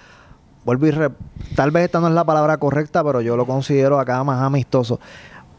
Vuelvo 0.65 0.89
y 0.89 0.91
re- 0.91 1.11
tal 1.55 1.71
vez 1.71 1.85
esta 1.85 2.01
no 2.01 2.09
es 2.09 2.15
la 2.15 2.25
palabra 2.25 2.57
correcta, 2.57 3.05
pero 3.05 3.21
yo 3.21 3.37
lo 3.37 3.47
considero 3.47 4.01
acá 4.01 4.25
más 4.25 4.43
amistoso. 4.43 4.99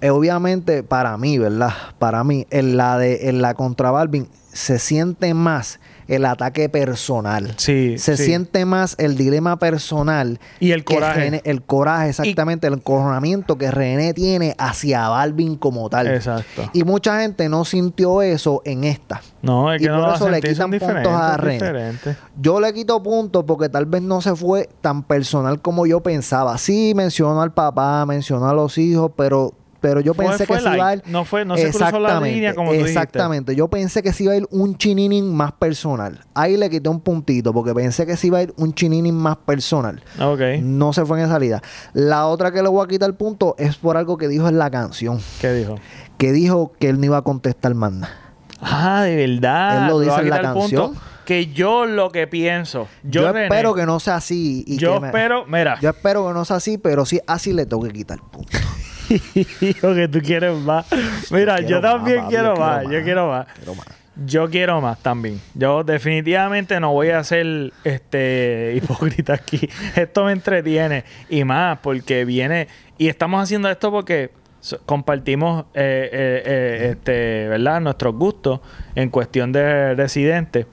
Eh, 0.01 0.09
obviamente, 0.09 0.83
para 0.83 1.15
mí, 1.17 1.37
¿verdad? 1.37 1.71
Para 1.97 2.25
mí, 2.25 2.45
en 2.49 2.75
la 2.75 2.97
de 2.97 3.29
en 3.29 3.41
la 3.41 3.53
contra 3.53 3.89
Balvin, 3.91 4.27
se 4.51 4.79
siente 4.79 5.33
más 5.33 5.79
el 6.15 6.25
ataque 6.25 6.67
personal. 6.69 7.53
Sí, 7.57 7.97
Se 7.97 8.17
sí. 8.17 8.25
siente 8.25 8.65
más 8.65 8.95
el 8.99 9.15
dilema 9.17 9.57
personal. 9.57 10.39
Y 10.59 10.71
el 10.71 10.83
coraje. 10.83 11.31
René- 11.31 11.41
el 11.45 11.61
coraje, 11.63 12.09
exactamente, 12.09 12.67
el 12.67 12.73
encojonamiento 12.73 13.57
que 13.57 13.71
René 13.71 14.13
tiene 14.13 14.55
hacia 14.57 15.07
Balvin 15.09 15.55
como 15.55 15.89
tal. 15.89 16.07
Exacto. 16.07 16.69
Y 16.73 16.83
mucha 16.83 17.21
gente 17.21 17.49
no 17.49 17.65
sintió 17.65 18.21
eso 18.21 18.61
en 18.65 18.83
esta. 18.83 19.21
No, 19.41 19.73
es 19.73 19.81
y 19.81 19.85
que 19.85 19.89
no 19.91 20.05
por 20.05 20.15
eso 20.15 20.29
le 20.29 20.41
quitan 20.41 20.69
puntos 20.71 21.07
a 21.13 21.37
René. 21.37 21.93
Yo 22.39 22.59
le 22.59 22.73
quito 22.73 23.01
puntos 23.01 23.43
porque 23.47 23.69
tal 23.69 23.85
vez 23.85 24.01
no 24.01 24.21
se 24.21 24.35
fue 24.35 24.69
tan 24.81 25.03
personal 25.03 25.61
como 25.61 25.85
yo 25.85 26.01
pensaba. 26.01 26.57
Sí, 26.57 26.93
mencionó 26.95 27.41
al 27.41 27.53
papá, 27.53 28.05
mencionó 28.05 28.49
a 28.49 28.53
los 28.53 28.77
hijos, 28.77 29.11
pero 29.15 29.53
pero 29.81 29.99
yo 29.99 30.13
Fue- 30.13 30.25
pensé 30.27 30.45
fue 30.45 30.57
que 30.57 30.61
sí 30.63 30.69
iba 30.73 30.87
a 30.87 30.93
ir. 30.95 31.03
No 31.07 31.25
fue- 31.25 31.43
no 31.43 31.57
se 31.57 31.71
cruzó 31.71 31.99
la 31.99 32.19
línea 32.21 32.53
como 32.55 32.69
tú 32.69 32.77
dijiste. 32.77 32.91
Exactamente. 32.91 33.55
Yo 33.55 33.67
pensé 33.67 34.01
que 34.03 34.13
sí 34.13 34.23
iba 34.25 34.33
a 34.33 34.37
ir 34.37 34.47
un 34.51 34.77
chininin 34.77 35.33
más 35.33 35.51
personal. 35.51 36.23
Ahí 36.33 36.55
le 36.55 36.69
quité 36.69 36.87
un 36.87 37.01
puntito 37.01 37.51
porque 37.51 37.73
pensé 37.73 38.05
que 38.05 38.15
sí 38.15 38.27
iba 38.27 38.37
a 38.37 38.43
ir 38.43 38.53
un 38.57 38.73
chininin 38.73 39.15
más 39.15 39.37
personal. 39.37 40.01
Ok. 40.19 40.39
No 40.61 40.93
se 40.93 41.03
fue 41.05 41.17
en 41.17 41.25
esa 41.25 41.33
salida. 41.33 41.61
La 41.93 42.27
otra 42.27 42.51
que 42.51 42.61
le 42.61 42.69
voy 42.69 42.85
a 42.85 42.87
quitar 42.87 43.09
el 43.09 43.15
punto 43.15 43.55
es 43.57 43.75
por 43.75 43.97
algo 43.97 44.17
que 44.17 44.27
dijo 44.27 44.47
en 44.47 44.57
la 44.57 44.69
canción. 44.69 45.19
¿Qué 45.41 45.51
dijo? 45.51 45.75
Que 46.17 46.31
dijo 46.31 46.73
que 46.79 46.87
él 46.89 46.99
no 46.99 47.05
iba 47.07 47.17
a 47.17 47.21
contestar 47.23 47.73
más 47.73 47.91
nada. 47.91 48.13
Ah, 48.61 49.01
de 49.03 49.15
verdad. 49.15 49.83
Él 49.85 49.87
lo 49.89 49.99
dice 49.99 50.15
en 50.21 50.29
la 50.29 50.53
punto 50.53 50.59
canción. 50.59 51.11
Que 51.25 51.47
yo 51.47 51.85
lo 51.85 52.11
que 52.11 52.27
pienso. 52.27 52.87
Yo, 53.03 53.21
Yo, 53.21 53.31
René, 53.31 53.45
espero 53.45 53.73
que 53.73 53.85
no 53.85 53.99
sea 53.99 54.15
así. 54.17 54.63
Y 54.67 54.77
Yo 54.77 54.95
que 54.95 54.99
me- 55.01 55.07
espero, 55.07 55.45
mira. 55.47 55.79
Yo 55.79 55.89
espero 55.89 56.27
que 56.27 56.33
no 56.33 56.45
sea 56.45 56.57
así, 56.57 56.77
pero 56.77 57.05
sí 57.05 57.19
así 57.25 57.53
le 57.53 57.65
tengo 57.65 57.83
que 57.83 57.91
quitar 57.91 58.17
el 58.17 58.23
punto. 58.29 58.51
Hijo, 59.61 59.93
que 59.93 60.07
tú 60.07 60.19
quieres 60.21 60.55
más. 60.57 60.85
Mira, 61.31 61.59
yo 61.61 61.81
también 61.81 62.25
quiero, 62.27 62.55
más, 62.55 62.79
quiero 62.79 62.99
Yo 62.99 63.03
quiero 63.03 63.27
más. 63.27 63.47
Yo 64.25 64.49
quiero 64.49 64.81
más 64.81 64.99
también. 64.99 65.41
Yo 65.53 65.83
definitivamente 65.83 66.79
no 66.79 66.91
voy 66.91 67.09
a 67.09 67.23
ser 67.23 67.71
este 67.83 68.73
hipócrita 68.77 69.33
aquí. 69.33 69.69
Esto 69.95 70.25
me 70.25 70.33
entretiene 70.33 71.05
y 71.29 71.43
más 71.43 71.79
porque 71.79 72.25
viene 72.25 72.67
y 72.97 73.07
estamos 73.07 73.41
haciendo 73.41 73.69
esto 73.69 73.91
porque 73.91 74.31
compartimos 74.85 75.65
eh, 75.73 76.09
eh, 76.11 76.43
eh, 76.45 76.89
este, 76.91 77.47
¿verdad? 77.47 77.81
Nuestros 77.81 78.15
gustos 78.15 78.59
en 78.95 79.09
cuestión 79.09 79.51
de 79.51 79.95
residentes. 79.95 80.67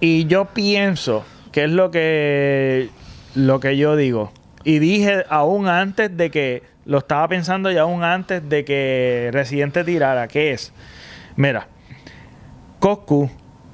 Y 0.00 0.26
yo 0.26 0.46
pienso 0.46 1.24
que 1.52 1.64
es 1.64 1.70
lo 1.70 1.90
que 1.90 2.88
lo 3.34 3.60
que 3.60 3.76
yo 3.76 3.96
digo. 3.96 4.32
Y 4.68 4.80
dije 4.80 5.24
aún 5.28 5.68
antes 5.68 6.16
de 6.16 6.28
que 6.28 6.64
lo 6.86 6.98
estaba 6.98 7.28
pensando 7.28 7.70
y 7.70 7.78
aún 7.78 8.02
antes 8.02 8.48
de 8.48 8.64
que 8.64 9.30
Residente 9.32 9.84
tirara, 9.84 10.26
que 10.26 10.50
es, 10.50 10.72
mira, 11.36 11.68
Coscu 12.80 13.30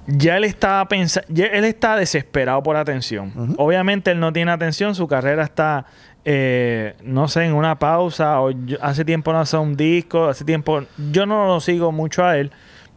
ya 0.07 0.37
él 0.37 0.45
estaba 0.45 0.87
pensando, 0.89 1.27
él 1.35 1.65
está 1.65 1.97
desesperado 1.97 2.63
por 2.63 2.77
atención. 2.77 3.55
Obviamente 3.57 4.11
él 4.11 4.21
no 4.21 4.33
tiene 4.35 4.51
atención, 4.51 4.95
su 4.95 5.07
carrera 5.09 5.45
está, 5.45 5.87
eh, 6.27 6.95
no 7.05 7.27
sé, 7.29 7.45
en 7.45 7.55
una 7.55 7.79
pausa, 7.79 8.41
o 8.43 8.51
yo- 8.51 8.77
hace 8.83 9.05
tiempo 9.05 9.33
no 9.33 9.41
hace 9.41 9.57
un 9.57 9.77
disco, 9.77 10.27
hace 10.29 10.45
tiempo, 10.45 10.83
yo 11.11 11.25
no 11.25 11.47
lo 11.47 11.61
sigo 11.61 11.91
mucho 11.93 12.25
a 12.25 12.37
él, 12.37 12.51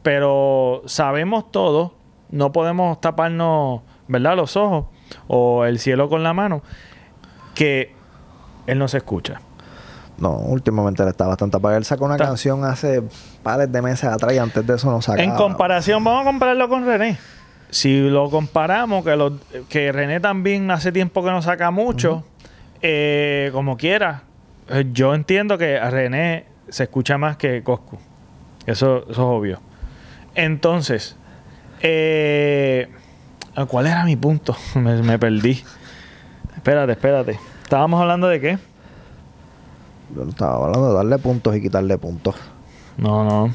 pero 0.04 0.82
sabemos 0.86 1.50
todo, 1.52 1.96
no 2.30 2.52
podemos 2.52 3.00
taparnos, 3.00 3.82
¿verdad? 4.08 4.36
Los 4.36 4.58
ojos 4.58 4.88
o 5.28 5.64
el 5.66 5.80
cielo 5.80 6.10
con 6.10 6.24
la 6.24 6.34
mano, 6.34 6.64
que 7.56 7.94
él 8.68 8.78
no 8.78 8.88
se 8.88 8.98
escucha. 8.98 9.42
No, 10.18 10.32
últimamente 10.38 11.02
él 11.04 11.10
está 11.10 11.26
bastante 11.28 11.58
apagado. 11.58 11.78
Él 11.80 11.86
sacó 11.86 12.06
una 12.06 12.16
Está- 12.16 12.28
canción 12.28 12.64
hace 12.64 13.02
pares 13.44 13.72
de 13.72 13.82
meses 13.82 14.06
atrás 14.06 14.34
y 14.34 14.38
antes 14.38 14.66
de 14.66 14.76
eso 14.76 14.90
no 14.92 15.02
sacaba. 15.02 15.24
En 15.24 15.32
comparación, 15.36 16.04
vamos 16.04 16.22
a 16.22 16.26
compararlo 16.26 16.70
con 16.70 16.86
René. 16.86 17.18
Si 17.70 18.00
lo 18.10 18.30
comparamos, 18.30 19.04
que, 19.04 19.16
lo- 19.16 19.40
que 19.68 19.92
René 19.92 20.20
también 20.22 20.70
hace 20.72 20.92
tiempo 20.92 21.24
que 21.24 21.32
no 21.32 21.42
saca 21.42 21.72
mucho, 21.72 22.24
eh, 22.82 23.50
como 23.52 23.76
quiera, 23.76 24.24
eh, 24.70 24.86
yo 24.94 25.14
entiendo 25.16 25.58
que 25.58 25.78
a 25.78 25.90
René 25.90 26.46
se 26.70 26.84
escucha 26.84 27.18
más 27.18 27.36
que 27.36 27.62
Coscu. 27.64 27.98
Eso, 28.66 29.00
eso 29.04 29.12
es 29.12 29.18
obvio. 29.20 29.60
Entonces, 30.36 31.18
eh, 31.82 32.88
¿cuál 33.68 33.88
era 33.88 34.06
mi 34.06 34.16
punto? 34.16 34.56
me, 34.76 35.02
me 35.02 35.20
perdí. 35.20 35.62
Espérate, 36.66 36.94
espérate. 36.94 37.40
¿Estábamos 37.62 38.02
hablando 38.02 38.28
de 38.28 38.42
qué? 38.42 38.58
Yo 40.16 40.24
estaba 40.28 40.66
hablando 40.66 40.90
de 40.90 40.96
darle 40.96 41.20
puntos 41.20 41.56
y 41.56 41.62
quitarle 41.62 41.96
puntos. 42.00 42.34
No, 42.98 43.24
no. 43.24 43.54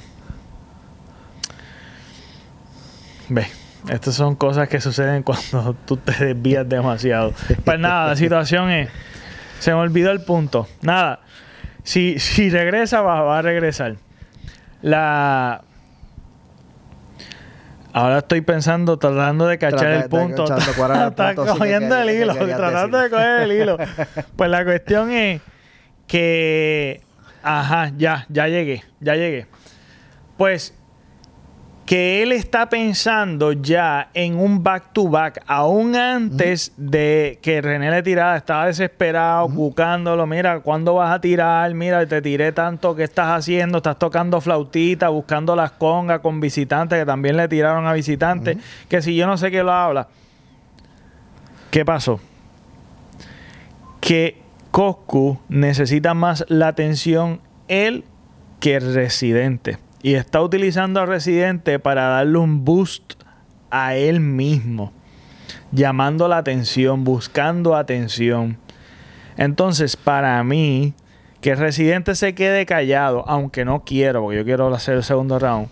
Ve, 3.29 3.49
estas 3.88 4.14
son 4.14 4.37
cosas 4.37 4.68
que 4.68 4.81
suceden 4.81 5.23
cuando 5.25 5.75
tú 5.87 5.96
te 5.96 6.25
desvías 6.25 6.68
demasiado. 6.68 7.33
Pues 7.64 7.81
nada, 7.81 8.11
la 8.11 8.14
situación 8.14 8.70
es. 8.70 8.90
Se 9.59 9.73
me 9.73 9.81
olvidó 9.81 10.12
el 10.12 10.20
punto. 10.20 10.68
Nada. 10.81 11.18
Si, 11.83 12.20
si 12.20 12.49
regresa, 12.49 13.01
va, 13.01 13.23
va 13.23 13.40
a 13.40 13.42
regresar. 13.42 13.96
La. 14.83 15.62
Ahora 17.92 18.18
estoy 18.18 18.40
pensando, 18.40 18.98
tratando 18.98 19.46
de 19.46 19.59
cachar 19.59 19.79
Trata- 19.81 20.03
el 20.05 20.09
punto. 20.09 20.44
Está 20.44 21.31
que 21.31 21.35
cogiendo 21.37 21.96
el 21.96 22.09
que 22.09 22.14
hilo, 22.20 22.35
tratando 22.35 22.98
de 22.98 23.11
coger 23.11 23.42
el 23.42 23.53
hilo. 23.53 23.76
Pues 24.37 24.50
la 24.50 24.64
cuestión 24.64 25.11
es 25.11 25.40
que. 26.07 27.00
Ajá, 27.42 27.90
ya, 27.96 28.26
ya 28.29 28.48
llegué, 28.48 28.85
ya 29.00 29.14
llegué. 29.16 29.46
Pues 30.37 30.74
que 31.90 32.22
él 32.22 32.31
está 32.31 32.68
pensando 32.68 33.50
ya 33.50 34.11
en 34.14 34.37
un 34.37 34.62
back 34.62 34.92
to 34.92 35.09
back, 35.09 35.42
aún 35.48 35.96
antes 35.96 36.72
de 36.76 37.40
que 37.42 37.61
René 37.61 37.90
le 37.90 38.05
tirara, 38.05 38.37
estaba 38.37 38.66
desesperado, 38.66 39.48
buscándolo, 39.48 40.24
mira, 40.24 40.61
¿cuándo 40.61 40.94
vas 40.94 41.12
a 41.12 41.20
tirar? 41.20 41.74
Mira, 41.74 42.07
te 42.07 42.22
tiré 42.22 42.53
tanto, 42.53 42.94
¿qué 42.94 43.03
estás 43.03 43.37
haciendo? 43.37 43.79
Estás 43.79 43.98
tocando 43.98 44.40
flautita, 44.40 45.09
buscando 45.09 45.57
las 45.57 45.72
congas 45.72 46.20
con 46.20 46.38
visitantes, 46.38 46.96
que 46.96 47.05
también 47.05 47.37
le 47.37 47.48
tiraron 47.48 47.85
a 47.88 47.92
visitantes, 47.92 48.57
que 48.88 49.03
si 49.03 49.16
yo 49.16 49.26
no 49.26 49.37
sé 49.37 49.50
qué 49.50 49.64
lo 49.64 49.72
habla. 49.72 50.07
¿Qué 51.72 51.85
pasó? 51.85 52.20
Que 54.00 54.40
Coscu 54.70 55.40
necesita 55.48 56.14
más 56.14 56.44
la 56.46 56.68
atención 56.68 57.40
él 57.66 58.05
que 58.61 58.76
el 58.76 58.94
residente. 58.94 59.89
Y 60.02 60.14
está 60.14 60.40
utilizando 60.40 61.00
al 61.00 61.08
residente 61.08 61.78
para 61.78 62.08
darle 62.08 62.38
un 62.38 62.64
boost 62.64 63.14
a 63.70 63.94
él 63.96 64.20
mismo. 64.20 64.92
Llamando 65.72 66.26
la 66.26 66.38
atención, 66.38 67.04
buscando 67.04 67.76
atención. 67.76 68.58
Entonces, 69.36 69.96
para 69.96 70.42
mí, 70.42 70.94
que 71.40 71.54
residente 71.54 72.14
se 72.14 72.34
quede 72.34 72.66
callado, 72.66 73.24
aunque 73.26 73.64
no 73.64 73.84
quiero, 73.84 74.22
porque 74.22 74.38
yo 74.38 74.44
quiero 74.44 74.74
hacer 74.74 74.96
el 74.96 75.02
segundo 75.02 75.38
round. 75.38 75.68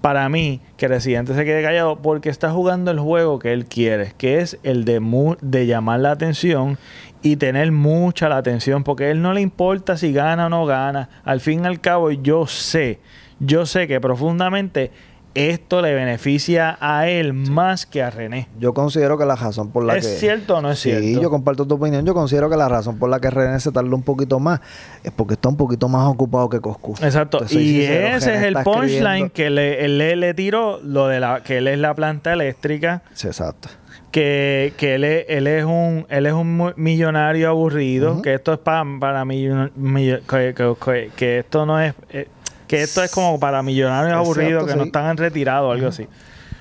Para 0.00 0.28
mí, 0.28 0.60
que 0.76 0.88
residente 0.88 1.34
se 1.34 1.44
quede 1.44 1.62
callado 1.62 2.00
porque 2.00 2.28
está 2.28 2.50
jugando 2.50 2.90
el 2.90 3.00
juego 3.00 3.38
que 3.38 3.52
él 3.52 3.66
quiere, 3.66 4.12
que 4.18 4.40
es 4.40 4.58
el 4.62 4.84
de, 4.84 5.00
de 5.40 5.66
llamar 5.66 6.00
la 6.00 6.12
atención 6.12 6.78
y 7.22 7.36
tener 7.36 7.72
mucha 7.72 8.28
la 8.28 8.36
atención, 8.36 8.84
porque 8.84 9.04
a 9.04 9.10
él 9.10 9.22
no 9.22 9.32
le 9.32 9.40
importa 9.40 9.96
si 9.96 10.12
gana 10.12 10.46
o 10.46 10.48
no 10.48 10.66
gana. 10.66 11.08
Al 11.24 11.40
fin 11.40 11.64
y 11.64 11.66
al 11.66 11.80
cabo, 11.80 12.10
yo 12.10 12.46
sé, 12.46 13.00
yo 13.40 13.66
sé 13.66 13.86
que 13.86 14.00
profundamente 14.00 14.90
esto 15.34 15.82
le 15.82 15.92
beneficia 15.94 16.78
a 16.80 17.08
él 17.10 17.34
más 17.34 17.84
que 17.84 18.02
a 18.02 18.08
René. 18.08 18.48
Yo 18.58 18.72
considero 18.72 19.18
que 19.18 19.26
la 19.26 19.36
razón 19.36 19.70
por 19.70 19.84
la 19.84 19.94
¿Es 19.98 20.06
que. 20.06 20.14
cierto 20.14 20.56
o 20.56 20.62
no 20.62 20.70
es 20.70 20.78
sí, 20.78 20.90
cierto? 20.90 21.20
yo 21.20 21.28
comparto 21.28 21.66
tu 21.66 21.74
opinión. 21.74 22.06
Yo 22.06 22.14
considero 22.14 22.48
que 22.48 22.56
la 22.56 22.70
razón 22.70 22.98
por 22.98 23.10
la 23.10 23.20
que 23.20 23.28
René 23.28 23.60
se 23.60 23.70
tardó 23.70 23.94
un 23.94 24.02
poquito 24.02 24.40
más 24.40 24.60
es 25.04 25.12
porque 25.12 25.34
está 25.34 25.50
un 25.50 25.58
poquito 25.58 25.88
más 25.90 26.08
ocupado 26.08 26.48
que 26.48 26.58
Coscu. 26.60 26.94
Exacto. 27.02 27.40
Y 27.44 27.48
sincero, 27.48 28.16
ese 28.16 28.30
René 28.32 28.38
es 28.38 28.44
el 28.56 28.62
punchline 28.64 29.28
que 29.28 29.50
le, 29.50 29.84
él 29.84 29.98
le, 29.98 30.16
le 30.16 30.32
tiró, 30.32 30.80
lo 30.82 31.06
de 31.06 31.20
la, 31.20 31.42
que 31.42 31.58
él 31.58 31.68
es 31.68 31.78
la 31.78 31.92
planta 31.94 32.32
eléctrica, 32.32 33.02
Sí, 33.12 33.26
exacto. 33.26 33.68
que, 34.10 34.72
que 34.78 34.94
él, 34.94 35.04
es, 35.04 35.26
él 35.28 35.46
es 35.48 35.64
un 35.66 36.06
él 36.08 36.24
es 36.24 36.32
un 36.32 36.72
millonario 36.76 37.50
aburrido, 37.50 38.22
que 38.22 38.32
esto 38.32 38.54
es 38.54 38.58
para, 38.58 38.82
para 38.98 39.26
millo- 39.26 39.70
millo- 39.76 40.20
que, 40.26 40.54
que- 40.54 40.74
que- 40.82 41.10
que 41.14 41.38
esto 41.40 41.66
no 41.66 41.78
es 41.78 41.92
eh, 42.08 42.26
que 42.66 42.82
esto 42.82 43.02
es 43.02 43.10
como 43.10 43.38
para 43.38 43.62
millonarios 43.62 44.12
Exacto, 44.12 44.30
aburridos 44.30 44.66
que 44.66 44.76
no 44.76 44.84
están 44.84 45.10
en 45.10 45.16
retirado 45.16 45.68
o 45.68 45.72
algo 45.72 45.88
así. 45.88 46.06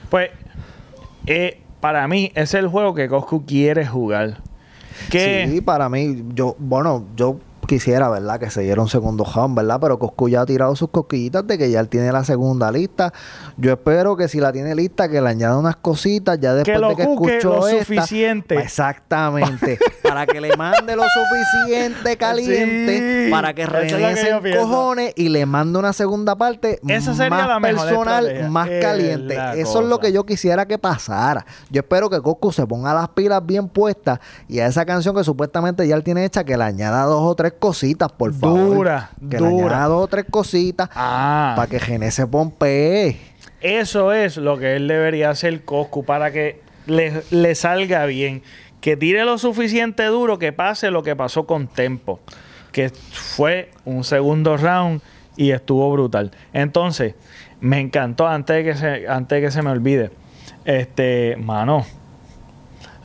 Pues 0.10 0.30
eh, 1.28 1.60
para 1.80 2.08
mí 2.08 2.32
ese 2.36 2.44
es 2.44 2.64
el 2.64 2.68
juego 2.68 2.94
que 2.94 3.08
Coscu 3.08 3.46
quiere 3.46 3.86
jugar. 3.86 4.38
Que 5.10 5.48
Sí, 5.52 5.62
para 5.62 5.90
mí, 5.90 6.24
yo, 6.34 6.56
bueno, 6.58 7.06
yo 7.16 7.40
quisiera, 7.66 8.10
¿verdad? 8.10 8.40
Que 8.40 8.50
se 8.50 8.62
diera 8.62 8.82
un 8.82 8.90
segundo 8.90 9.26
round, 9.26 9.56
¿verdad? 9.56 9.80
Pero 9.82 10.00
Coscu 10.00 10.30
ya 10.30 10.42
ha 10.42 10.46
tirado 10.46 10.76
sus 10.76 10.90
cosquillitas 10.90 11.46
de 11.48 11.58
que 11.58 11.70
ya 11.70 11.80
él 11.80 11.90
tiene 11.90 12.12
la 12.12 12.24
segunda 12.24 12.72
lista. 12.72 13.14
Yo 13.58 13.72
espero 13.72 14.16
que 14.16 14.28
si 14.28 14.40
la 14.40 14.52
tiene 14.52 14.76
lista, 14.76 15.10
que 15.10 15.22
le 15.22 15.30
añada 15.30 15.58
unas 15.58 15.76
cositas 15.76 16.40
ya 16.40 16.54
después 16.54 16.76
que 16.76 16.82
lo 16.82 16.90
de 16.90 16.96
que 16.96 17.06
cuque 17.06 17.38
escuchó 17.38 17.56
lo 17.60 17.68
esta. 17.68 17.84
suficiente. 17.84 18.56
Exactamente. 18.60 19.78
para 20.04 20.26
que 20.26 20.40
le 20.42 20.56
mande 20.56 20.96
lo 20.96 21.04
suficiente 21.04 22.18
caliente 22.18 23.26
Sí, 23.26 23.32
para 23.32 23.54
que 23.54 23.66
René 23.66 24.42
que 24.42 24.58
cojones 24.58 25.14
y 25.16 25.30
le 25.30 25.46
mande 25.46 25.80
una 25.80 25.94
segunda 25.94 26.36
parte 26.36 26.80
Esa 26.88 27.14
sería 27.14 27.30
más 27.30 27.48
la 27.48 27.60
personal, 27.60 28.26
estrategia. 28.26 28.50
más 28.50 28.70
Es 28.70 28.82
caliente. 28.84 29.38
Eso 29.56 29.82
es 29.82 29.88
lo 29.88 30.00
que 30.00 30.12
yo 30.12 30.26
quisiera 30.26 30.66
que 30.66 30.78
pasara. 30.78 31.46
Yo 31.70 31.82
espero 31.82 32.10
que 32.10 32.22
Coscu 32.22 32.52
se 32.52 32.66
ponga 32.68 32.94
las 32.94 33.10
pilas 33.10 33.46
bien 33.46 33.68
puestas 33.68 34.20
y 34.48 34.60
a 34.60 34.68
esa 34.68 34.86
canción 34.86 35.16
que 35.16 35.24
supuestamente 35.24 35.88
ya 35.88 35.96
él 35.96 36.04
tiene 36.04 36.26
hecha 36.26 36.44
que 36.44 36.58
le 36.58 36.64
añada 36.64 37.04
dos 37.04 37.22
o 37.22 37.36
tres 37.36 37.54
cositas, 37.56 38.12
por 38.12 38.34
favor. 38.34 38.76
Dura, 38.76 39.10
que 39.30 39.40
le 39.40 39.50
dura. 39.50 39.66
añada 39.76 39.86
dos 39.88 40.04
o 40.04 40.08
tres 40.08 40.26
cositas 40.30 40.90
Ah. 40.96 41.54
para 41.56 41.68
que 41.70 41.80
René 41.80 42.12
se 42.12 42.26
pompee. 42.28 43.18
Eso 43.62 44.12
es 44.14 44.38
lo 44.38 44.58
que 44.58 44.76
él 44.76 44.88
debería 44.88 45.30
hacer 45.32 45.64
Coscu 45.66 46.06
para 46.06 46.32
que 46.32 46.62
le, 46.86 47.24
le 47.32 47.56
salga 47.56 48.06
bien. 48.06 48.44
Que 48.82 48.96
tire 48.96 49.26
lo 49.26 49.38
suficiente 49.40 50.04
duro 50.06 50.38
que 50.38 50.54
pase 50.54 50.92
lo 50.92 51.02
que 51.02 51.16
pasó 51.16 51.46
con 51.48 51.68
Tempo. 51.68 52.20
que 52.72 52.90
fue 52.90 53.72
un 53.86 54.04
segundo 54.04 54.58
round 54.58 55.02
y 55.38 55.52
estuvo 55.52 55.90
brutal. 55.92 56.32
Entonces, 56.54 57.16
me 57.62 57.80
encantó 57.80 58.28
antes 58.28 58.58
de 58.58 58.64
que 58.66 58.76
se, 58.78 59.08
antes 59.08 59.38
de 59.38 59.48
que 59.48 59.52
se 59.52 59.62
me 59.62 59.70
olvide. 59.72 60.12
Este, 60.66 61.38
mano, 61.38 61.86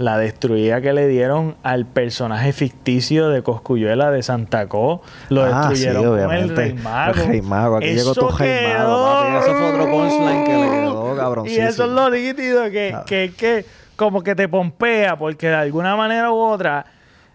la 0.01 0.16
destruida 0.16 0.80
que 0.80 0.94
le 0.94 1.07
dieron 1.09 1.57
al 1.62 1.84
personaje 1.84 2.55
ficticio 2.55 3.28
de 3.28 3.42
Coscuyuela 3.42 4.11
de 4.11 4.22
Santa 4.22 4.66
Co. 4.66 5.03
Lo 5.28 5.42
Ah, 5.44 5.68
destruyeron 5.68 6.03
sí, 6.18 6.24
con 6.24 6.34
el. 6.34 6.57
Rey 6.57 6.72
Mago. 6.72 7.20
El 7.20 7.26
Rey 7.28 7.42
Mago, 7.42 7.76
aquí 7.76 7.86
llegó 7.92 8.14
tu 8.14 8.28
Rey 8.30 8.66
Mago, 8.78 8.88
quedó- 8.88 9.05
papi. 9.05 9.36
Eso 9.36 9.55
fue 9.59 9.68
otro 9.72 9.90
punchline 9.90 10.44
que 10.44 10.53
le 10.57 10.70
quedó 10.70 11.12
Y 11.14 11.16
cabroncísimo. 11.18 11.68
eso 11.68 11.84
es 11.84 11.90
lo 11.90 12.09
nítido 12.11 12.62
que, 12.70 12.96
que, 13.07 13.32
que 13.36 13.64
como 13.96 14.22
que 14.22 14.34
te 14.34 14.48
pompea, 14.48 15.16
porque 15.18 15.48
de 15.48 15.55
alguna 15.57 15.94
manera 15.96 16.32
u 16.32 16.38
otra, 16.38 16.86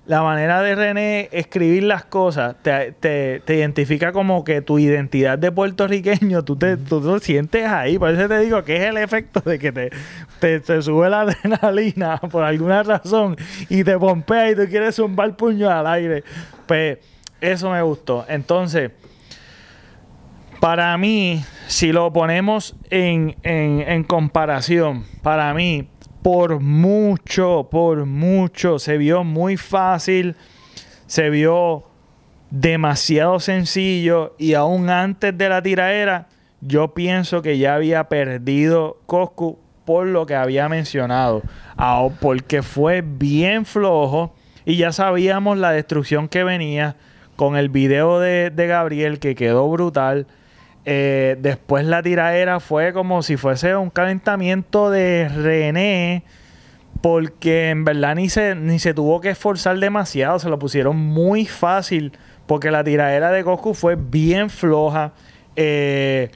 la 0.08 0.22
manera 0.22 0.62
de 0.62 0.76
René 0.76 1.30
escribir 1.32 1.82
las 1.84 2.06
cosas 2.06 2.56
te, 2.62 2.92
te- 2.92 3.40
te 3.44 3.56
identifica 3.56 4.12
como 4.12 4.44
que 4.44 4.62
tu 4.62 4.78
identidad 4.78 5.40
de 5.40 5.52
puertorriqueño, 5.52 6.44
tú 6.46 6.56
te, 6.56 6.78
tú 6.78 7.02
lo 7.02 7.20
sientes 7.20 7.66
ahí. 7.68 7.98
Por 7.98 8.12
eso 8.12 8.28
te 8.28 8.38
digo 8.40 8.64
que 8.64 8.76
es 8.78 8.84
el 8.84 8.98
efecto 8.98 9.40
de 9.42 9.58
que 9.58 9.72
te, 9.72 9.90
te, 10.40 10.60
te 10.60 10.82
sube 10.84 11.10
la 11.10 11.22
adrenalina 11.44 12.18
por 12.20 12.44
alguna 12.44 12.84
razón 12.84 13.36
y 13.68 13.84
te 13.84 13.98
pompea 13.98 14.52
y 14.52 14.56
tú 14.56 14.66
quieres 14.70 14.96
zumbar 14.96 15.36
puño 15.36 15.70
al 15.72 15.88
aire. 15.88 16.24
Pues 16.68 17.00
eso 17.42 17.72
me 17.72 17.82
gustó. 17.82 18.26
Entonces, 18.30 18.92
para 20.60 20.98
mí, 20.98 21.44
si 21.68 21.92
lo 21.92 22.12
ponemos 22.14 22.76
en, 22.90 23.36
en- 23.44 23.82
en 23.82 24.04
comparación, 24.04 25.04
para 25.22 25.54
mí, 25.54 25.88
por 26.26 26.60
mucho, 26.60 27.68
por 27.70 28.08
mucho, 28.08 28.80
se 28.80 28.98
vio 28.98 29.24
muy 29.24 29.58
fácil, 29.58 30.36
se 31.06 31.30
vio 31.30 31.84
demasiado 32.50 33.40
sencillo 33.40 34.34
y 34.40 34.56
aún 34.56 34.90
antes 34.90 35.38
de 35.38 35.50
la 35.50 35.62
tiraera, 35.62 36.28
yo 36.62 36.96
pienso 36.96 37.44
que 37.44 37.60
ya 37.60 37.76
había 37.76 38.06
perdido 38.06 38.98
Coscu 39.06 39.60
por 39.86 40.08
lo 40.08 40.26
que 40.26 40.34
había 40.34 40.68
mencionado, 40.68 41.44
Ah, 41.78 42.08
porque 42.20 42.64
fue 42.64 43.04
bien 43.06 43.64
flojo 43.64 44.34
y 44.66 44.78
ya 44.78 44.92
sabíamos 44.94 45.60
la 45.60 45.74
destrucción 45.74 46.28
que 46.28 46.44
venía 46.44 46.96
con 47.36 47.56
el 47.56 47.70
video 47.70 48.20
de, 48.20 48.50
de 48.50 48.66
Gabriel 48.66 49.20
que 49.20 49.36
quedó 49.36 49.70
brutal. 49.70 50.26
Eh, 50.86 51.36
después 51.40 51.84
la 51.86 52.04
tiraera 52.04 52.60
fue 52.60 52.94
como 52.94 53.24
si 53.24 53.38
fuese 53.38 53.76
un 53.76 53.90
calentamiento 53.90 54.92
de 54.92 55.28
René, 55.30 56.24
porque 57.02 57.72
en 57.72 57.84
verdad 57.86 58.16
ni 58.16 58.30
se, 58.30 58.56
ni 58.56 58.78
se 58.78 58.94
tuvo 58.94 59.20
que 59.20 59.32
esforzar 59.32 59.80
demasiado, 59.80 60.38
se 60.38 60.50
lo 60.50 60.60
pusieron 60.60 60.96
muy 60.98 61.46
fácil, 61.46 62.14
porque 62.46 62.70
la 62.70 62.84
tiradera 62.84 63.32
de 63.32 63.42
Goku 63.42 63.74
fue 63.74 63.96
bien 63.96 64.50
floja. 64.50 65.14
Eh, 65.56 66.30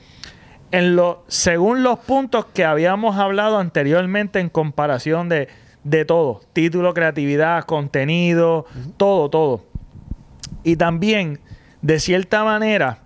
en 0.71 0.95
lo, 0.95 1.23
según 1.27 1.83
los 1.83 1.99
puntos 1.99 2.45
que 2.45 2.65
habíamos 2.65 3.17
hablado 3.17 3.57
anteriormente 3.57 4.39
en 4.39 4.49
comparación 4.49 5.29
de, 5.29 5.47
de 5.83 6.05
todo, 6.05 6.41
título, 6.53 6.93
creatividad, 6.93 7.63
contenido, 7.63 8.65
todo, 8.97 9.29
todo. 9.29 9.65
Y 10.63 10.75
también, 10.75 11.39
de 11.81 11.99
cierta 11.99 12.43
manera, 12.43 12.99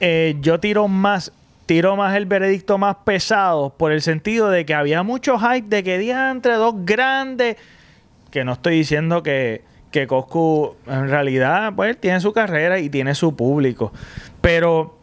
eh, 0.00 0.36
yo 0.40 0.60
tiro 0.60 0.88
más, 0.88 1.32
tiro 1.66 1.96
más 1.96 2.16
el 2.16 2.26
veredicto 2.26 2.78
más 2.78 2.96
pesado 3.04 3.70
por 3.70 3.92
el 3.92 4.02
sentido 4.02 4.50
de 4.50 4.66
que 4.66 4.74
había 4.74 5.02
mucho 5.02 5.38
hype 5.38 5.68
de 5.68 5.82
que 5.82 5.98
día 5.98 6.30
entre 6.30 6.54
dos 6.54 6.74
grandes, 6.84 7.56
que 8.30 8.44
no 8.44 8.52
estoy 8.52 8.76
diciendo 8.76 9.22
que, 9.22 9.62
que 9.90 10.02
en 10.02 11.08
realidad 11.08 11.72
pues 11.74 11.98
tiene 11.98 12.20
su 12.20 12.32
carrera 12.32 12.78
y 12.78 12.90
tiene 12.90 13.14
su 13.14 13.34
público, 13.34 13.92
pero 14.40 14.98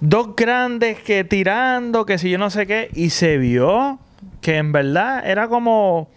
dos 0.00 0.34
grandes 0.36 1.00
que 1.00 1.24
tirando, 1.24 2.06
que 2.06 2.18
si 2.18 2.30
yo 2.30 2.38
no 2.38 2.50
sé 2.50 2.66
qué, 2.66 2.90
y 2.94 3.10
se 3.10 3.38
vio 3.38 3.98
que 4.40 4.56
en 4.56 4.72
verdad 4.72 5.28
era 5.28 5.48
como 5.48 6.08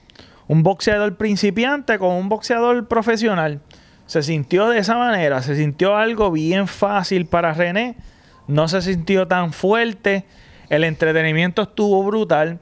un 0.47 0.63
boxeador 0.63 1.15
principiante 1.15 1.99
con 1.99 2.15
un 2.15 2.29
boxeador 2.29 2.87
profesional. 2.87 3.61
Se 4.09 4.23
sintió 4.23 4.69
de 4.69 4.79
esa 4.79 4.97
manera, 4.97 5.43
se 5.43 5.55
sintió 5.55 5.95
algo 5.95 6.31
bien 6.31 6.67
fácil 6.67 7.27
para 7.27 7.53
René, 7.53 7.95
no 8.47 8.67
se 8.67 8.81
sintió 8.81 9.27
tan 9.27 9.53
fuerte, 9.53 10.25
el 10.69 10.83
entretenimiento 10.83 11.61
estuvo 11.61 12.03
brutal, 12.03 12.57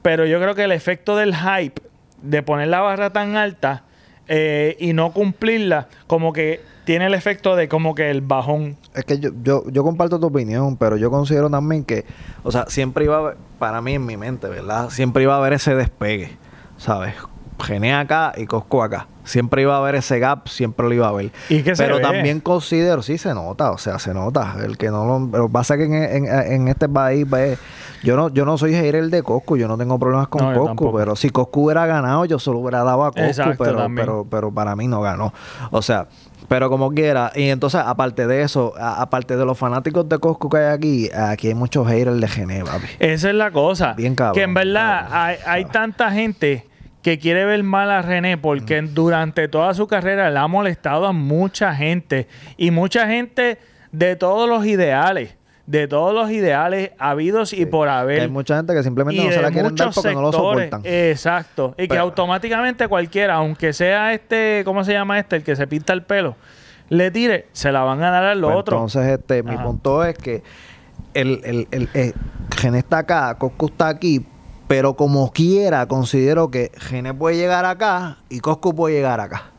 pero 0.00 0.24
yo 0.24 0.40
creo 0.40 0.54
que 0.54 0.64
el 0.64 0.72
efecto 0.72 1.14
del 1.14 1.36
hype 1.36 1.82
de 2.22 2.42
poner 2.42 2.68
la 2.68 2.80
barra 2.80 3.10
tan 3.10 3.36
alta 3.36 3.82
eh, 4.28 4.78
y 4.80 4.94
no 4.94 5.12
cumplirla, 5.12 5.88
como 6.06 6.32
que 6.32 6.62
tiene 6.86 7.04
el 7.04 7.12
efecto 7.12 7.54
de 7.54 7.68
como 7.68 7.94
que 7.94 8.08
el 8.10 8.22
bajón. 8.22 8.78
Es 8.94 9.04
que 9.04 9.18
yo, 9.18 9.28
yo, 9.42 9.64
yo 9.70 9.84
comparto 9.84 10.18
tu 10.18 10.28
opinión, 10.28 10.78
pero 10.78 10.96
yo 10.96 11.10
considero 11.10 11.50
también 11.50 11.84
que, 11.84 12.06
o 12.44 12.50
sea, 12.50 12.64
siempre 12.68 13.04
iba 13.04 13.16
a 13.16 13.18
haber, 13.18 13.36
para 13.58 13.82
mí 13.82 13.92
en 13.92 14.06
mi 14.06 14.16
mente, 14.16 14.48
¿verdad? 14.48 14.88
Siempre 14.88 15.24
iba 15.24 15.34
a 15.34 15.36
haber 15.36 15.52
ese 15.52 15.74
despegue, 15.74 16.30
¿sabes? 16.78 17.14
Gené 17.62 17.92
acá 17.92 18.32
y 18.38 18.46
Cosco 18.46 18.82
acá. 18.82 19.06
Siempre 19.28 19.62
iba 19.62 19.74
a 19.74 19.78
haber 19.78 19.94
ese 19.94 20.18
gap, 20.18 20.48
siempre 20.48 20.88
lo 20.88 20.94
iba 20.94 21.06
a 21.06 21.10
haber. 21.10 21.30
Y 21.50 21.62
que 21.62 21.76
se 21.76 21.82
Pero 21.84 21.96
ve. 21.96 22.02
también 22.02 22.40
considero, 22.40 23.02
sí 23.02 23.18
se 23.18 23.34
nota, 23.34 23.70
o 23.72 23.78
sea, 23.78 23.98
se 23.98 24.14
nota. 24.14 24.56
El 24.64 24.78
que 24.78 24.90
no 24.90 25.28
lo. 25.30 25.48
Pasa 25.50 25.76
que 25.76 25.84
en, 25.84 25.92
en, 25.94 26.26
en 26.26 26.68
este 26.68 26.88
país, 26.88 27.26
pues, 27.28 27.58
yo 28.02 28.16
no, 28.16 28.28
yo 28.30 28.44
no 28.46 28.56
soy 28.56 28.72
hater 28.74 29.08
de 29.10 29.22
Coscu, 29.22 29.56
yo 29.58 29.68
no 29.68 29.76
tengo 29.76 29.98
problemas 29.98 30.28
con 30.28 30.52
No, 30.52 30.58
Coscu, 30.74 30.96
pero 30.96 31.14
si 31.14 31.30
Coscu 31.30 31.66
hubiera 31.66 31.84
ganado, 31.84 32.24
yo 32.24 32.38
solo 32.38 32.60
hubiera 32.60 32.82
dado 32.84 33.04
a 33.04 33.10
Coscu, 33.12 33.20
Exacto, 33.26 33.62
pero, 33.64 33.76
también. 33.78 34.06
pero, 34.06 34.26
pero 34.30 34.50
para 34.50 34.74
mí 34.76 34.86
no 34.88 35.00
ganó. 35.02 35.34
O 35.72 35.82
sea, 35.82 36.06
pero 36.48 36.70
como 36.70 36.90
quiera. 36.92 37.30
Y 37.34 37.50
entonces, 37.50 37.82
aparte 37.84 38.26
de 38.26 38.40
eso, 38.42 38.72
a- 38.78 39.02
aparte 39.02 39.36
de 39.36 39.44
los 39.44 39.58
fanáticos 39.58 40.08
de 40.08 40.18
Coscu 40.18 40.48
que 40.48 40.56
hay 40.58 40.72
aquí, 40.74 41.10
aquí 41.12 41.48
hay 41.48 41.54
muchos 41.54 41.86
haters 41.86 42.18
de 42.20 42.28
Geneva. 42.28 42.70
Esa 42.98 43.28
es 43.28 43.34
la 43.34 43.50
cosa. 43.50 43.92
Bien 43.92 44.14
cabrón, 44.14 44.34
que 44.36 44.42
en 44.42 44.54
verdad 44.54 45.00
cabrón, 45.08 45.18
hay, 45.20 45.36
hay 45.46 45.64
tanta 45.66 46.10
gente 46.12 46.66
que 47.08 47.18
quiere 47.18 47.46
ver 47.46 47.62
mal 47.62 47.90
a 47.90 48.02
René 48.02 48.36
porque 48.36 48.82
durante 48.82 49.48
toda 49.48 49.72
su 49.72 49.86
carrera 49.86 50.28
le 50.30 50.38
ha 50.38 50.46
molestado 50.46 51.06
a 51.06 51.14
mucha 51.14 51.74
gente 51.74 52.28
y 52.58 52.70
mucha 52.70 53.06
gente 53.06 53.56
de 53.92 54.14
todos 54.14 54.46
los 54.46 54.66
ideales, 54.66 55.34
de 55.64 55.88
todos 55.88 56.12
los 56.12 56.30
ideales 56.30 56.90
habidos 56.98 57.54
y 57.54 57.64
por 57.64 57.88
haber. 57.88 58.20
hay 58.20 58.28
mucha 58.28 58.58
gente 58.58 58.74
que 58.74 58.82
simplemente 58.82 59.22
y 59.22 59.24
no 59.24 59.32
se 59.32 59.40
la 59.40 59.50
quieren 59.50 59.74
dar 59.74 59.90
porque 59.94 60.12
no 60.12 60.20
lo 60.20 60.32
soportan. 60.32 60.82
Exacto. 60.84 61.74
Y 61.78 61.88
que 61.88 61.96
automáticamente 61.96 62.86
cualquiera, 62.88 63.36
aunque 63.36 63.72
sea 63.72 64.12
este, 64.12 64.60
¿cómo 64.66 64.84
se 64.84 64.92
llama 64.92 65.18
este? 65.18 65.36
El 65.36 65.44
que 65.44 65.56
se 65.56 65.66
pinta 65.66 65.94
el 65.94 66.02
pelo, 66.02 66.36
le 66.90 67.10
tire, 67.10 67.46
se 67.52 67.72
la 67.72 67.84
van 67.84 68.02
a 68.02 68.10
dar 68.10 68.24
al 68.24 68.42
Pues 68.42 68.54
otro. 68.54 68.76
Entonces, 68.76 69.18
este, 69.18 69.42
mi 69.42 69.56
punto 69.56 70.04
es 70.04 70.14
que 70.18 70.42
el, 71.14 71.40
el, 71.42 71.68
el, 71.70 71.88
eh, 71.94 72.12
Gené 72.54 72.80
está 72.80 72.98
acá, 72.98 73.34
Coscu 73.38 73.68
está 73.68 73.88
aquí, 73.88 74.26
pero 74.68 74.94
como 74.94 75.32
quiera, 75.32 75.88
considero 75.88 76.50
que 76.50 76.70
Gené 76.76 77.14
puede 77.14 77.36
llegar 77.36 77.64
acá 77.64 78.18
y 78.28 78.40
Coscu 78.40 78.74
puede 78.74 78.94
llegar 78.96 79.18
acá. 79.18 79.52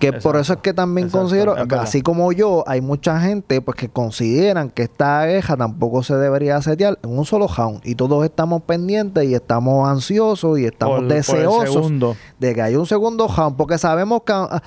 Que 0.00 0.12
por 0.12 0.36
eso 0.36 0.54
es 0.54 0.58
que 0.58 0.74
también 0.74 1.06
Exacto, 1.06 1.22
considero, 1.22 1.56
es 1.56 1.72
así 1.74 2.02
como 2.02 2.30
yo, 2.32 2.64
hay 2.66 2.80
mucha 2.82 3.20
gente 3.20 3.62
pues 3.62 3.76
que 3.78 3.88
consideran 3.88 4.68
que 4.68 4.82
esta 4.82 5.24
queja 5.24 5.56
tampoco 5.56 6.02
se 6.02 6.16
debería 6.16 6.60
setear 6.60 6.98
en 7.02 7.16
un 7.16 7.24
solo 7.24 7.46
round. 7.46 7.80
Y 7.84 7.94
todos 7.94 8.22
estamos 8.24 8.62
pendientes 8.62 9.24
y 9.24 9.34
estamos 9.34 9.88
ansiosos 9.88 10.58
y 10.58 10.66
estamos 10.66 10.98
Por- 11.00 11.08
deseosos 11.08 11.92
de 12.38 12.54
que 12.54 12.60
haya 12.60 12.78
un 12.78 12.86
segundo 12.86 13.28
round, 13.28 13.56
porque 13.56 13.78
sabemos 13.78 14.22
que, 14.26 14.32
ah, 14.34 14.62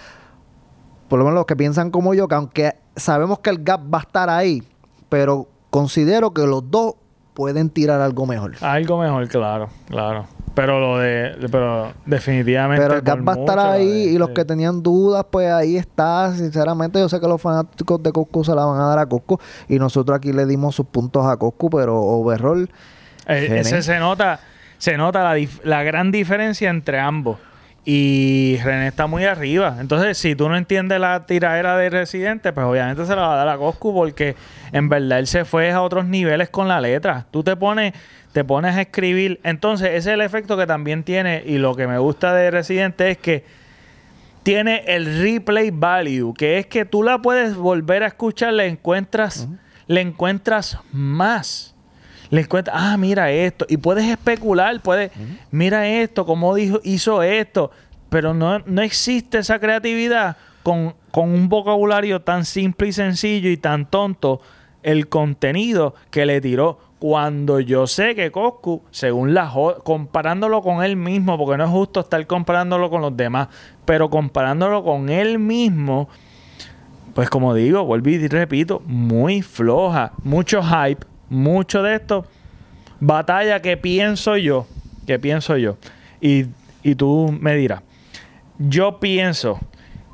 por 1.09 1.19
lo 1.19 1.25
menos 1.25 1.35
los 1.39 1.45
que 1.45 1.55
piensan 1.57 1.91
como 1.91 2.13
yo, 2.13 2.27
que 2.27 2.35
aunque 2.35 2.75
sabemos 2.95 3.39
que 3.39 3.49
el 3.49 3.63
gap 3.63 3.81
va 3.93 3.99
a 3.99 4.01
estar 4.01 4.29
ahí, 4.29 4.63
pero 5.09 5.47
considero 5.69 6.33
que 6.33 6.47
los 6.47 6.71
dos 6.71 6.95
pueden 7.37 7.69
tirar 7.69 8.01
algo 8.01 8.25
mejor. 8.25 8.53
Algo 8.61 8.99
mejor, 8.99 9.27
claro, 9.27 9.69
claro. 9.87 10.25
Pero 10.55 10.79
lo 10.79 10.97
de, 10.97 11.35
pero 11.51 11.93
definitivamente. 12.07 12.83
Pero 12.83 12.95
el 12.95 13.01
gap 13.03 13.19
va 13.27 13.33
a 13.33 13.35
estar 13.37 13.59
ahí 13.59 14.07
eh, 14.07 14.11
y 14.13 14.17
los 14.17 14.29
sí. 14.29 14.33
que 14.33 14.43
tenían 14.43 14.81
dudas, 14.81 15.23
pues 15.29 15.51
ahí 15.51 15.77
está. 15.77 16.33
Sinceramente, 16.33 16.97
yo 16.97 17.07
sé 17.07 17.19
que 17.19 17.27
los 17.27 17.39
fanáticos 17.39 18.01
de 18.01 18.11
Coscu 18.11 18.43
se 18.43 18.55
la 18.55 18.65
van 18.65 18.81
a 18.81 18.85
dar 18.87 18.97
a 18.97 19.05
Coscu 19.05 19.37
y 19.69 19.77
nosotros 19.77 20.17
aquí 20.17 20.33
le 20.33 20.47
dimos 20.47 20.73
sus 20.73 20.87
puntos 20.87 21.27
a 21.27 21.37
Coscu, 21.37 21.69
pero 21.69 21.95
overall, 22.01 22.67
Eh, 23.27 23.59
ese 23.59 23.83
se 23.83 23.99
nota, 23.99 24.39
se 24.79 24.97
nota 24.97 25.23
la, 25.23 25.37
dif- 25.37 25.61
la 25.63 25.83
gran 25.83 26.11
diferencia 26.11 26.71
entre 26.71 26.99
ambos. 26.99 27.37
Y 27.89 28.57
René 28.65 28.87
está 28.87 29.07
muy 29.07 29.23
arriba. 29.23 29.77
Entonces, 29.79 30.17
si 30.17 30.35
tú 30.35 30.49
no 30.49 30.57
entiendes 30.57 30.99
la 30.99 31.25
tiradera 31.25 31.77
de 31.77 31.89
Residente, 31.89 32.51
pues 32.51 32.65
obviamente 32.65 33.05
se 33.05 33.15
la 33.15 33.21
va 33.21 33.33
a 33.35 33.37
dar 33.37 33.47
a 33.47 33.57
Coscu 33.57 33.93
porque 33.93 34.35
en 34.73 34.89
verdad 34.89 35.19
él 35.19 35.27
se 35.27 35.45
fue 35.45 35.71
a 35.71 35.81
otros 35.81 36.05
niveles 36.05 36.49
con 36.49 36.67
la 36.67 36.81
letra. 36.81 37.27
Tú 37.31 37.45
te 37.45 37.55
pones, 37.55 37.93
te 38.33 38.43
pones 38.43 38.75
a 38.75 38.81
escribir. 38.81 39.39
Entonces, 39.43 39.87
ese 39.87 39.97
es 39.97 40.07
el 40.07 40.19
efecto 40.19 40.57
que 40.57 40.67
también 40.67 41.03
tiene. 41.03 41.43
Y 41.45 41.59
lo 41.59 41.75
que 41.75 41.87
me 41.87 41.97
gusta 41.97 42.33
de 42.33 42.51
Residente 42.51 43.09
es 43.09 43.19
que 43.19 43.45
tiene 44.43 44.83
el 44.87 45.21
replay 45.21 45.71
value, 45.71 46.33
que 46.33 46.57
es 46.57 46.65
que 46.65 46.83
tú 46.83 47.03
la 47.03 47.21
puedes 47.21 47.55
volver 47.55 48.03
a 48.03 48.07
escuchar, 48.07 48.51
le 48.51 48.67
encuentras, 48.67 49.47
le 49.87 50.01
encuentras 50.01 50.77
más. 50.91 51.73
Le 52.29 52.41
encuentras, 52.41 52.75
ah, 52.77 52.97
mira 52.97 53.31
esto. 53.31 53.65
Y 53.69 53.77
puedes 53.77 54.05
especular, 54.05 54.79
puedes, 54.81 55.11
mira 55.51 55.87
esto, 55.87 56.25
cómo 56.25 56.53
dijo, 56.55 56.79
hizo 56.83 57.23
esto. 57.23 57.71
Pero 58.09 58.33
no, 58.33 58.59
no 58.59 58.81
existe 58.81 59.39
esa 59.39 59.59
creatividad 59.59 60.37
con, 60.63 60.95
con 61.11 61.29
un 61.29 61.49
vocabulario 61.49 62.21
tan 62.21 62.45
simple 62.45 62.89
y 62.89 62.93
sencillo 62.93 63.49
y 63.49 63.57
tan 63.57 63.89
tonto 63.89 64.41
el 64.83 65.09
contenido 65.09 65.95
que 66.11 66.25
le 66.25 66.41
tiró. 66.41 66.79
Cuando 66.99 67.59
yo 67.59 67.85
sé 67.85 68.15
que 68.15 68.31
Coscu, 68.31 68.81
según 68.89 69.35
la 69.35 69.51
comparándolo 69.83 70.63
con 70.63 70.83
él 70.83 70.95
mismo, 70.95 71.37
porque 71.37 71.57
no 71.57 71.65
es 71.65 71.69
justo 71.69 71.99
estar 71.99 72.25
comparándolo 72.25 72.89
con 72.89 73.01
los 73.01 73.15
demás, 73.15 73.49
pero 73.85 74.09
comparándolo 74.09 74.83
con 74.83 75.09
él 75.09 75.37
mismo, 75.37 76.09
pues 77.13 77.29
como 77.29 77.53
digo, 77.53 77.85
vuelvo 77.85 78.09
y 78.09 78.27
repito, 78.27 78.81
muy 78.85 79.43
floja, 79.43 80.13
mucho 80.23 80.61
hype, 80.63 81.05
mucho 81.29 81.83
de 81.83 81.95
esto, 81.95 82.25
batalla 82.99 83.61
que 83.61 83.77
pienso 83.77 84.37
yo, 84.37 84.67
que 85.05 85.19
pienso 85.19 85.57
yo, 85.57 85.77
y, 86.21 86.45
y 86.83 86.95
tú 86.95 87.35
me 87.39 87.55
dirás, 87.55 87.81
yo 88.57 88.99
pienso 88.99 89.59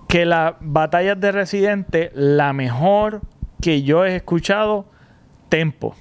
que 0.07 0.25
las 0.25 0.53
batallas 0.59 1.19
de 1.19 1.31
Residente, 1.31 2.11
la 2.13 2.53
mejor 2.53 3.21
que 3.61 3.83
yo 3.83 4.05
he 4.05 4.15
escuchado, 4.15 4.85
Tempo. 5.49 5.95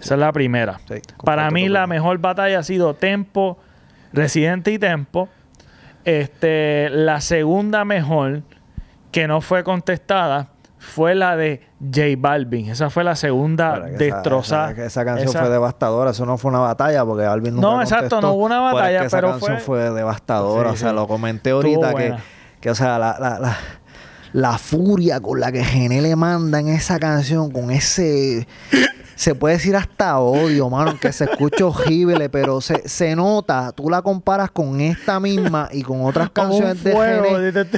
Esa 0.00 0.14
es 0.14 0.20
la 0.20 0.32
primera. 0.32 0.80
Sí, 0.88 0.96
Para 1.24 1.50
mí 1.50 1.68
la 1.68 1.86
mejor 1.86 2.18
batalla 2.18 2.60
ha 2.60 2.62
sido 2.62 2.94
Tempo, 2.94 3.58
Residente 4.12 4.72
y 4.72 4.78
Tempo. 4.78 5.28
Este, 6.04 6.90
la 6.90 7.20
segunda 7.20 7.84
mejor 7.84 8.42
que 9.10 9.26
no 9.26 9.40
fue 9.40 9.64
contestada 9.64 10.48
fue 10.78 11.14
la 11.14 11.36
de 11.36 11.62
J 11.92 12.02
Balvin. 12.18 12.70
Esa 12.70 12.90
fue 12.90 13.04
la 13.04 13.16
segunda 13.16 13.80
destrozada. 13.80 14.72
Esa, 14.72 14.84
esa 14.86 15.04
canción 15.04 15.28
Esa- 15.28 15.40
fue 15.40 15.48
devastadora. 15.50 16.10
Eso 16.10 16.24
no 16.26 16.38
fue 16.38 16.50
una 16.50 16.60
batalla 16.60 17.04
porque 17.04 17.24
Alvin 17.24 17.54
nunca 17.54 17.66
No, 17.68 17.80
exacto, 17.82 18.20
no 18.20 18.32
hubo 18.32 18.44
una 18.44 18.56
Pero 18.56 18.68
es 18.68 18.74
batalla, 18.74 19.04
esa 19.04 19.20
canción 19.20 19.58
fue- 19.60 19.80
fue, 19.86 19.90
devastadora. 19.90 20.70
Sí, 20.70 20.74
o 20.74 20.78
sea, 20.78 20.90
sí. 20.90 20.94
lo 20.94 21.06
comenté 21.08 21.50
ahorita 21.50 21.94
que, 21.94 22.14
que, 22.60 22.70
o 22.70 22.74
sea, 22.74 22.98
la, 22.98 23.16
la, 23.20 23.38
la, 23.38 23.56
la 24.32 24.58
furia 24.58 25.20
con 25.20 25.38
la 25.40 25.52
que 25.52 25.64
Gené 25.64 26.00
le 26.02 26.16
manda 26.16 26.58
en 26.60 26.68
esa 26.68 26.98
canción, 26.98 27.50
con 27.50 27.70
ese... 27.70 28.46
Se 29.16 29.36
puede 29.36 29.54
decir 29.54 29.76
hasta 29.76 30.18
odio, 30.18 30.68
mano, 30.68 30.98
que 30.98 31.12
se 31.12 31.22
escucha 31.26 31.66
horrible, 31.66 32.28
pero 32.30 32.60
se, 32.60 32.88
se 32.88 33.14
nota. 33.14 33.70
Tú 33.70 33.88
la 33.88 34.02
comparas 34.02 34.50
con 34.50 34.80
esta 34.80 35.20
misma 35.20 35.68
y 35.70 35.82
con 35.82 36.04
otras 36.04 36.30
canciones 36.30 36.82
de 36.82 36.92
Gené. 36.92 37.72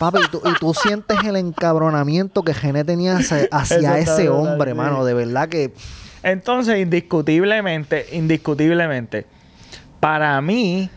Papi, 0.00 0.18
y 0.24 0.30
tú, 0.30 0.40
y 0.46 0.54
tú 0.54 0.72
sientes 0.72 1.18
el 1.24 1.36
encabronamiento 1.36 2.42
que 2.42 2.54
Gené 2.54 2.84
tenía 2.84 3.18
hacia, 3.18 3.98
ese 3.98 4.30
hombre, 4.30 4.72
mano. 4.72 5.04
De 5.04 5.12
verdad 5.12 5.50
que... 5.50 5.74
Entonces, 6.22 6.78
indiscutiblemente, 6.80 8.06
indiscutiblemente, 8.12 9.26
para 10.00 10.40
mí, 10.40 10.88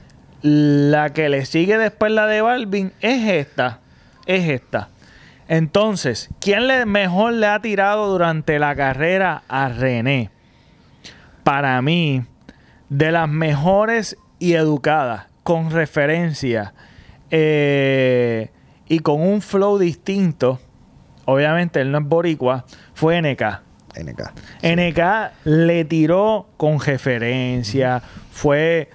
la 0.42 1.10
que 1.10 1.28
le 1.28 1.44
sigue 1.44 1.78
después 1.78 2.14
la 2.14 2.28
de 2.28 2.40
Balvin 2.40 2.94
es 3.02 3.30
esta. 3.30 3.82
Es 4.26 4.48
esta. 4.48 4.88
Entonces, 5.50 6.30
¿quién 6.40 6.68
le 6.68 6.86
mejor 6.86 7.34
le 7.34 7.48
ha 7.48 7.60
tirado 7.60 8.10
durante 8.10 8.58
la 8.58 8.74
carrera 8.74 9.44
a 9.50 9.68
René? 9.68 10.30
Para 11.44 11.82
mí, 11.82 12.24
de 12.88 13.12
las 13.12 13.28
mejores 13.28 14.16
y 14.40 14.54
educadas, 14.54 15.26
con 15.44 15.72
referencia 15.72 16.74
eh, 17.32 18.50
y 18.94 19.00
con 19.00 19.22
un 19.22 19.42
flow 19.42 19.78
distinto, 19.80 20.60
obviamente 21.26 21.82
él 21.82 21.92
no 21.92 22.00
es 22.00 22.06
boricua, 22.06 22.66
fue 22.94 23.22
NK. 23.22 23.42
NK. 23.96 24.22
NK 24.64 25.00
le 25.46 25.86
tiró 25.86 26.48
con 26.58 26.80
referencia, 26.80 28.02
fue 28.32 28.90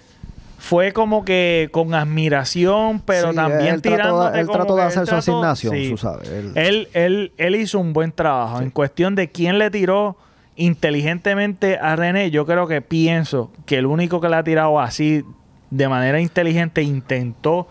fue 0.60 0.92
como 0.92 1.24
que 1.24 1.68
con 1.70 1.94
admiración, 1.94 3.00
pero 3.00 3.30
Sí, 3.30 3.36
también 3.36 3.80
tirándote 3.80 4.40
él 4.40 4.48
trató 4.48 4.74
de 4.74 4.82
hacer 4.82 5.06
su 5.06 5.14
asignación, 5.14 5.72
sí. 5.74 5.90
tú 5.90 5.96
sabes, 5.96 6.28
él- 6.28 6.52
Él, 6.56 6.88
él, 6.94 7.32
él 7.38 7.54
hizo 7.54 7.78
un 7.78 7.92
buen 7.92 8.10
trabajo. 8.10 8.60
En 8.60 8.70
cuestión 8.70 9.14
de 9.14 9.30
quién 9.30 9.58
le 9.58 9.70
tiró 9.70 10.16
inteligentemente 10.56 11.78
a 11.78 11.94
René, 11.96 12.30
yo 12.30 12.44
creo 12.46 12.66
que 12.66 12.80
pienso 12.82 13.52
que 13.66 13.76
el 13.78 13.86
único 13.86 14.20
que 14.20 14.28
le 14.28 14.36
ha 14.36 14.42
tirado 14.42 14.80
así 14.80 15.24
de 15.70 15.88
manera 15.88 16.20
inteligente 16.20 16.82
intentó 16.82 17.68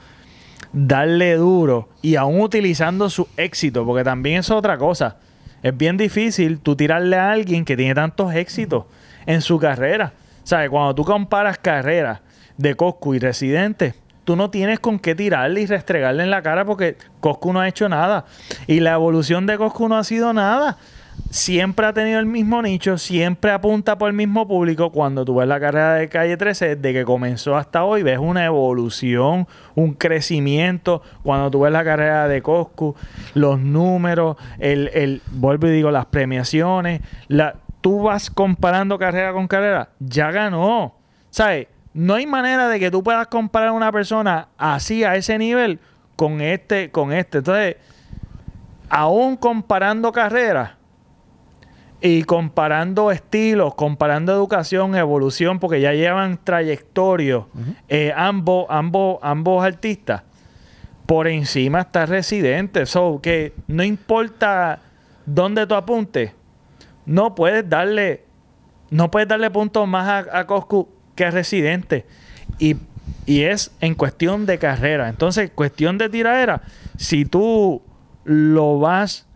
darle 0.73 1.35
duro 1.35 1.89
y 2.01 2.15
aún 2.15 2.41
utilizando 2.41 3.09
su 3.09 3.27
éxito, 3.37 3.85
porque 3.85 4.03
también 4.03 4.39
es 4.39 4.51
otra 4.51 4.77
cosa. 4.77 5.17
Es 5.63 5.75
bien 5.75 5.97
difícil 5.97 6.59
tú 6.59 6.75
tirarle 6.75 7.15
a 7.15 7.31
alguien 7.31 7.65
que 7.65 7.75
tiene 7.75 7.95
tantos 7.95 8.33
éxitos 8.33 8.85
en 9.25 9.41
su 9.41 9.59
carrera. 9.59 10.13
¿Sabes? 10.43 10.69
Cuando 10.69 10.95
tú 10.95 11.03
comparas 11.03 11.57
carreras 11.57 12.21
de 12.57 12.75
Coscu 12.75 13.15
y 13.15 13.19
Residente, 13.19 13.95
tú 14.23 14.35
no 14.35 14.49
tienes 14.49 14.79
con 14.79 14.99
qué 14.99 15.13
tirarle 15.13 15.61
y 15.61 15.65
restregarle 15.65 16.23
en 16.23 16.29
la 16.29 16.41
cara 16.41 16.63
porque 16.63 16.95
Coscu 17.19 17.51
no 17.51 17.59
ha 17.59 17.67
hecho 17.67 17.89
nada. 17.89 18.25
Y 18.65 18.79
la 18.79 18.93
evolución 18.93 19.45
de 19.45 19.57
Coscu 19.57 19.89
no 19.89 19.97
ha 19.97 20.03
sido 20.03 20.31
nada. 20.33 20.77
Siempre 21.29 21.85
ha 21.85 21.93
tenido 21.93 22.19
el 22.19 22.25
mismo 22.25 22.61
nicho, 22.61 22.97
siempre 22.97 23.51
apunta 23.51 23.97
por 23.97 24.07
el 24.07 24.15
mismo 24.15 24.47
público. 24.47 24.91
Cuando 24.91 25.25
tú 25.25 25.35
ves 25.35 25.47
la 25.47 25.59
carrera 25.59 25.95
de 25.95 26.07
Calle 26.07 26.37
13, 26.37 26.77
desde 26.77 26.93
que 26.93 27.03
comenzó 27.03 27.57
hasta 27.57 27.83
hoy, 27.83 28.01
ves 28.01 28.17
una 28.17 28.45
evolución, 28.45 29.45
un 29.75 29.93
crecimiento. 29.93 31.01
Cuando 31.23 31.51
tú 31.51 31.61
ves 31.61 31.73
la 31.73 31.83
carrera 31.83 32.27
de 32.29 32.41
Coscu, 32.41 32.95
los 33.33 33.59
números, 33.59 34.37
el, 34.57 34.89
el 34.93 35.21
vuelvo 35.31 35.67
y 35.67 35.71
digo, 35.71 35.91
las 35.91 36.05
premiaciones, 36.05 37.01
la, 37.27 37.55
tú 37.81 38.03
vas 38.03 38.29
comparando 38.29 38.97
carrera 38.97 39.33
con 39.33 39.47
carrera, 39.47 39.89
ya 39.99 40.31
ganó. 40.31 40.95
¿Sabes? 41.29 41.67
No 41.93 42.13
hay 42.15 42.25
manera 42.25 42.69
de 42.69 42.79
que 42.79 42.89
tú 42.89 43.03
puedas 43.03 43.27
comparar 43.27 43.69
a 43.69 43.73
una 43.73 43.91
persona 43.91 44.47
así, 44.57 45.03
a 45.03 45.15
ese 45.15 45.37
nivel, 45.37 45.79
con 46.15 46.39
este, 46.39 46.89
con 46.89 47.11
este. 47.11 47.39
Entonces, 47.39 47.75
aún 48.89 49.35
comparando 49.35 50.11
carreras 50.11 50.76
y 52.01 52.23
comparando 52.23 53.11
estilos, 53.11 53.73
comparando 53.75 54.31
educación, 54.31 54.95
evolución, 54.95 55.59
porque 55.59 55.81
ya 55.81 55.93
llevan 55.93 56.39
trayectoria, 56.43 57.45
eh, 57.87 58.13
ambos, 58.15 58.67
ambos, 58.69 59.17
ambos 59.21 59.65
artistas, 59.65 60.23
por 61.05 61.27
encima 61.27 61.81
está 61.81 62.05
Residente. 62.05 62.85
So, 62.85 63.19
que 63.21 63.53
no 63.67 63.83
importa 63.83 64.79
dónde 65.25 65.65
tú 65.65 65.73
apuntes, 65.73 66.33
no 67.05 67.33
puedes 67.33 67.67
darle, 67.67 68.25
no 68.91 69.09
puedes 69.09 69.27
darle 69.27 69.49
puntos 69.49 69.87
más 69.87 70.07
a, 70.07 70.39
a 70.39 70.45
Coscu 70.45 70.89
que 71.15 71.25
a 71.25 71.31
Residente. 71.31 72.05
Y, 72.59 72.75
y 73.25 73.41
es 73.43 73.71
en 73.81 73.95
cuestión 73.95 74.45
de 74.45 74.59
carrera. 74.59 75.09
Entonces, 75.09 75.49
cuestión 75.49 75.97
de 75.97 76.09
tiradera, 76.09 76.61
si 76.97 77.25
tú 77.25 77.81
lo 78.23 78.79
vas 78.79 79.26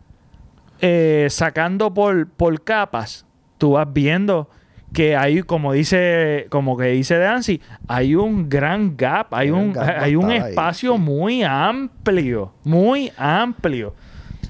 eh, 0.81 1.27
sacando 1.29 1.93
por, 1.93 2.27
por 2.27 2.63
capas, 2.63 3.25
tú 3.57 3.71
vas 3.71 3.87
viendo 3.91 4.49
que 4.93 5.15
hay, 5.15 5.41
como 5.43 5.73
dice, 5.73 6.47
como 6.49 6.75
que 6.77 6.87
dice 6.87 7.17
Dancy, 7.17 7.61
hay 7.87 8.15
un 8.15 8.49
gran 8.49 8.97
gap, 8.97 9.33
hay 9.33 9.47
Hay 9.47 9.51
un 9.51 9.59
un, 9.59 9.73
gap 9.73 10.01
hay 10.01 10.15
un 10.15 10.29
ahí, 10.29 10.37
espacio 10.37 10.93
sí. 10.93 10.99
muy 10.99 11.43
amplio, 11.43 12.51
muy 12.63 13.11
amplio. 13.17 13.93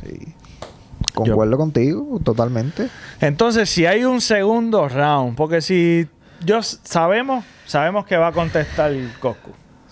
Sí. 0.03 0.33
Concuerdo 1.13 1.57
contigo, 1.57 2.19
totalmente. 2.23 2.87
Entonces, 3.19 3.69
si 3.69 3.85
hay 3.85 4.05
un 4.05 4.21
segundo 4.21 4.87
round, 4.87 5.35
porque 5.35 5.61
si 5.61 6.07
yo 6.45 6.63
sabemos, 6.63 7.43
sabemos 7.65 8.05
que 8.05 8.17
va 8.17 8.27
a 8.27 8.31
contestar 8.31 8.93
Coscu. 9.19 9.51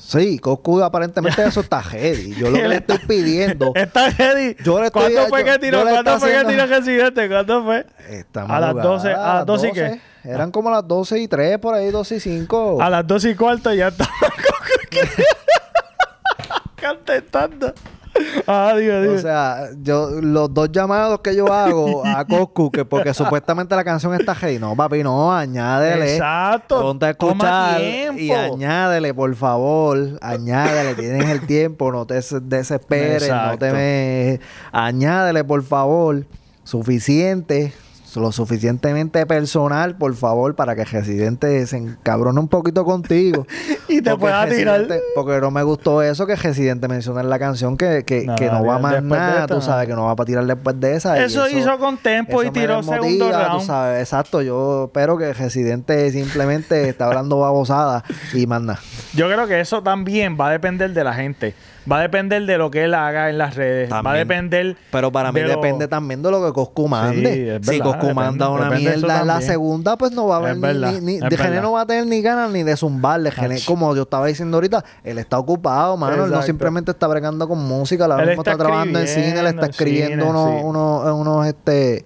Sí, 0.09 0.39
Coscu 0.39 0.81
aparentemente 0.81 1.43
eso 1.45 1.59
está 1.59 1.83
heavy. 1.83 2.33
Yo 2.35 2.49
lo 2.49 2.57
que 2.57 2.67
le 2.67 2.77
estoy 2.77 2.97
pidiendo. 3.07 3.71
Está 3.75 4.09
ready. 4.09 4.55
Yo 4.63 4.79
le 4.79 4.87
estoy- 4.87 5.03
¿Cuándo 5.13 5.27
fue 5.29 5.43
que 5.43 5.59
tiró? 5.59 5.81
¿Cuándo 5.83 6.19
fue 6.19 6.29
que 6.31 6.37
haciendo- 6.37 6.65
tiró 6.65 6.77
Residente? 6.79 7.29
¿Cuándo 7.29 7.63
fue? 7.63 7.77
A 7.77 7.79
las 7.79 8.47
madrugada, 8.47 8.89
12, 8.89 9.13
a 9.13 9.33
las 9.35 9.45
12 9.45 9.67
y 9.67 9.71
qué? 9.71 10.01
Eran 10.23 10.49
como 10.51 10.71
las 10.71 10.87
12 10.87 11.19
y 11.19 11.27
3, 11.27 11.59
por 11.59 11.75
ahí 11.75 11.91
12 11.91 12.15
y 12.15 12.19
5. 12.19 12.81
A 12.81 12.89
las 12.89 13.05
2 13.05 13.25
y 13.25 13.35
cuarto 13.35 13.71
ya 13.71 13.89
estaba 13.89 14.09
contestando. 16.81 17.73
Ah, 18.47 18.73
Dios, 18.77 19.03
Dios. 19.03 19.15
O 19.15 19.21
sea, 19.21 19.69
yo 19.81 20.09
los 20.21 20.51
dos 20.53 20.71
llamados 20.71 21.19
que 21.21 21.35
yo 21.35 21.51
hago 21.53 22.03
a 22.05 22.25
Coscu, 22.25 22.71
que 22.71 22.83
porque 22.83 23.13
supuestamente 23.13 23.75
la 23.75 23.83
canción 23.83 24.13
está 24.15 24.33
heavy. 24.33 24.57
No, 24.59 24.75
papi, 24.75 25.03
no, 25.03 25.31
añádele. 25.31 26.15
Exacto. 26.15 26.81
Ponte 26.81 27.05
a 27.05 27.09
escuchar 27.11 27.79
y 28.17 28.27
añádele, 28.53 29.13
por 29.13 29.33
favor. 29.35 30.17
Añádele, 30.21 30.95
tienes 30.95 31.29
el 31.29 31.45
tiempo, 31.45 31.91
no 31.91 32.05
te 32.07 32.15
des- 32.15 32.35
desesperes, 32.41 33.29
no 33.51 33.57
te 33.57 33.71
me... 33.71 34.39
Añádele, 34.71 35.43
por 35.43 35.61
favor. 35.63 36.25
Suficiente. 36.63 37.73
Lo 38.15 38.31
suficientemente 38.31 39.25
personal, 39.25 39.95
por 39.95 40.15
favor, 40.15 40.55
para 40.55 40.75
que 40.75 40.85
Residente 40.85 41.65
se 41.67 41.77
encabrone 41.77 42.39
un 42.39 42.47
poquito 42.47 42.85
contigo. 42.85 43.45
y 43.87 44.01
te 44.01 44.15
pueda 44.15 44.47
tirar. 44.47 44.87
Porque 45.15 45.39
no 45.39 45.51
me 45.51 45.63
gustó 45.63 46.01
eso 46.01 46.25
que 46.25 46.35
Residente 46.35 46.87
menciona 46.87 47.21
en 47.21 47.29
la 47.29 47.39
canción 47.39 47.77
que, 47.77 48.03
que, 48.05 48.25
No, 48.25 48.35
que 48.35 48.47
no 48.47 48.65
va 48.65 48.79
más 48.79 49.03
nada, 49.03 49.47
tú 49.47 49.61
sabes, 49.61 49.87
que 49.87 49.93
no 49.93 50.05
va 50.05 50.15
para 50.15 50.25
tirar 50.25 50.45
después 50.45 50.79
de 50.79 50.95
esa. 50.95 51.23
Eso 51.23 51.47
hizo 51.49 51.77
con 51.77 51.97
tempo 51.97 52.43
y 52.43 52.51
tiró 52.51 52.77
desmotiva, 52.77 53.03
segundo 53.03 53.31
round. 53.31 53.59
Tú 53.59 53.65
sabes, 53.65 54.01
exacto. 54.01 54.41
Yo 54.41 54.85
espero 54.85 55.17
que 55.17 55.33
Residente 55.33 56.11
simplemente 56.11 56.89
está 56.89 57.05
hablando 57.05 57.39
babosada 57.39 58.03
y 58.33 58.47
más 58.47 58.61
nada. 58.61 58.79
Yo 59.13 59.27
creo 59.27 59.47
que 59.47 59.59
eso 59.59 59.83
también 59.83 60.37
va 60.39 60.49
a 60.49 60.51
depender 60.51 60.93
de 60.93 61.03
la 61.03 61.13
gente. 61.13 61.55
Va 61.89 61.97
a 61.97 62.01
depender 62.01 62.45
de 62.45 62.57
lo 62.57 62.69
que 62.69 62.83
él 62.83 62.93
haga 62.93 63.29
en 63.29 63.37
las 63.37 63.55
redes. 63.55 63.91
Va 63.91 64.11
a 64.11 64.13
depender. 64.13 64.77
Pero 64.91 65.11
para 65.11 65.31
mí 65.31 65.39
de 65.39 65.47
lo- 65.47 65.55
depende 65.55 65.87
también 65.87 66.21
de 66.21 66.29
lo 66.29 66.45
que 66.45 66.53
Coscu 66.53 66.87
mande. 66.87 67.55
es 67.55 67.67
si 67.67 67.79
Coscu 67.79 68.13
manda 68.13 68.49
una 68.49 68.69
mierda 68.69 69.21
en 69.21 69.27
la 69.27 69.41
segunda, 69.41 69.97
pues 69.97 70.11
no 70.11 70.27
va 70.27 70.35
a 70.35 70.39
haber 70.39 70.51
Es 70.51 70.57
ni, 70.57 70.61
verdad, 70.61 71.01
ni, 71.01 71.19
Gené 71.37 71.61
no 71.61 71.71
va 71.71 71.81
a 71.81 71.85
tener 71.85 72.05
ni 72.05 72.21
ganas 72.21 72.51
ni 72.51 72.63
de 72.63 72.75
zumbarle. 72.77 73.31
Gené, 73.31 73.59
como 73.65 73.95
yo 73.95 74.03
estaba 74.03 74.27
diciendo 74.27 74.57
ahorita, 74.57 74.83
él 75.03 75.17
está 75.17 75.39
ocupado, 75.39 75.97
mano. 75.97 76.25
Él 76.25 76.31
no 76.31 76.41
simplemente 76.41 76.91
está 76.91 77.07
bregando 77.07 77.47
con 77.47 77.57
música, 77.59 78.05
Él 78.05 78.11
mismo 78.27 78.41
está, 78.41 78.51
está 78.51 78.57
trabajando 78.63 78.99
en 78.99 79.07
cine, 79.07 79.41
le 79.41 79.49
escribiendo 79.49 79.49
está 79.49 79.65
en 79.65 79.69
escribiendo 79.71 80.25
cine, 80.25 80.29
unos, 80.39 80.49
sí. 80.49 80.65
unos, 80.65 81.13
unos, 81.13 81.47
este, 81.47 82.05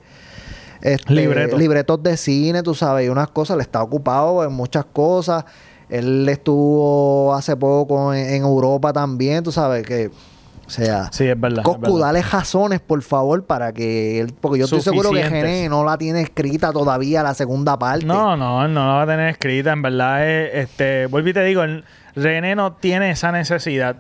este, 0.81 1.13
Libretos. 1.13 1.57
libretos 1.59 2.03
de 2.03 2.17
cine, 2.17 2.61
tú 2.63 2.75
sabes, 2.75 3.05
y 3.05 3.09
unas 3.09 3.29
cosas, 3.29 3.57
le 3.57 3.63
está 3.63 3.81
ocupado 3.81 4.43
en 4.43 4.51
muchas 4.51 4.85
cosas. 4.85 5.45
Él 5.93 6.27
estuvo 6.29 7.33
hace 7.33 7.55
poco 7.55 8.13
en, 8.13 8.27
en 8.35 8.41
Europa 8.43 8.91
también, 8.93 9.43
tú 9.43 9.51
sabes 9.51 9.85
que, 9.85 10.09
o 10.65 10.69
sea, 10.69 11.09
Sí, 11.11 11.25
es 11.27 11.39
verdad. 11.39 11.59
es 11.59 11.65
Coscu, 11.65 11.81
verdad. 11.81 11.99
dale 11.99 12.21
razones, 12.21 12.79
por 12.79 13.01
favor, 13.01 13.43
para 13.45 13.73
que 13.73 14.19
él... 14.21 14.33
Porque 14.39 14.59
yo 14.59 14.65
estoy 14.65 14.81
seguro 14.81 15.11
que. 15.11 15.21
Gené 15.23 15.67
no 15.69 15.83
la 15.83 15.97
tiene 15.97 16.21
escrita 16.21 16.71
todavía 16.71 17.21
la 17.21 17.33
segunda 17.33 17.77
parte. 17.77 18.05
No, 18.05 18.35
no, 18.37 18.65
él 18.65 18.73
no 18.73 18.87
la 18.87 18.93
va 18.93 19.01
a 19.03 19.07
tener 19.07 19.29
escrita. 19.29 19.71
En 19.73 19.81
verdad, 19.81 20.27
es, 20.27 20.69
este, 20.69 21.05
vuelvo 21.07 21.29
y 21.29 21.33
te 21.33 21.43
digo, 21.43 21.63
René 22.15 22.55
no 22.55 22.73
tiene 22.73 23.11
esa 23.11 23.31
necesidad. 23.31 23.97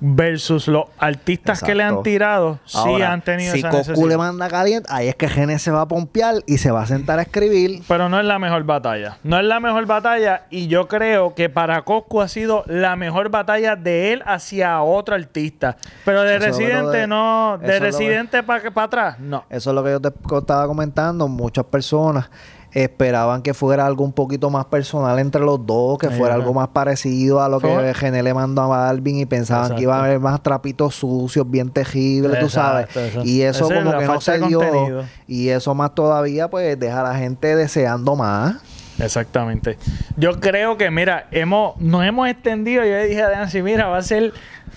Versus 0.00 0.68
los 0.68 0.84
artistas 0.98 1.60
que 1.62 1.74
le 1.74 1.82
han 1.82 2.02
tirado, 2.04 2.60
sí 2.64 2.78
Ahora, 2.78 3.12
han 3.12 3.20
tenido 3.22 3.52
si 3.52 3.58
esa 3.58 3.70
Coscu 3.70 3.90
necesidad. 3.90 4.08
le 4.08 4.16
manda 4.16 4.48
caliente, 4.48 4.88
ahí 4.92 5.08
es 5.08 5.16
que 5.16 5.28
Gené 5.28 5.58
se 5.58 5.72
va 5.72 5.80
a 5.80 5.88
pompear 5.88 6.36
y 6.46 6.58
se 6.58 6.70
va 6.70 6.82
a 6.82 6.86
sentar 6.86 7.18
a 7.18 7.22
escribir. 7.22 7.82
Pero 7.88 8.08
no 8.08 8.18
es 8.20 8.24
la 8.24 8.38
mejor 8.38 8.62
batalla. 8.62 9.18
No 9.24 9.38
es 9.38 9.44
la 9.44 9.58
mejor 9.58 9.86
batalla. 9.86 10.42
Y 10.50 10.68
yo 10.68 10.86
creo 10.86 11.34
que 11.34 11.48
para 11.48 11.82
Coscu 11.82 12.20
ha 12.20 12.28
sido 12.28 12.62
la 12.66 12.94
mejor 12.94 13.28
batalla 13.30 13.74
de 13.74 14.12
él 14.12 14.22
hacia 14.24 14.80
otro 14.82 15.16
artista. 15.16 15.76
Pero 16.04 16.22
de 16.22 16.36
Eso 16.36 16.46
Residente 16.46 16.98
de- 16.98 17.06
no. 17.08 17.58
De 17.58 17.80
Residente 17.80 18.42
para 18.44 18.70
atrás, 18.84 19.18
no. 19.18 19.44
Eso 19.50 19.70
es 19.70 19.74
lo 19.74 19.82
que 19.82 19.90
yo 19.90 20.00
te 20.00 20.10
estaba 20.38 20.66
comentando. 20.66 21.26
Muchas 21.26 21.64
personas 21.64 22.30
esperaban 22.72 23.42
que 23.42 23.54
fuera 23.54 23.86
algo 23.86 24.04
un 24.04 24.12
poquito 24.12 24.50
más 24.50 24.66
personal 24.66 25.18
entre 25.18 25.40
los 25.40 25.64
dos, 25.66 25.98
que 25.98 26.08
Ahí 26.08 26.16
fuera 26.18 26.34
va. 26.36 26.40
algo 26.42 26.54
más 26.54 26.68
parecido 26.68 27.42
a 27.42 27.48
lo 27.48 27.60
Fue- 27.60 27.70
que 27.70 27.94
Gené 27.94 28.22
le 28.22 28.34
mandó 28.34 28.62
a 28.62 28.66
Balvin 28.66 29.18
y 29.18 29.26
pensaban 29.26 29.74
que 29.74 29.82
iba 29.82 29.96
a 29.96 30.04
haber 30.04 30.20
más 30.20 30.42
trapitos 30.42 30.94
sucios, 30.94 31.50
bien 31.50 31.70
tejibles, 31.70 32.38
tú 32.40 32.48
sabes. 32.48 32.86
Exacto. 32.94 33.22
Y 33.24 33.42
eso 33.42 33.68
como 33.68 33.96
que 33.98 34.04
no 34.06 34.20
se 34.20 34.38
dio. 34.38 34.58
contenido. 34.60 35.04
Y 35.26 35.48
eso 35.48 35.74
más 35.74 35.94
todavía, 35.94 36.48
pues 36.48 36.78
deja 36.78 37.00
a 37.00 37.04
la 37.12 37.14
gente 37.18 37.56
deseando 37.56 38.16
más. 38.16 38.56
Exactamente. 38.98 39.78
Yo 40.16 40.40
creo 40.40 40.76
que, 40.76 40.90
mira, 40.90 41.28
hemos, 41.30 41.76
nos 41.80 42.04
hemos 42.04 42.28
extendido. 42.28 42.82
Yo 42.82 42.90
le 42.90 43.06
dije 43.06 43.22
a 43.22 43.30
Nancy, 43.30 43.62
mira, 43.62 43.86
va 43.86 43.98
a 43.98 44.02
ser 44.02 44.32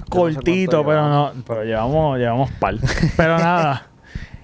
cortito, 0.10 0.86
pero 0.86 1.08
no. 1.10 1.32
Pero 1.48 1.64
llevamos, 1.64 2.18
llevamos 2.20 2.52
par. 2.60 2.76
pero 3.18 3.38
nada. 3.38 3.88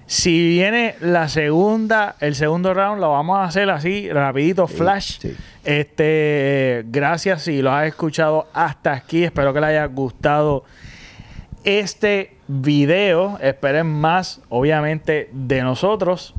Si 0.08 0.48
viene 0.48 0.94
la 1.02 1.28
segunda, 1.28 2.16
el 2.20 2.34
segundo 2.34 2.72
round, 2.72 2.98
lo 2.98 3.10
vamos 3.10 3.36
a 3.36 3.44
hacer 3.44 3.68
así, 3.68 4.10
rapidito, 4.10 4.66
flash. 4.66 5.18
sí. 5.20 5.36
Este, 5.64 6.82
gracias 6.86 7.42
si 7.42 7.60
lo 7.60 7.70
has 7.70 7.88
escuchado 7.88 8.48
hasta 8.54 8.94
aquí. 8.94 9.24
Espero 9.24 9.52
que 9.52 9.60
le 9.60 9.66
haya 9.66 9.84
gustado 9.84 10.64
este 11.62 12.38
video. 12.46 13.38
Esperen 13.42 13.86
más, 13.86 14.40
obviamente, 14.48 15.28
de 15.30 15.60
nosotros. 15.60 16.34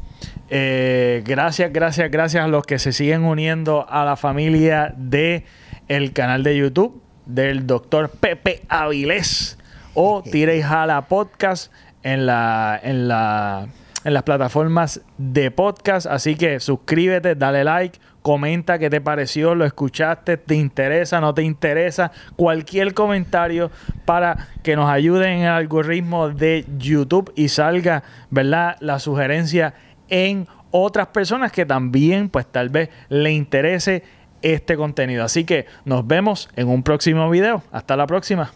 Eh, 0.49 1.21
gracias, 1.23 1.71
gracias, 1.71 2.09
gracias 2.09 2.43
a 2.43 2.47
los 2.47 2.65
que 2.65 2.79
se 2.79 2.91
siguen 2.91 3.23
uniendo 3.23 3.85
a 3.87 4.03
la 4.03 4.15
familia 4.15 4.95
de 4.97 5.45
el 5.87 6.11
canal 6.13 6.41
de 6.41 6.57
YouTube 6.57 7.03
del 7.27 7.67
doctor 7.67 8.09
Pepe 8.09 8.63
Avilés 8.67 9.59
o 9.93 10.23
Tira 10.23 10.55
y 10.55 10.63
Jala 10.63 11.07
Podcast 11.07 11.71
en 12.03 12.25
la 12.25 12.79
en 12.81 13.07
la 13.07 13.67
en 14.05 14.13
las 14.13 14.23
plataformas 14.23 15.01
de 15.17 15.51
podcast, 15.51 16.07
así 16.07 16.35
que 16.35 16.59
suscríbete, 16.59 17.35
dale 17.35 17.63
like, 17.63 17.99
comenta 18.21 18.79
qué 18.79 18.89
te 18.89 19.01
pareció, 19.01 19.55
lo 19.55 19.65
escuchaste, 19.65 20.37
te 20.37 20.55
interesa, 20.55 21.19
no 21.19 21.33
te 21.33 21.43
interesa, 21.43 22.11
cualquier 22.35 22.93
comentario 22.93 23.71
para 24.05 24.47
que 24.63 24.75
nos 24.75 24.89
ayude 24.89 25.27
en 25.27 25.41
el 25.41 25.49
algoritmo 25.49 26.29
de 26.29 26.65
YouTube 26.77 27.31
y 27.35 27.49
salga, 27.49 28.03
¿verdad? 28.29 28.77
La 28.79 28.99
sugerencia 28.99 29.73
en 30.07 30.47
otras 30.71 31.07
personas 31.07 31.51
que 31.51 31.65
también 31.65 32.29
pues 32.29 32.45
tal 32.47 32.69
vez 32.69 32.89
le 33.09 33.31
interese 33.31 34.03
este 34.41 34.77
contenido. 34.77 35.23
Así 35.23 35.43
que 35.43 35.65
nos 35.85 36.07
vemos 36.07 36.49
en 36.55 36.69
un 36.69 36.83
próximo 36.83 37.29
video. 37.29 37.63
Hasta 37.71 37.97
la 37.97 38.07
próxima. 38.07 38.51